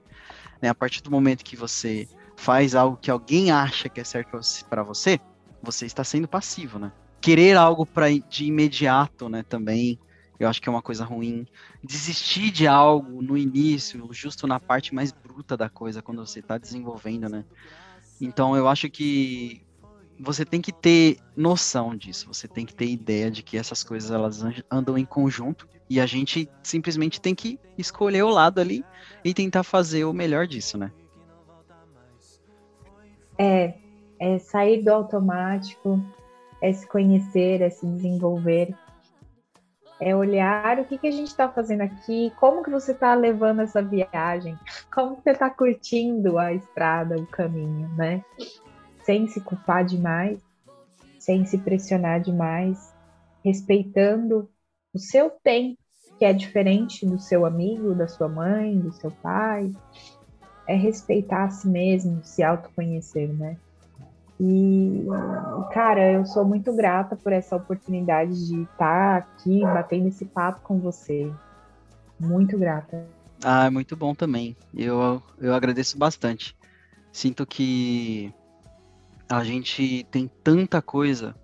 Né? 0.61 0.69
A 0.69 0.75
partir 0.75 1.01
do 1.01 1.09
momento 1.09 1.43
que 1.43 1.57
você 1.57 2.07
faz 2.37 2.75
algo 2.75 2.95
que 2.95 3.09
alguém 3.09 3.51
acha 3.51 3.89
que 3.89 3.99
é 3.99 4.03
certo 4.03 4.39
para 4.69 4.83
você, 4.83 5.19
você 5.61 5.85
está 5.85 6.03
sendo 6.03 6.27
passivo, 6.27 6.77
né? 6.77 6.91
Querer 7.19 7.57
algo 7.57 7.85
para 7.85 8.07
de 8.11 8.45
imediato, 8.45 9.29
né, 9.29 9.43
também 9.43 9.97
eu 10.39 10.49
acho 10.49 10.61
que 10.61 10.67
é 10.67 10.71
uma 10.71 10.81
coisa 10.81 11.05
ruim. 11.05 11.47
Desistir 11.81 12.51
de 12.51 12.67
algo 12.67 13.21
no 13.21 13.37
início, 13.37 14.07
justo 14.11 14.45
na 14.45 14.59
parte 14.59 14.93
mais 14.93 15.11
bruta 15.11 15.55
da 15.55 15.69
coisa, 15.69 16.01
quando 16.01 16.25
você 16.25 16.39
está 16.39 16.57
desenvolvendo, 16.57 17.29
né? 17.29 17.45
Então 18.19 18.55
eu 18.55 18.67
acho 18.67 18.89
que 18.89 19.61
você 20.19 20.45
tem 20.45 20.61
que 20.61 20.71
ter 20.71 21.17
noção 21.35 21.95
disso, 21.95 22.27
você 22.33 22.47
tem 22.47 22.65
que 22.65 22.73
ter 22.73 22.87
ideia 22.87 23.29
de 23.29 23.43
que 23.43 23.57
essas 23.57 23.83
coisas 23.83 24.11
elas 24.11 24.43
andam 24.71 24.97
em 24.97 25.05
conjunto 25.05 25.67
e 25.89 25.99
a 25.99 26.05
gente 26.05 26.49
simplesmente 26.61 27.19
tem 27.19 27.35
que 27.35 27.59
escolher 27.77 28.23
o 28.23 28.29
lado 28.29 28.59
ali 28.59 28.83
e 29.23 29.33
tentar 29.33 29.63
fazer 29.63 30.05
o 30.05 30.13
melhor 30.13 30.47
disso, 30.47 30.77
né? 30.77 30.91
É, 33.37 33.73
é 34.19 34.39
sair 34.39 34.83
do 34.83 34.89
automático, 34.89 35.99
é 36.61 36.71
se 36.71 36.87
conhecer, 36.87 37.61
é 37.61 37.69
se 37.69 37.85
desenvolver 37.85 38.75
é 40.03 40.13
olhar 40.13 40.79
o 40.79 40.85
que, 40.85 40.97
que 40.97 41.07
a 41.07 41.11
gente 41.11 41.27
está 41.27 41.47
fazendo 41.47 41.81
aqui, 41.81 42.31
como 42.37 42.61
que 42.61 42.69
você 42.69 42.91
está 42.91 43.13
levando 43.15 43.61
essa 43.61 43.81
viagem, 43.81 44.57
como 44.93 45.15
que 45.15 45.23
você 45.23 45.31
está 45.31 45.49
curtindo 45.49 46.37
a 46.37 46.53
estrada, 46.53 47.15
o 47.15 47.25
caminho, 47.25 47.87
né? 47.95 48.23
Sem 49.03 49.27
se 49.27 49.41
culpar 49.41 49.85
demais, 49.85 50.39
sem 51.19 51.45
se 51.45 51.57
pressionar 51.57 52.21
demais, 52.21 52.93
respeitando 53.43 54.49
o 54.93 54.99
seu 54.99 55.29
tempo, 55.29 55.77
que 56.17 56.25
é 56.25 56.33
diferente 56.33 57.05
do 57.05 57.19
seu 57.19 57.45
amigo, 57.45 57.95
da 57.95 58.07
sua 58.07 58.29
mãe, 58.29 58.79
do 58.79 58.91
seu 58.93 59.11
pai. 59.11 59.71
É 60.67 60.75
respeitar 60.75 61.45
a 61.45 61.49
si 61.49 61.67
mesmo, 61.67 62.23
se 62.23 62.41
autoconhecer, 62.41 63.33
né? 63.33 63.57
E, 64.39 65.05
cara, 65.71 66.11
eu 66.11 66.25
sou 66.25 66.43
muito 66.43 66.73
grata 66.75 67.15
por 67.15 67.31
essa 67.31 67.55
oportunidade 67.55 68.47
de 68.47 68.63
estar 68.63 69.17
aqui 69.17 69.61
batendo 69.61 70.07
esse 70.07 70.25
papo 70.25 70.61
com 70.61 70.79
você. 70.79 71.31
Muito 72.19 72.57
grata. 72.57 73.05
Ah, 73.43 73.65
é 73.65 73.69
muito 73.69 73.95
bom 73.95 74.15
também. 74.15 74.55
Eu, 74.75 75.21
eu 75.39 75.53
agradeço 75.53 75.97
bastante. 75.97 76.55
Sinto 77.11 77.45
que 77.45 78.33
a 79.37 79.43
gente 79.43 80.05
tem 80.11 80.29
tanta 80.43 80.81
coisa 80.81 81.35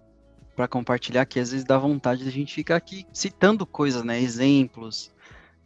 para 0.55 0.67
compartilhar 0.67 1.25
que 1.25 1.39
às 1.39 1.51
vezes 1.51 1.65
dá 1.65 1.77
vontade 1.77 2.23
de 2.23 2.29
a 2.29 2.31
gente 2.31 2.53
ficar 2.53 2.75
aqui 2.75 3.05
citando 3.11 3.65
coisas, 3.65 4.03
né? 4.03 4.21
Exemplos, 4.21 5.11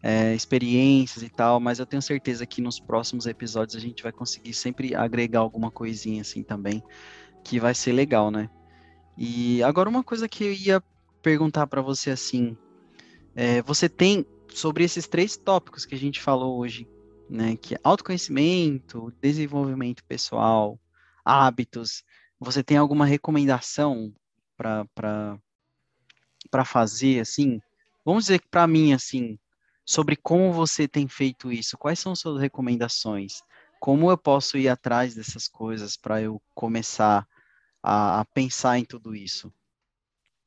é, 0.01 0.33
experiências 0.33 1.23
e 1.23 1.29
tal, 1.29 1.59
mas 1.59 1.79
eu 1.79 1.85
tenho 1.85 2.01
certeza 2.01 2.45
que 2.45 2.61
nos 2.61 2.79
próximos 2.79 3.25
episódios 3.25 3.75
a 3.75 3.79
gente 3.79 4.03
vai 4.03 4.11
conseguir 4.11 4.53
sempre 4.53 4.95
agregar 4.95 5.39
alguma 5.39 5.71
coisinha 5.71 6.21
assim 6.21 6.43
também, 6.43 6.81
que 7.43 7.59
vai 7.59 7.73
ser 7.73 7.91
legal, 7.91 8.31
né? 8.31 8.49
E 9.17 9.61
agora 9.63 9.89
uma 9.89 10.03
coisa 10.03 10.29
que 10.29 10.45
eu 10.45 10.53
ia 10.53 10.83
perguntar 11.21 11.67
para 11.67 11.81
você 11.81 12.11
assim, 12.11 12.55
é, 13.35 13.61
você 13.63 13.89
tem 13.89 14.25
sobre 14.49 14.83
esses 14.83 15.07
três 15.07 15.35
tópicos 15.35 15.85
que 15.85 15.95
a 15.95 15.99
gente 15.99 16.21
falou 16.21 16.57
hoje, 16.57 16.87
né? 17.29 17.57
Que 17.57 17.75
é 17.75 17.79
autoconhecimento, 17.83 19.11
desenvolvimento 19.21 20.03
pessoal, 20.05 20.79
hábitos. 21.25 22.03
Você 22.43 22.63
tem 22.63 22.77
alguma 22.77 23.05
recomendação 23.05 24.13
para 24.57 25.39
fazer 26.65 27.21
assim? 27.21 27.61
Vamos 28.05 28.25
dizer 28.25 28.39
que 28.39 28.47
para 28.49 28.67
mim 28.67 28.93
assim, 28.93 29.39
sobre 29.85 30.15
como 30.15 30.51
você 30.51 30.87
tem 30.87 31.07
feito 31.07 31.51
isso. 31.51 31.77
Quais 31.77 31.99
são 31.99 32.15
suas 32.15 32.39
recomendações? 32.39 33.41
Como 33.79 34.11
eu 34.11 34.17
posso 34.17 34.57
ir 34.57 34.67
atrás 34.67 35.15
dessas 35.15 35.47
coisas 35.47 35.97
para 35.97 36.21
eu 36.21 36.41
começar 36.53 37.27
a, 37.81 38.21
a, 38.21 38.25
pensar 38.25 38.77
em 38.77 38.85
tudo 38.85 39.15
isso? 39.15 39.51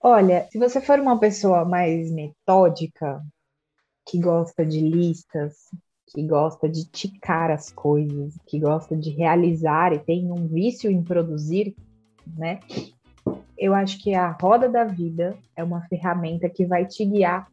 Olha, 0.00 0.46
se 0.50 0.58
você 0.58 0.80
for 0.80 0.98
uma 1.00 1.18
pessoa 1.18 1.64
mais 1.64 2.10
metódica, 2.10 3.22
que 4.06 4.18
gosta 4.20 4.64
de 4.64 4.80
listas, 4.80 5.54
que 6.06 6.22
gosta 6.26 6.68
de 6.68 6.88
ticar 6.88 7.50
as 7.50 7.70
coisas, 7.70 8.38
que 8.46 8.60
gosta 8.60 8.96
de 8.96 9.10
realizar 9.10 9.92
e 9.92 9.98
tem 9.98 10.30
um 10.30 10.46
vício 10.46 10.90
em 10.90 11.02
produzir, 11.02 11.76
né? 12.36 12.60
Eu 13.58 13.74
acho 13.74 14.02
que 14.02 14.14
a 14.14 14.30
roda 14.30 14.68
da 14.68 14.84
vida 14.84 15.36
é 15.56 15.64
uma 15.64 15.82
ferramenta 15.88 16.48
que 16.48 16.66
vai 16.66 16.84
te 16.84 17.04
guiar 17.04 17.50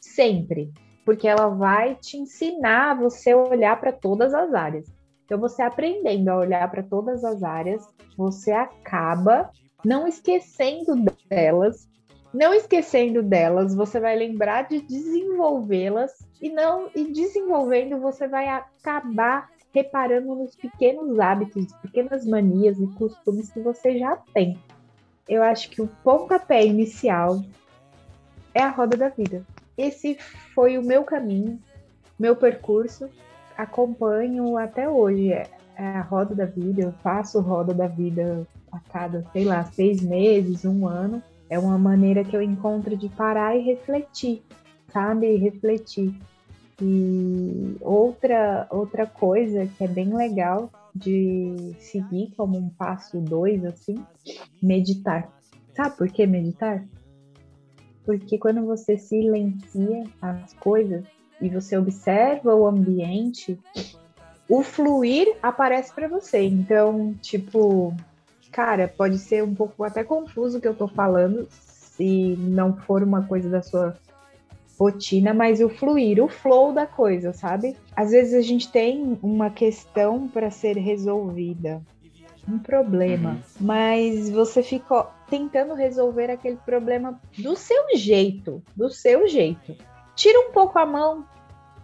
sempre, 0.00 0.72
porque 1.04 1.26
ela 1.26 1.48
vai 1.48 1.96
te 1.96 2.16
ensinar 2.16 2.92
a 2.92 2.94
você 2.94 3.34
olhar 3.34 3.80
para 3.80 3.92
todas 3.92 4.32
as 4.32 4.54
áreas. 4.54 4.86
Então, 5.24 5.38
você 5.38 5.62
aprendendo 5.62 6.28
a 6.28 6.36
olhar 6.36 6.70
para 6.70 6.82
todas 6.82 7.24
as 7.24 7.42
áreas, 7.42 7.82
você 8.16 8.52
acaba 8.52 9.50
não 9.84 10.06
esquecendo 10.06 10.94
delas. 11.28 11.88
Não 12.32 12.52
esquecendo 12.52 13.22
delas, 13.22 13.76
você 13.76 14.00
vai 14.00 14.16
lembrar 14.16 14.62
de 14.62 14.80
desenvolvê-las 14.80 16.10
e 16.42 16.50
não 16.50 16.90
e 16.92 17.12
desenvolvendo 17.12 18.00
você 18.00 18.26
vai 18.26 18.48
acabar 18.48 19.48
reparando 19.74 20.34
nos 20.34 20.54
pequenos 20.54 21.18
hábitos, 21.18 21.72
pequenas 21.82 22.24
manias 22.24 22.78
e 22.78 22.86
costumes 22.88 23.50
que 23.50 23.60
você 23.60 23.98
já 23.98 24.16
tem. 24.32 24.56
Eu 25.28 25.42
acho 25.42 25.70
que 25.70 25.82
o 25.82 25.88
pontapé 26.02 26.64
inicial 26.64 27.42
é 28.54 28.62
a 28.62 28.70
roda 28.70 28.96
da 28.96 29.08
vida 29.08 29.44
esse 29.76 30.16
foi 30.54 30.78
o 30.78 30.82
meu 30.82 31.04
caminho, 31.04 31.58
meu 32.18 32.36
percurso. 32.36 33.08
acompanho 33.56 34.56
até 34.56 34.88
hoje. 34.88 35.32
É, 35.32 35.48
é 35.76 35.84
a 35.84 36.02
roda 36.02 36.34
da 36.34 36.44
vida, 36.44 36.82
eu 36.82 36.92
faço 37.02 37.40
roda 37.40 37.74
da 37.74 37.86
vida 37.86 38.46
a 38.70 38.78
cada, 38.92 39.24
sei 39.32 39.44
lá, 39.44 39.64
seis 39.64 40.00
meses, 40.00 40.64
um 40.64 40.86
ano. 40.86 41.22
É 41.50 41.58
uma 41.58 41.78
maneira 41.78 42.24
que 42.24 42.36
eu 42.36 42.42
encontro 42.42 42.96
de 42.96 43.08
parar 43.08 43.56
e 43.56 43.60
refletir, 43.60 44.42
sabe? 44.92 45.36
Refletir. 45.36 46.14
E 46.80 47.76
outra, 47.80 48.66
outra 48.70 49.06
coisa 49.06 49.66
que 49.66 49.84
é 49.84 49.88
bem 49.88 50.14
legal 50.14 50.70
de 50.94 51.74
seguir 51.78 52.32
como 52.36 52.56
um 52.56 52.68
passo 52.68 53.20
dois, 53.20 53.64
assim, 53.64 54.04
meditar. 54.62 55.32
Sabe 55.74 55.96
por 55.96 56.08
que 56.08 56.26
meditar? 56.26 56.84
Porque 58.04 58.38
quando 58.38 58.64
você 58.64 58.96
silencia 58.96 60.04
as 60.20 60.52
coisas 60.54 61.04
e 61.40 61.48
você 61.48 61.76
observa 61.76 62.54
o 62.54 62.66
ambiente, 62.66 63.58
o 64.48 64.62
fluir 64.62 65.36
aparece 65.42 65.92
para 65.92 66.06
você. 66.06 66.42
Então, 66.42 67.14
tipo, 67.22 67.94
cara, 68.52 68.86
pode 68.86 69.18
ser 69.18 69.42
um 69.42 69.54
pouco 69.54 69.82
até 69.84 70.04
confuso 70.04 70.58
o 70.58 70.60
que 70.60 70.68
eu 70.68 70.74
tô 70.74 70.86
falando, 70.86 71.48
se 71.50 72.36
não 72.38 72.76
for 72.76 73.02
uma 73.02 73.26
coisa 73.26 73.48
da 73.48 73.62
sua 73.62 73.96
rotina, 74.78 75.32
mas 75.32 75.60
o 75.60 75.68
fluir, 75.68 76.22
o 76.22 76.28
flow 76.28 76.72
da 76.72 76.86
coisa, 76.86 77.32
sabe? 77.32 77.76
Às 77.94 78.10
vezes 78.10 78.34
a 78.34 78.40
gente 78.40 78.70
tem 78.70 79.18
uma 79.22 79.50
questão 79.50 80.28
para 80.28 80.50
ser 80.50 80.76
resolvida, 80.76 81.80
um 82.48 82.58
problema, 82.58 83.30
uhum. 83.30 83.40
mas 83.60 84.28
você 84.30 84.62
fica 84.62 85.06
tentando 85.28 85.74
resolver 85.74 86.30
aquele 86.30 86.56
problema 86.56 87.20
do 87.38 87.56
seu 87.56 87.96
jeito, 87.96 88.62
do 88.76 88.90
seu 88.90 89.26
jeito. 89.26 89.76
Tira 90.14 90.38
um 90.40 90.52
pouco 90.52 90.78
a 90.78 90.86
mão, 90.86 91.24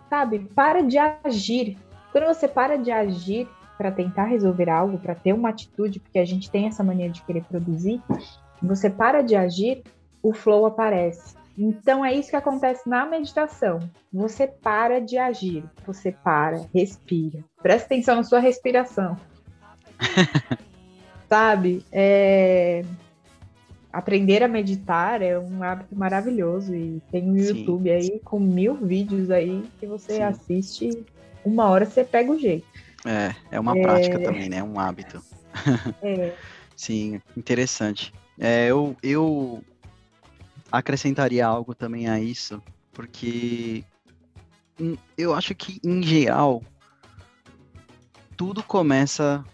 sabe? 0.08 0.40
Para 0.54 0.82
de 0.82 0.98
agir. 0.98 1.76
Quando 2.12 2.26
você 2.26 2.46
para 2.46 2.76
de 2.76 2.90
agir 2.90 3.48
para 3.78 3.90
tentar 3.90 4.24
resolver 4.24 4.68
algo, 4.68 4.98
para 4.98 5.14
ter 5.14 5.32
uma 5.32 5.48
atitude, 5.48 6.00
porque 6.00 6.18
a 6.18 6.24
gente 6.24 6.50
tem 6.50 6.66
essa 6.66 6.84
mania 6.84 7.08
de 7.08 7.22
querer 7.22 7.42
produzir, 7.44 8.02
você 8.62 8.90
para 8.90 9.22
de 9.22 9.34
agir, 9.34 9.82
o 10.22 10.34
flow 10.34 10.66
aparece. 10.66 11.39
Então 11.56 12.04
é 12.04 12.14
isso 12.14 12.30
que 12.30 12.36
acontece 12.36 12.88
na 12.88 13.04
meditação. 13.04 13.80
Você 14.12 14.46
para 14.46 15.00
de 15.00 15.18
agir, 15.18 15.64
você 15.86 16.12
para, 16.12 16.66
respira. 16.74 17.44
Presta 17.62 17.86
atenção 17.86 18.16
na 18.16 18.24
sua 18.24 18.38
respiração. 18.38 19.16
Sabe? 21.28 21.84
É... 21.92 22.84
Aprender 23.92 24.42
a 24.42 24.48
meditar 24.48 25.20
é 25.20 25.38
um 25.38 25.62
hábito 25.62 25.96
maravilhoso 25.96 26.74
e 26.74 27.02
tem 27.10 27.28
um 27.28 27.36
YouTube 27.36 27.90
aí 27.90 28.20
com 28.20 28.38
mil 28.38 28.74
vídeos 28.74 29.30
aí 29.30 29.64
que 29.80 29.86
você 29.86 30.14
sim. 30.14 30.22
assiste, 30.22 31.04
uma 31.44 31.68
hora 31.68 31.84
você 31.84 32.04
pega 32.04 32.30
o 32.30 32.38
jeito. 32.38 32.66
É, 33.04 33.34
é 33.50 33.60
uma 33.60 33.76
é... 33.76 33.82
prática 33.82 34.20
também, 34.20 34.48
né? 34.48 34.62
Um 34.62 34.78
hábito. 34.78 35.20
É. 36.00 36.32
sim, 36.76 37.20
interessante. 37.36 38.12
É, 38.38 38.68
eu, 38.68 38.96
eu 39.02 39.62
acrescentaria 40.70 41.46
algo 41.46 41.74
também 41.74 42.08
a 42.08 42.20
isso, 42.20 42.62
porque 42.92 43.84
eu 45.16 45.34
acho 45.34 45.54
que, 45.54 45.80
em 45.84 46.02
geral, 46.02 46.62
tudo 48.36 48.62
começa 48.62 49.44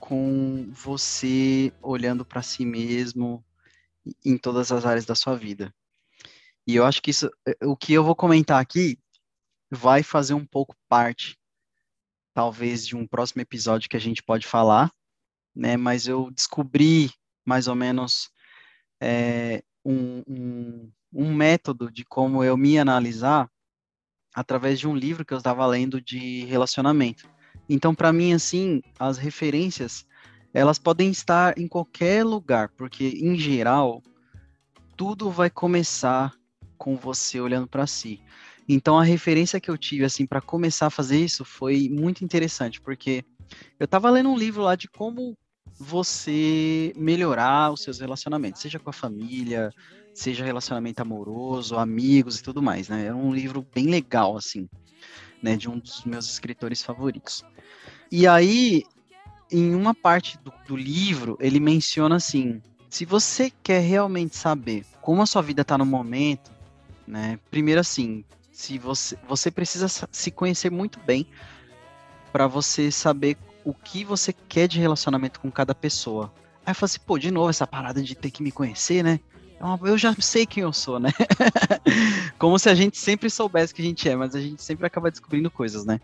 com 0.00 0.70
você 0.72 1.72
olhando 1.82 2.24
para 2.24 2.42
si 2.42 2.64
mesmo 2.64 3.44
em 4.24 4.38
todas 4.38 4.72
as 4.72 4.86
áreas 4.86 5.04
da 5.04 5.14
sua 5.14 5.36
vida. 5.36 5.74
E 6.66 6.76
eu 6.76 6.84
acho 6.84 7.02
que 7.02 7.10
isso, 7.10 7.30
é, 7.46 7.66
o 7.66 7.76
que 7.76 7.92
eu 7.92 8.04
vou 8.04 8.14
comentar 8.14 8.60
aqui 8.60 8.98
vai 9.70 10.02
fazer 10.02 10.34
um 10.34 10.46
pouco 10.46 10.74
parte, 10.88 11.38
talvez, 12.32 12.86
de 12.86 12.96
um 12.96 13.06
próximo 13.06 13.42
episódio 13.42 13.88
que 13.88 13.96
a 13.96 14.00
gente 14.00 14.22
pode 14.22 14.46
falar, 14.46 14.90
né? 15.54 15.76
Mas 15.76 16.06
eu 16.06 16.30
descobri 16.30 17.10
mais 17.44 17.68
ou 17.68 17.74
menos 17.74 18.30
é, 19.00 19.62
um, 19.88 20.22
um, 20.28 20.90
um 21.12 21.34
método 21.34 21.90
de 21.90 22.04
como 22.04 22.44
eu 22.44 22.56
me 22.56 22.78
analisar 22.78 23.50
através 24.34 24.78
de 24.78 24.86
um 24.86 24.94
livro 24.94 25.24
que 25.24 25.32
eu 25.32 25.38
estava 25.38 25.66
lendo 25.66 26.00
de 26.00 26.44
relacionamento. 26.44 27.26
Então, 27.68 27.94
para 27.94 28.12
mim, 28.12 28.34
assim, 28.34 28.82
as 28.98 29.16
referências 29.16 30.06
elas 30.52 30.78
podem 30.78 31.10
estar 31.10 31.58
em 31.58 31.68
qualquer 31.68 32.24
lugar, 32.24 32.70
porque 32.70 33.08
em 33.08 33.36
geral 33.36 34.02
tudo 34.96 35.30
vai 35.30 35.50
começar 35.50 36.34
com 36.76 36.96
você 36.96 37.40
olhando 37.40 37.66
para 37.66 37.86
si. 37.86 38.20
Então, 38.68 38.98
a 38.98 39.04
referência 39.04 39.60
que 39.60 39.70
eu 39.70 39.78
tive 39.78 40.04
assim 40.04 40.26
para 40.26 40.40
começar 40.40 40.86
a 40.86 40.90
fazer 40.90 41.18
isso 41.18 41.44
foi 41.44 41.88
muito 41.88 42.24
interessante, 42.24 42.80
porque 42.80 43.24
eu 43.78 43.84
estava 43.84 44.10
lendo 44.10 44.30
um 44.30 44.36
livro 44.36 44.62
lá 44.62 44.74
de 44.74 44.88
como 44.88 45.36
você 45.78 46.92
melhorar 46.96 47.72
os 47.72 47.82
seus 47.82 48.00
relacionamentos, 48.00 48.60
seja 48.60 48.78
com 48.78 48.90
a 48.90 48.92
família, 48.92 49.72
seja 50.12 50.44
relacionamento 50.44 51.00
amoroso, 51.00 51.76
amigos 51.76 52.38
e 52.38 52.42
tudo 52.42 52.60
mais, 52.60 52.88
né? 52.88 53.06
É 53.06 53.14
um 53.14 53.32
livro 53.32 53.64
bem 53.74 53.86
legal, 53.86 54.36
assim, 54.36 54.68
né? 55.40 55.56
De 55.56 55.68
um 55.70 55.78
dos 55.78 56.04
meus 56.04 56.28
escritores 56.28 56.82
favoritos. 56.82 57.44
E 58.10 58.26
aí, 58.26 58.82
em 59.50 59.74
uma 59.74 59.94
parte 59.94 60.36
do, 60.38 60.52
do 60.66 60.76
livro, 60.76 61.38
ele 61.40 61.60
menciona 61.60 62.16
assim: 62.16 62.60
se 62.90 63.04
você 63.04 63.52
quer 63.62 63.80
realmente 63.80 64.36
saber 64.36 64.84
como 65.00 65.22
a 65.22 65.26
sua 65.26 65.42
vida 65.42 65.62
está 65.62 65.78
no 65.78 65.86
momento, 65.86 66.50
né? 67.06 67.38
Primeiro 67.50 67.80
assim, 67.80 68.24
se 68.50 68.78
você 68.78 69.16
você 69.28 69.50
precisa 69.50 69.86
se 70.10 70.30
conhecer 70.32 70.70
muito 70.70 70.98
bem 71.00 71.26
para 72.32 72.46
você 72.48 72.90
saber 72.90 73.36
o 73.68 73.74
que 73.74 74.02
você 74.02 74.32
quer 74.32 74.66
de 74.66 74.80
relacionamento 74.80 75.38
com 75.40 75.50
cada 75.50 75.74
pessoa. 75.74 76.32
Aí 76.64 76.72
eu 76.72 76.84
assim, 76.84 76.98
pô, 77.06 77.18
de 77.18 77.30
novo 77.30 77.50
essa 77.50 77.66
parada 77.66 78.02
de 78.02 78.14
ter 78.14 78.30
que 78.30 78.42
me 78.42 78.50
conhecer, 78.50 79.04
né? 79.04 79.20
É 79.60 79.88
eu 79.90 79.98
já 79.98 80.14
sei 80.18 80.46
quem 80.46 80.62
eu 80.62 80.72
sou, 80.72 80.98
né? 80.98 81.10
Como 82.38 82.58
se 82.58 82.70
a 82.70 82.74
gente 82.74 82.96
sempre 82.96 83.28
soubesse 83.28 83.74
que 83.74 83.82
a 83.82 83.84
gente 83.84 84.08
é, 84.08 84.16
mas 84.16 84.34
a 84.34 84.40
gente 84.40 84.62
sempre 84.62 84.86
acaba 84.86 85.10
descobrindo 85.10 85.50
coisas, 85.50 85.84
né? 85.84 86.00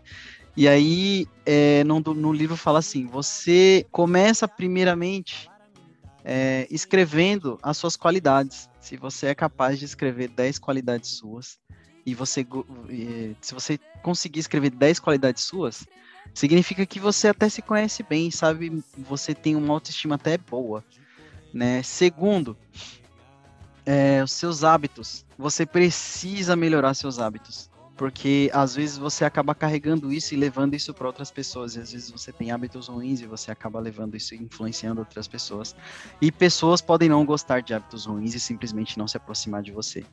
E 0.55 0.67
aí, 0.67 1.27
é, 1.43 1.83
no, 1.85 1.99
no 2.01 2.31
livro 2.31 2.55
fala 2.55 2.79
assim: 2.79 3.07
você 3.07 3.83
começa 3.91 4.47
primeiramente 4.47 5.49
é, 6.23 6.67
escrevendo 6.69 7.57
as 7.63 7.77
suas 7.77 7.97
qualidades. 7.97 8.69
Se 8.79 8.95
você 8.95 9.27
é 9.27 9.35
capaz 9.35 9.79
de 9.79 9.85
escrever 9.85 10.27
10 10.27 10.59
qualidades 10.59 11.17
suas, 11.17 11.57
e 12.05 12.13
você, 12.13 12.45
se 13.41 13.53
você 13.53 13.79
conseguir 14.03 14.39
escrever 14.39 14.69
10 14.69 14.99
qualidades 14.99 15.43
suas, 15.43 15.85
significa 16.33 16.85
que 16.85 16.99
você 16.99 17.29
até 17.29 17.49
se 17.49 17.61
conhece 17.61 18.03
bem, 18.03 18.29
sabe? 18.29 18.83
Você 18.97 19.33
tem 19.33 19.55
uma 19.55 19.73
autoestima 19.73 20.15
até 20.15 20.37
boa, 20.37 20.83
né? 21.53 21.81
Segundo, 21.81 22.55
é, 23.85 24.23
os 24.23 24.31
seus 24.31 24.63
hábitos. 24.63 25.25
Você 25.37 25.65
precisa 25.65 26.55
melhorar 26.55 26.93
seus 26.93 27.19
hábitos. 27.19 27.69
Porque 27.97 28.51
às 28.53 28.75
vezes 28.75 28.97
você 28.97 29.23
acaba 29.23 29.55
carregando 29.55 30.11
isso 30.11 30.33
e 30.33 30.37
levando 30.37 30.73
isso 30.73 30.93
para 30.93 31.07
outras 31.07 31.31
pessoas. 31.31 31.75
E 31.75 31.79
às 31.79 31.93
vezes 31.93 32.11
você 32.11 32.31
tem 32.33 32.51
hábitos 32.51 32.89
ruins 32.89 33.21
e 33.21 33.25
você 33.25 33.51
acaba 33.51 33.79
levando 33.79 34.17
isso 34.17 34.35
e 34.35 34.37
influenciando 34.37 34.99
outras 34.99 35.29
pessoas. 35.29 35.73
E 36.21 36.29
pessoas 36.29 36.81
podem 36.81 37.07
não 37.07 37.25
gostar 37.25 37.61
de 37.61 37.73
hábitos 37.73 38.05
ruins 38.05 38.35
e 38.35 38.39
simplesmente 38.39 38.97
não 38.97 39.07
se 39.07 39.15
aproximar 39.15 39.63
de 39.63 39.71
você. 39.71 40.05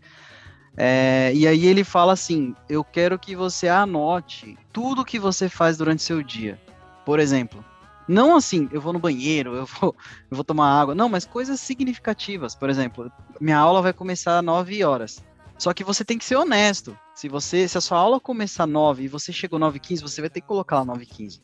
É, 0.76 1.32
e 1.34 1.46
aí 1.46 1.66
ele 1.66 1.84
fala 1.84 2.12
assim: 2.12 2.54
eu 2.68 2.82
quero 2.82 3.18
que 3.18 3.36
você 3.36 3.68
anote 3.68 4.58
tudo 4.72 5.04
que 5.04 5.18
você 5.18 5.48
faz 5.48 5.76
durante 5.76 6.02
seu 6.02 6.22
dia. 6.22 6.60
Por 7.04 7.18
exemplo, 7.18 7.64
não 8.08 8.36
assim, 8.36 8.68
eu 8.72 8.80
vou 8.80 8.92
no 8.92 8.98
banheiro, 8.98 9.54
eu 9.54 9.66
vou, 9.66 9.94
eu 10.30 10.36
vou 10.36 10.44
tomar 10.44 10.80
água. 10.80 10.94
Não, 10.94 11.08
mas 11.08 11.24
coisas 11.24 11.60
significativas. 11.60 12.54
Por 12.54 12.70
exemplo, 12.70 13.10
minha 13.40 13.58
aula 13.58 13.82
vai 13.82 13.92
começar 13.92 14.38
às 14.38 14.44
9 14.44 14.82
horas. 14.84 15.22
Só 15.58 15.72
que 15.72 15.84
você 15.84 16.04
tem 16.04 16.18
que 16.18 16.24
ser 16.24 16.36
honesto. 16.36 16.98
Se 17.14 17.28
você, 17.28 17.68
se 17.68 17.78
a 17.78 17.80
sua 17.80 17.98
aula 17.98 18.18
começar 18.18 18.64
às 18.64 18.70
9 18.70 19.04
e 19.04 19.08
você 19.08 19.32
chegou 19.32 19.62
às 19.62 19.74
9h15, 19.74 20.00
você 20.00 20.20
vai 20.20 20.30
ter 20.30 20.40
que 20.40 20.46
colocar 20.46 20.80
lá 20.80 20.86
9h15. 20.86 21.40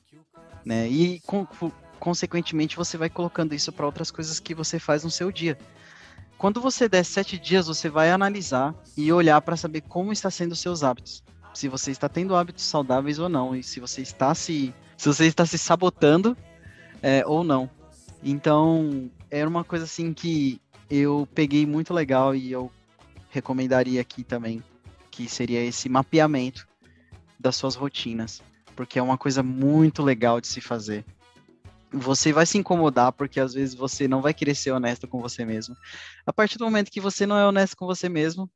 Né? 0.64 0.88
E 0.88 1.22
consequentemente 2.00 2.76
você 2.76 2.96
vai 2.96 3.08
colocando 3.08 3.54
isso 3.54 3.72
para 3.72 3.86
outras 3.86 4.10
coisas 4.10 4.40
que 4.40 4.54
você 4.54 4.78
faz 4.78 5.04
no 5.04 5.10
seu 5.10 5.30
dia. 5.30 5.56
Quando 6.38 6.60
você 6.60 6.88
der 6.88 7.04
sete 7.04 7.36
dias, 7.36 7.66
você 7.66 7.88
vai 7.90 8.12
analisar 8.12 8.72
e 8.96 9.12
olhar 9.12 9.40
para 9.40 9.56
saber 9.56 9.80
como 9.80 10.12
está 10.12 10.30
sendo 10.30 10.52
os 10.52 10.60
seus 10.60 10.84
hábitos. 10.84 11.24
Se 11.52 11.66
você 11.66 11.90
está 11.90 12.08
tendo 12.08 12.36
hábitos 12.36 12.64
saudáveis 12.64 13.18
ou 13.18 13.28
não, 13.28 13.56
e 13.56 13.62
se 13.64 13.80
você 13.80 14.02
está 14.02 14.32
se, 14.36 14.72
se 14.96 15.08
você 15.08 15.26
está 15.26 15.44
se 15.44 15.58
sabotando 15.58 16.36
é, 17.02 17.24
ou 17.26 17.42
não. 17.42 17.68
Então, 18.22 19.10
era 19.28 19.48
uma 19.48 19.64
coisa 19.64 19.84
assim 19.84 20.14
que 20.14 20.60
eu 20.88 21.28
peguei 21.34 21.66
muito 21.66 21.92
legal 21.92 22.36
e 22.36 22.52
eu 22.52 22.70
recomendaria 23.30 24.00
aqui 24.00 24.22
também, 24.22 24.62
que 25.10 25.28
seria 25.28 25.64
esse 25.64 25.88
mapeamento 25.88 26.68
das 27.38 27.56
suas 27.56 27.74
rotinas, 27.74 28.40
porque 28.76 28.96
é 28.96 29.02
uma 29.02 29.18
coisa 29.18 29.42
muito 29.42 30.04
legal 30.04 30.40
de 30.40 30.46
se 30.46 30.60
fazer 30.60 31.04
você 31.92 32.32
vai 32.32 32.46
se 32.46 32.58
incomodar 32.58 33.12
porque 33.12 33.40
às 33.40 33.54
vezes 33.54 33.74
você 33.74 34.06
não 34.06 34.20
vai 34.20 34.34
querer 34.34 34.54
ser 34.54 34.72
honesto 34.72 35.08
com 35.08 35.20
você 35.20 35.44
mesmo. 35.44 35.76
A 36.26 36.32
partir 36.32 36.58
do 36.58 36.64
momento 36.64 36.90
que 36.90 37.00
você 37.00 37.26
não 37.26 37.36
é 37.36 37.46
honesto 37.46 37.76
com 37.76 37.86
você 37.86 38.08
mesmo, 38.08 38.50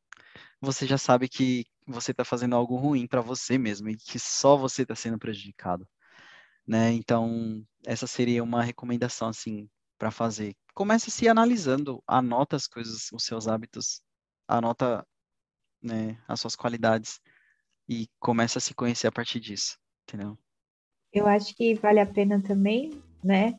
você 0.61 0.87
já 0.87 0.99
sabe 0.99 1.29
que 1.29 1.67
você 1.87 2.13
está 2.13 2.25
fazendo 2.25 2.55
algo 2.55 2.77
ruim 2.77 3.07
para 3.07 3.21
você 3.21 3.59
mesmo 3.59 3.89
e 3.89 3.97
que 3.97 4.19
só 4.19 4.57
você 4.57 4.83
está 4.83 4.95
sendo 4.95 5.19
prejudicado, 5.19 5.87
né? 6.67 6.93
Então, 6.93 7.65
essa 7.85 8.07
seria 8.07 8.43
uma 8.43 8.63
recomendação 8.63 9.29
assim 9.29 9.69
para 9.99 10.11
fazer. 10.11 10.55
Comece 10.75 11.11
se 11.11 11.29
analisando, 11.29 12.03
anota 12.07 12.57
as 12.57 12.67
coisas, 12.67 13.11
os 13.13 13.25
seus 13.25 13.49
hábitos, 13.49 14.03
anota, 14.47 15.07
né, 15.83 16.21
as 16.29 16.41
suas 16.41 16.57
qualidades 16.57 17.21
e 17.89 18.09
comece 18.19 18.59
a 18.59 18.61
se 18.61 18.75
conhecer 18.75 19.07
a 19.07 19.13
partir 19.13 19.41
disso, 19.41 19.77
entendeu? 20.05 20.39
Eu 21.13 21.27
acho 21.27 21.55
que 21.55 21.75
vale 21.75 22.01
a 22.01 22.07
pena 22.07 22.41
também, 22.43 23.03
né, 23.23 23.59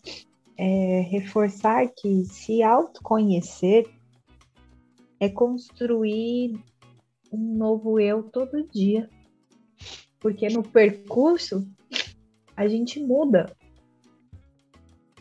é, 0.57 1.01
reforçar 1.01 1.88
que 1.88 2.26
se 2.26 2.61
autoconhecer 2.61 3.89
é 5.20 5.30
construir 5.30 6.59
um 7.32 7.55
novo 7.55 7.99
eu 7.99 8.24
todo 8.24 8.68
dia. 8.68 9.09
Porque 10.20 10.47
no 10.47 10.64
percurso 10.64 11.68
a 12.55 12.68
gente 12.68 12.99
muda. 12.99 13.51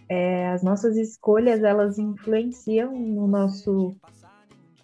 É, 0.08 0.48
as 0.48 0.62
nossas 0.62 0.96
escolhas 0.96 1.62
elas 1.62 1.98
influenciam 1.98 2.92
no 2.96 3.26
nosso 3.26 3.96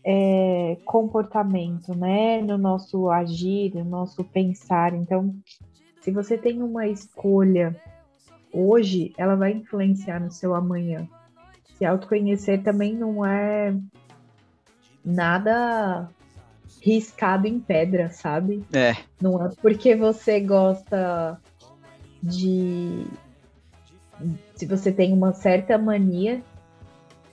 é, 0.02 0.78
comportamento, 0.84 1.94
né? 1.94 2.40
No 2.40 2.56
nosso 2.56 3.10
agir, 3.10 3.74
no 3.74 3.84
nosso 3.84 4.24
pensar. 4.24 4.94
Então, 4.94 5.36
se 6.00 6.10
você 6.10 6.38
tem 6.38 6.62
uma 6.62 6.86
escolha 6.86 7.78
hoje, 8.52 9.12
ela 9.16 9.34
vai 9.34 9.52
influenciar 9.52 10.20
no 10.20 10.30
seu 10.30 10.54
amanhã. 10.54 11.08
Se 11.76 11.84
autoconhecer 11.84 12.62
também 12.62 12.94
não 12.94 13.24
é 13.24 13.74
nada 15.04 16.08
riscado 16.82 17.46
em 17.46 17.58
pedra, 17.58 18.10
sabe? 18.10 18.64
É. 18.72 18.96
Não 19.20 19.44
é 19.44 19.50
porque 19.60 19.94
você 19.94 20.40
gosta 20.40 21.40
de. 22.22 23.06
Se 24.54 24.66
você 24.66 24.90
tem 24.90 25.12
uma 25.12 25.32
certa 25.32 25.78
mania 25.78 26.42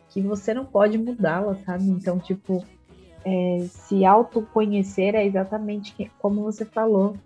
que 0.09 0.21
você 0.21 0.53
não 0.53 0.65
pode 0.65 0.97
mudá-la, 0.97 1.55
sabe? 1.65 1.89
Então, 1.89 2.19
tipo, 2.19 2.63
é, 3.25 3.65
se 3.67 4.05
autoconhecer 4.05 5.15
é 5.15 5.25
exatamente 5.25 6.09
como 6.19 6.43
você 6.43 6.63
falou. 6.63 7.17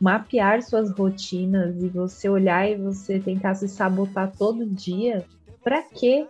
Mapear 0.00 0.62
suas 0.62 0.90
rotinas 0.90 1.82
e 1.82 1.88
você 1.88 2.28
olhar 2.28 2.68
e 2.70 2.76
você 2.76 3.18
tentar 3.18 3.54
se 3.54 3.68
sabotar 3.68 4.32
todo 4.36 4.66
dia. 4.66 5.24
Pra 5.62 5.82
quê? 5.82 6.26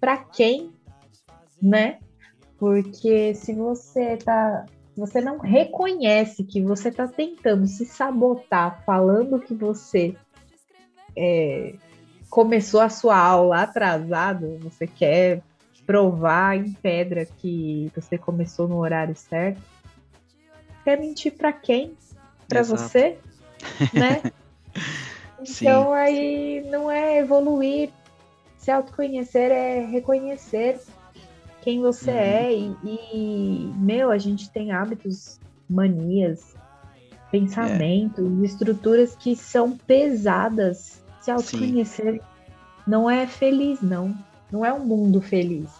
Pra 0.00 0.16
quem? 0.16 0.70
Né? 1.60 1.98
Porque 2.58 3.34
se 3.34 3.54
você 3.54 4.16
tá. 4.16 4.66
Você 4.96 5.20
não 5.20 5.38
reconhece 5.38 6.44
que 6.44 6.60
você 6.60 6.88
está 6.88 7.08
tentando 7.08 7.66
se 7.66 7.86
sabotar, 7.86 8.84
falando 8.84 9.40
que 9.40 9.54
você 9.54 10.14
é, 11.16 11.74
começou 12.28 12.80
a 12.80 12.88
sua 12.88 13.16
aula 13.16 13.62
atrasado, 13.62 14.58
você 14.60 14.86
quer 14.86 15.42
provar 15.86 16.56
em 16.56 16.72
pedra 16.72 17.24
que 17.26 17.90
você 17.94 18.16
começou 18.16 18.68
no 18.68 18.78
horário 18.78 19.16
certo. 19.16 19.60
Quer 20.84 20.98
mentir 21.00 21.36
para 21.36 21.52
quem? 21.52 21.96
Para 22.50 22.62
você, 22.62 23.18
né? 23.94 24.22
então 25.40 25.92
aí 25.92 26.66
não 26.70 26.90
é 26.90 27.18
evoluir, 27.18 27.90
se 28.58 28.70
autoconhecer 28.70 29.50
é 29.50 29.86
reconhecer 29.86 30.78
quem 31.62 31.80
você 31.80 32.10
uhum. 32.10 32.16
é. 32.16 32.52
E, 32.52 32.76
e, 32.84 33.72
meu, 33.76 34.10
a 34.10 34.18
gente 34.18 34.50
tem 34.50 34.72
hábitos, 34.72 35.38
manias, 35.68 36.54
pensamentos, 37.30 38.24
é. 38.24 38.44
estruturas 38.44 39.14
que 39.16 39.36
são 39.36 39.76
pesadas. 39.76 41.02
Se 41.20 41.30
autoconhecer 41.30 42.14
Sim. 42.14 42.20
não 42.86 43.08
é 43.08 43.26
feliz, 43.26 43.80
não. 43.80 44.16
Não 44.50 44.64
é 44.64 44.72
um 44.72 44.84
mundo 44.84 45.20
feliz. 45.20 45.70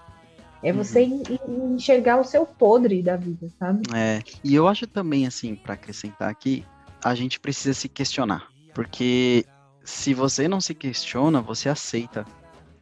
É 0.63 0.73
você 0.73 1.05
uhum. 1.05 1.75
enxergar 1.77 2.21
o 2.21 2.25
seu 2.25 2.45
podre 2.45 3.03
da 3.03 3.17
vida, 3.17 3.49
sabe? 3.59 3.83
É. 3.95 4.23
E 4.45 4.55
eu 4.55 4.69
acho 4.69 4.87
também, 4.87 5.27
assim, 5.27 5.55
para 5.55 5.75
acrescentar 5.75 6.29
aqui, 6.29 6.65
a 7.03 7.15
gente 7.15 7.41
precisa 7.41 7.73
se 7.73 7.89
questionar. 7.89 8.49
Porque 8.75 9.45
se 9.83 10.13
você 10.13 10.47
não 10.47 10.61
se 10.61 10.75
questiona, 10.75 11.41
você 11.41 11.69
aceita 11.69 12.25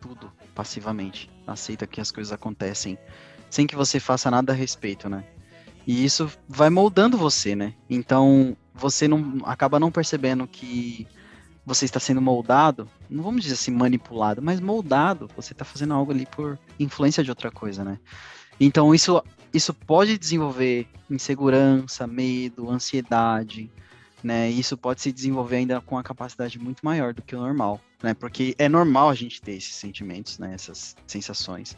tudo 0.01 0.33
passivamente. 0.55 1.31
Aceita 1.47 1.87
que 1.87 2.01
as 2.01 2.11
coisas 2.11 2.33
acontecem 2.33 2.99
sem 3.49 3.67
que 3.67 3.77
você 3.77 3.99
faça 3.99 4.31
nada 4.31 4.53
a 4.53 4.57
respeito, 4.57 5.09
né? 5.09 5.25
E 5.87 6.05
isso 6.05 6.31
vai 6.47 6.69
moldando 6.69 7.17
você, 7.17 7.57
né? 7.57 7.73
Então, 7.89 8.57
você 8.75 9.09
não 9.09 9.39
acaba 9.45 9.81
não 9.81 9.91
percebendo 9.91 10.47
que 10.47 11.07
você 11.69 11.85
está 11.85 12.01
sendo 12.01 12.21
moldado, 12.23 12.89
não 13.11 13.23
vamos 13.23 13.43
dizer 13.43 13.55
assim 13.55 13.71
manipulado, 13.71 14.41
mas 14.41 14.59
moldado, 14.59 15.29
você 15.37 15.53
está 15.53 15.67
fazendo 15.67 15.93
algo 15.93 16.11
ali 16.11 16.25
por 16.25 16.59
influência 16.81 17.23
de 17.23 17.31
outra 17.31 17.51
coisa, 17.51 17.85
né? 17.85 17.99
Então, 18.59 18.95
isso 18.95 19.23
isso 19.53 19.73
pode 19.73 20.19
desenvolver 20.19 20.87
insegurança, 21.11 22.07
medo, 22.07 22.71
ansiedade, 22.71 23.71
né? 24.23 24.51
Isso 24.51 24.77
pode 24.77 25.01
se 25.01 25.13
desenvolver 25.13 25.57
ainda 25.57 25.81
com 25.81 25.95
uma 25.95 26.03
capacidade 26.03 26.59
muito 26.59 26.85
maior 26.85 27.13
do 27.13 27.23
que 27.23 27.37
o 27.37 27.41
normal, 27.41 27.81
né? 28.03 28.15
Porque 28.15 28.55
é 28.59 28.69
normal 28.69 29.11
a 29.11 29.15
gente 29.15 29.41
ter 29.41 29.53
esses 29.53 29.75
sentimentos, 29.75 30.39
né? 30.39 30.55
Essas 30.55 30.97
sensações. 31.07 31.77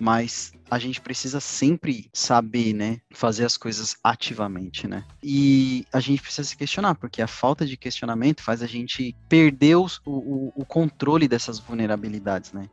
Mas 0.00 0.52
a 0.70 0.78
gente 0.78 1.00
precisa 1.00 1.40
sempre 1.40 2.08
saber, 2.12 2.72
né? 2.72 3.00
Fazer 3.10 3.44
as 3.44 3.56
coisas 3.56 3.96
ativamente, 4.02 4.86
né? 4.86 5.04
E 5.22 5.84
a 5.92 5.98
gente 5.98 6.22
precisa 6.22 6.46
se 6.46 6.56
questionar, 6.56 6.94
porque 6.94 7.20
a 7.20 7.26
falta 7.26 7.66
de 7.66 7.76
questionamento 7.76 8.42
faz 8.42 8.62
a 8.62 8.66
gente 8.66 9.16
perder 9.28 9.76
o, 9.76 9.86
o, 10.06 10.52
o 10.54 10.64
controle 10.64 11.26
dessas 11.26 11.58
vulnerabilidades, 11.58 12.52
né? 12.52 12.68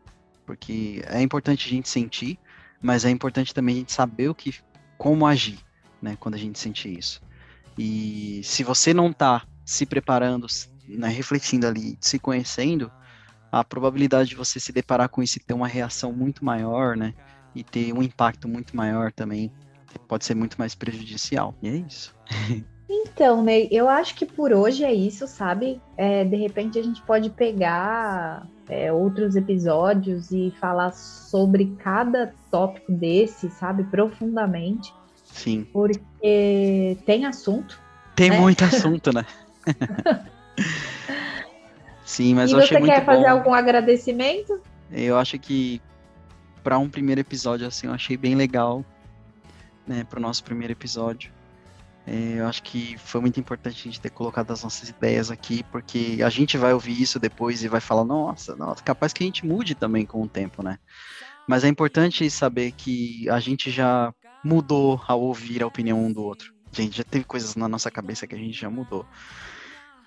Porque 0.46 1.04
é 1.08 1.22
importante 1.22 1.68
a 1.68 1.70
gente 1.70 1.90
sentir, 1.90 2.38
mas 2.82 3.06
é 3.06 3.10
importante 3.10 3.54
também 3.54 3.76
a 3.76 3.80
gente 3.80 3.94
saber 3.94 4.30
o 4.30 4.36
que, 4.36 4.54
como 4.98 5.26
agir, 5.26 5.60
né? 6.02 6.16
Quando 6.20 6.36
a 6.36 6.40
gente 6.40 6.60
sentir 6.60 6.98
isso. 7.00 7.22
E 7.78 8.42
se 8.44 8.64
você 8.64 8.94
não 8.94 9.10
está 9.10 9.46
se 9.66 9.86
preparando, 9.86 10.48
né, 10.88 11.10
refletindo 11.10 11.68
ali, 11.68 11.98
se 12.00 12.20
conhecendo, 12.20 12.92
a 13.52 13.64
probabilidade 13.64 14.30
de 14.30 14.36
você 14.36 14.60
se 14.60 14.72
deparar 14.72 15.10
com 15.10 15.22
isso 15.22 15.38
e 15.38 15.42
ter 15.42 15.54
uma 15.54 15.68
reação 15.68 16.12
muito 16.12 16.44
maior, 16.44 16.96
né? 16.98 17.14
E 17.54 17.64
ter 17.64 17.94
um 17.94 18.04
impacto 18.04 18.48
muito 18.48 18.76
maior 18.76 19.12
também 19.12 19.52
pode 20.08 20.26
ser 20.26 20.36
muito 20.36 20.58
mais 20.58 20.76
prejudicial. 20.76 21.56
E 21.62 21.70
é 21.70 21.76
isso. 21.76 22.14
Então, 22.88 23.44
Ney, 23.44 23.68
eu 23.72 23.90
acho 23.90 24.14
que 24.14 24.28
por 24.28 24.54
hoje 24.54 24.84
é 24.84 24.94
isso, 24.94 25.28
sabe? 25.28 25.82
É, 25.98 26.24
de 26.24 26.36
repente 26.36 26.78
a 26.78 26.84
gente 26.84 27.02
pode 27.02 27.32
pegar 27.32 28.48
é, 28.70 28.92
outros 28.92 29.36
episódios 29.36 30.32
e 30.32 30.54
falar 30.60 30.92
sobre 30.94 31.76
cada 31.80 32.34
tópico 32.52 32.92
desse, 32.92 33.50
sabe? 33.50 33.84
Profundamente. 33.86 34.94
Sim. 35.24 35.68
Porque 35.74 36.98
tem 37.06 37.26
assunto. 37.26 37.82
Tem 38.16 38.30
né? 38.30 38.40
muito 38.40 38.64
assunto, 38.66 39.12
né? 39.12 39.26
Sim, 42.06 42.36
mas 42.36 42.52
e 42.52 42.54
eu 42.54 42.60
achei 42.60 42.78
muito 42.78 42.90
bom. 42.90 42.96
você 42.96 43.00
quer 43.00 43.06
fazer 43.06 43.28
algum 43.28 43.54
agradecimento? 43.54 44.62
Eu 44.92 45.18
acho 45.18 45.40
que 45.40 45.82
para 46.64 46.78
um 46.78 46.90
primeiro 46.90 47.20
episódio 47.20 47.68
assim, 47.68 47.88
eu 47.88 47.94
achei 47.94 48.16
bem 48.16 48.36
legal, 48.36 48.86
né, 49.88 50.04
para 50.04 50.20
o 50.20 50.22
nosso 50.22 50.44
primeiro 50.44 50.72
episódio. 50.72 51.32
É, 52.08 52.36
eu 52.38 52.48
acho 52.48 52.62
que 52.62 52.96
foi 53.00 53.20
muito 53.20 53.40
importante 53.40 53.80
a 53.80 53.84
gente 53.84 54.00
ter 54.00 54.12
colocado 54.12 54.52
as 54.52 54.64
nossas 54.64 54.90
ideias 54.90 55.32
aqui, 55.32 55.64
porque 55.72 56.20
a 56.24 56.30
gente 56.30 56.56
vai 56.56 56.72
ouvir 56.72 57.02
isso 57.02 57.20
depois 57.20 57.64
e 57.64 57.68
vai 57.68 57.82
falar, 57.82 58.06
nossa, 58.06 58.56
nossa, 58.56 58.84
capaz 58.84 59.12
que 59.12 59.24
a 59.24 59.26
gente 59.26 59.44
mude 59.44 59.74
também 59.74 60.06
com 60.06 60.22
o 60.22 60.28
tempo, 60.28 60.62
né? 60.62 60.78
Mas 61.48 61.64
é 61.64 61.68
importante 61.68 62.30
saber 62.30 62.72
que 62.72 63.28
a 63.30 63.40
gente 63.40 63.72
já 63.72 64.14
mudou 64.44 65.02
ao 65.08 65.20
ouvir 65.22 65.64
a 65.64 65.68
opinião 65.68 66.04
um 66.04 66.14
do 66.14 66.22
outro. 66.22 66.54
Gente, 66.72 66.98
já 66.98 67.04
teve 67.04 67.26
coisas 67.26 67.56
na 67.56 67.68
nossa 67.68 67.90
cabeça 67.90 68.28
que 68.28 68.36
a 68.36 68.38
gente 68.38 68.60
já 68.60 68.70
mudou. 68.70 69.06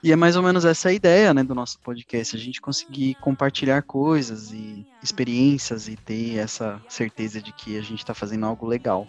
E 0.02 0.12
é 0.12 0.16
mais 0.16 0.36
ou 0.36 0.42
menos 0.42 0.64
essa 0.64 0.90
a 0.90 0.92
ideia, 0.92 1.34
né, 1.34 1.42
do 1.42 1.54
nosso 1.54 1.78
podcast, 1.80 2.36
a 2.36 2.38
gente 2.38 2.60
conseguir 2.60 3.16
compartilhar 3.16 3.82
coisas 3.82 4.52
e 4.52 4.86
experiências 5.02 5.88
e 5.88 5.96
ter 5.96 6.36
essa 6.36 6.80
certeza 6.88 7.42
de 7.42 7.52
que 7.52 7.76
a 7.76 7.82
gente 7.82 7.98
está 7.98 8.14
fazendo 8.14 8.46
algo 8.46 8.64
legal 8.64 9.08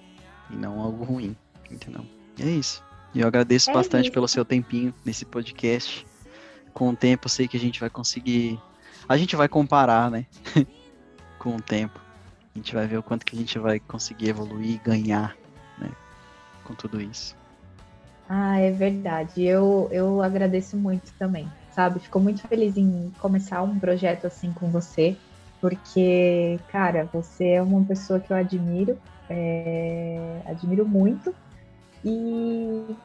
e 0.49 0.55
não 0.55 0.79
algo 0.79 1.03
ruim, 1.03 1.35
entendeu? 1.69 2.03
E 2.37 2.43
é 2.43 2.49
isso. 2.49 2.83
E 3.13 3.21
eu 3.21 3.27
agradeço 3.27 3.69
é 3.69 3.73
bastante 3.73 4.05
isso. 4.05 4.13
pelo 4.13 4.27
seu 4.27 4.43
tempinho 4.43 4.93
nesse 5.05 5.25
podcast. 5.25 6.05
Com 6.73 6.89
o 6.89 6.95
tempo, 6.95 7.25
eu 7.25 7.29
sei 7.29 7.47
que 7.47 7.57
a 7.57 7.59
gente 7.59 7.79
vai 7.79 7.89
conseguir. 7.89 8.59
A 9.07 9.15
gente 9.15 9.35
vai 9.35 9.47
comparar, 9.47 10.09
né? 10.09 10.25
com 11.37 11.55
o 11.55 11.61
tempo. 11.61 11.99
A 12.55 12.57
gente 12.57 12.73
vai 12.73 12.87
ver 12.87 12.97
o 12.97 13.03
quanto 13.03 13.25
que 13.25 13.35
a 13.35 13.39
gente 13.39 13.57
vai 13.59 13.79
conseguir 13.79 14.29
evoluir 14.29 14.75
e 14.75 14.77
ganhar, 14.77 15.35
né? 15.77 15.91
Com 16.63 16.73
tudo 16.73 16.99
isso. 16.99 17.38
Ah, 18.31 18.59
é 18.59 18.69
verdade. 18.69 19.43
Eu, 19.43 19.89
eu 19.91 20.21
agradeço 20.21 20.77
muito 20.77 21.11
também, 21.17 21.47
sabe? 21.71 21.99
Fico 21.99 22.19
muito 22.19 22.47
feliz 22.47 22.77
em 22.77 23.09
começar 23.19 23.63
um 23.63 23.79
projeto 23.79 24.27
assim 24.27 24.53
com 24.53 24.69
você, 24.69 25.17
porque, 25.59 26.59
cara, 26.67 27.09
você 27.11 27.53
é 27.53 27.61
uma 27.61 27.83
pessoa 27.85 28.19
que 28.19 28.31
eu 28.31 28.37
admiro, 28.37 28.95
é, 29.27 30.43
admiro 30.45 30.87
muito, 30.87 31.33
e 32.05 32.95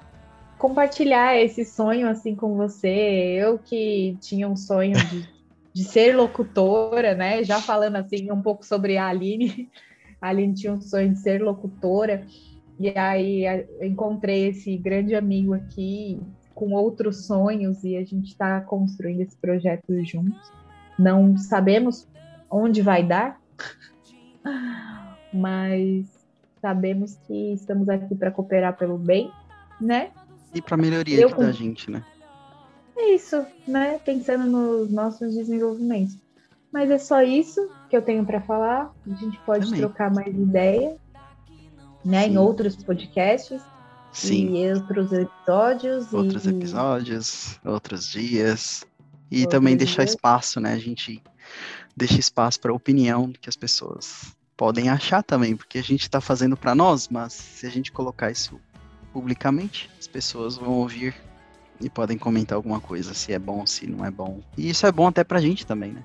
compartilhar 0.59 1.41
esse 1.41 1.65
sonho 1.65 2.07
assim 2.07 2.37
com 2.37 2.55
você. 2.55 2.89
Eu 2.89 3.59
que 3.59 4.19
tinha 4.21 4.47
um 4.47 4.57
sonho 4.57 4.93
de, 4.93 5.27
de 5.75 5.85
ser 5.85 6.15
locutora, 6.15 7.15
né? 7.15 7.43
Já 7.43 7.63
falando 7.63 7.97
assim 7.97 8.31
um 8.31 8.43
pouco 8.43 8.65
sobre 8.65 8.99
a 8.99 9.09
Aline. 9.09 9.71
A 10.21 10.29
Aline 10.29 10.55
tinha 10.55 10.73
um 10.73 10.81
sonho 10.81 11.13
de 11.13 11.19
ser 11.19 11.43
locutora. 11.43 12.27
E 12.79 12.89
aí 12.91 13.45
encontrei 13.81 14.49
esse 14.49 14.77
grande 14.77 15.15
amigo 15.15 15.55
aqui 15.55 16.21
com 16.55 16.73
outros 16.73 17.27
sonhos 17.27 17.83
e 17.85 17.97
a 17.97 18.05
gente 18.05 18.29
está 18.29 18.61
construindo 18.61 19.21
esse 19.21 19.37
projeto 19.37 20.05
juntos. 20.05 20.53
Não 20.99 21.37
sabemos 21.37 22.07
onde 22.51 22.83
vai 22.83 23.03
dar, 23.03 23.41
mas 25.33 26.07
sabemos 26.61 27.19
que 27.27 27.53
estamos 27.53 27.89
aqui 27.89 28.15
para 28.15 28.31
cooperar 28.31 28.77
pelo 28.77 28.97
bem, 28.97 29.31
né? 29.81 30.11
E 30.55 30.63
para 30.63 30.77
melhoria 30.77 31.21
Eu, 31.21 31.31
da 31.37 31.51
gente, 31.51 31.91
né? 31.91 32.05
É 32.97 33.11
isso, 33.11 33.45
né? 33.67 33.99
Pensando 34.05 34.47
nos 34.47 34.91
nossos 34.91 35.35
desenvolvimentos. 35.35 36.17
Mas 36.73 36.91
é 36.91 36.99
só 36.99 37.23
isso 37.23 37.69
que 37.91 37.97
eu 37.97 38.03
tenho 38.03 38.25
para 38.25 38.41
falar. 38.41 38.93
A 39.07 39.15
gente 39.15 39.39
pode 39.41 39.67
Também. 39.67 39.81
trocar 39.81 40.13
mais 40.13 40.35
ideia, 40.35 40.97
né? 42.05 42.25
Sim. 42.25 42.31
Em 42.31 42.39
outros 42.39 42.77
podcasts. 42.77 43.63
Sim. 44.13 44.57
E 44.57 44.73
outros 44.73 45.13
episódios. 45.13 46.13
Outros 46.13 46.47
e... 46.47 46.51
episódios, 46.51 47.61
outros 47.65 48.09
dias. 48.09 48.85
E 49.31 49.41
outros 49.41 49.59
também 49.59 49.77
deixar 49.77 50.05
dias. 50.05 50.11
espaço, 50.11 50.61
né? 50.61 50.75
A 50.75 50.79
gente 50.79 51.23
deixa 51.97 52.19
espaço 52.21 52.61
para 52.61 52.71
a 52.71 52.75
opinião 52.75 53.33
que 53.41 53.49
as 53.49 53.57
pessoas 53.57 54.37
podem 54.57 54.89
achar 54.89 55.23
também, 55.23 55.57
porque 55.57 55.79
a 55.79 55.83
gente 55.83 56.03
está 56.03 56.21
fazendo 56.21 56.57
para 56.57 56.75
nós, 56.75 57.09
mas 57.09 57.33
se 57.33 57.67
a 57.67 57.71
gente 57.71 57.91
colocar 57.91 58.31
isso 58.31 58.61
publicamente, 59.13 59.91
as 59.99 60.07
pessoas 60.07 60.57
vão 60.57 60.73
ouvir 60.73 61.15
e 61.81 61.91
podem 61.91 62.17
comentar 62.17 62.57
alguma 62.57 62.81
coisa, 62.81 63.15
se 63.15 63.33
é 63.33 63.39
bom, 63.39 63.67
se 63.67 63.87
não 63.87 64.05
é 64.05 64.11
bom. 64.11 64.41
E 64.57 64.71
isso 64.71 64.87
é 64.87 64.93
bom 64.93 65.09
até 65.09 65.25
pra 65.25 65.41
gente 65.41 65.67
também, 65.67 65.93
né? 65.93 66.05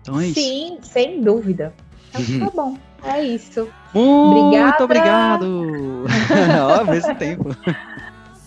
Então 0.00 0.18
é 0.18 0.24
Sim, 0.24 0.30
isso. 0.30 0.40
Sim, 0.40 0.78
sem 0.82 1.20
dúvida. 1.20 1.74
Que 2.12 2.38
tá 2.38 2.50
bom. 2.54 2.76
É 3.04 3.22
isso. 3.22 3.68
Muito 3.94 4.84
Obrigada. 4.84 4.84
obrigado! 4.84 6.04
Ao 6.78 6.84
mesmo 6.86 7.14
tempo. 7.16 7.56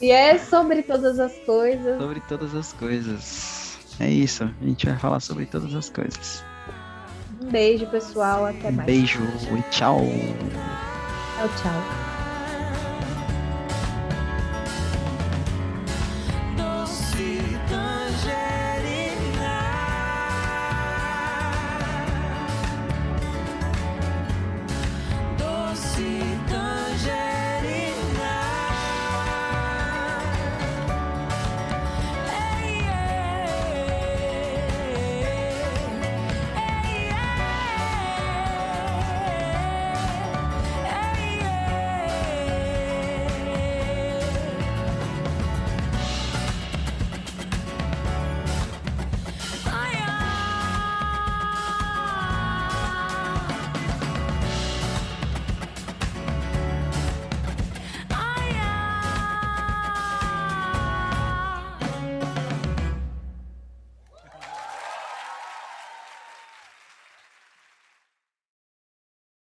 E 0.02 0.12
é 0.12 0.38
sobre 0.38 0.82
todas 0.84 1.20
as 1.20 1.34
coisas. 1.40 2.00
Sobre 2.00 2.20
todas 2.22 2.56
as 2.56 2.74
coisas. 2.74 3.78
É 4.00 4.10
isso. 4.10 4.44
A 4.44 4.66
gente 4.66 4.86
vai 4.86 4.98
falar 4.98 5.20
sobre 5.20 5.46
todas 5.46 5.74
as 5.74 5.90
coisas. 5.90 6.44
Um 7.42 7.50
beijo, 7.50 7.86
pessoal. 7.88 8.46
Até 8.46 8.72
mais. 8.72 8.86
Beijo 8.86 9.22
e 9.58 9.62
tchau. 9.72 10.02
Tchau, 11.38 11.50
tchau. 11.62 12.05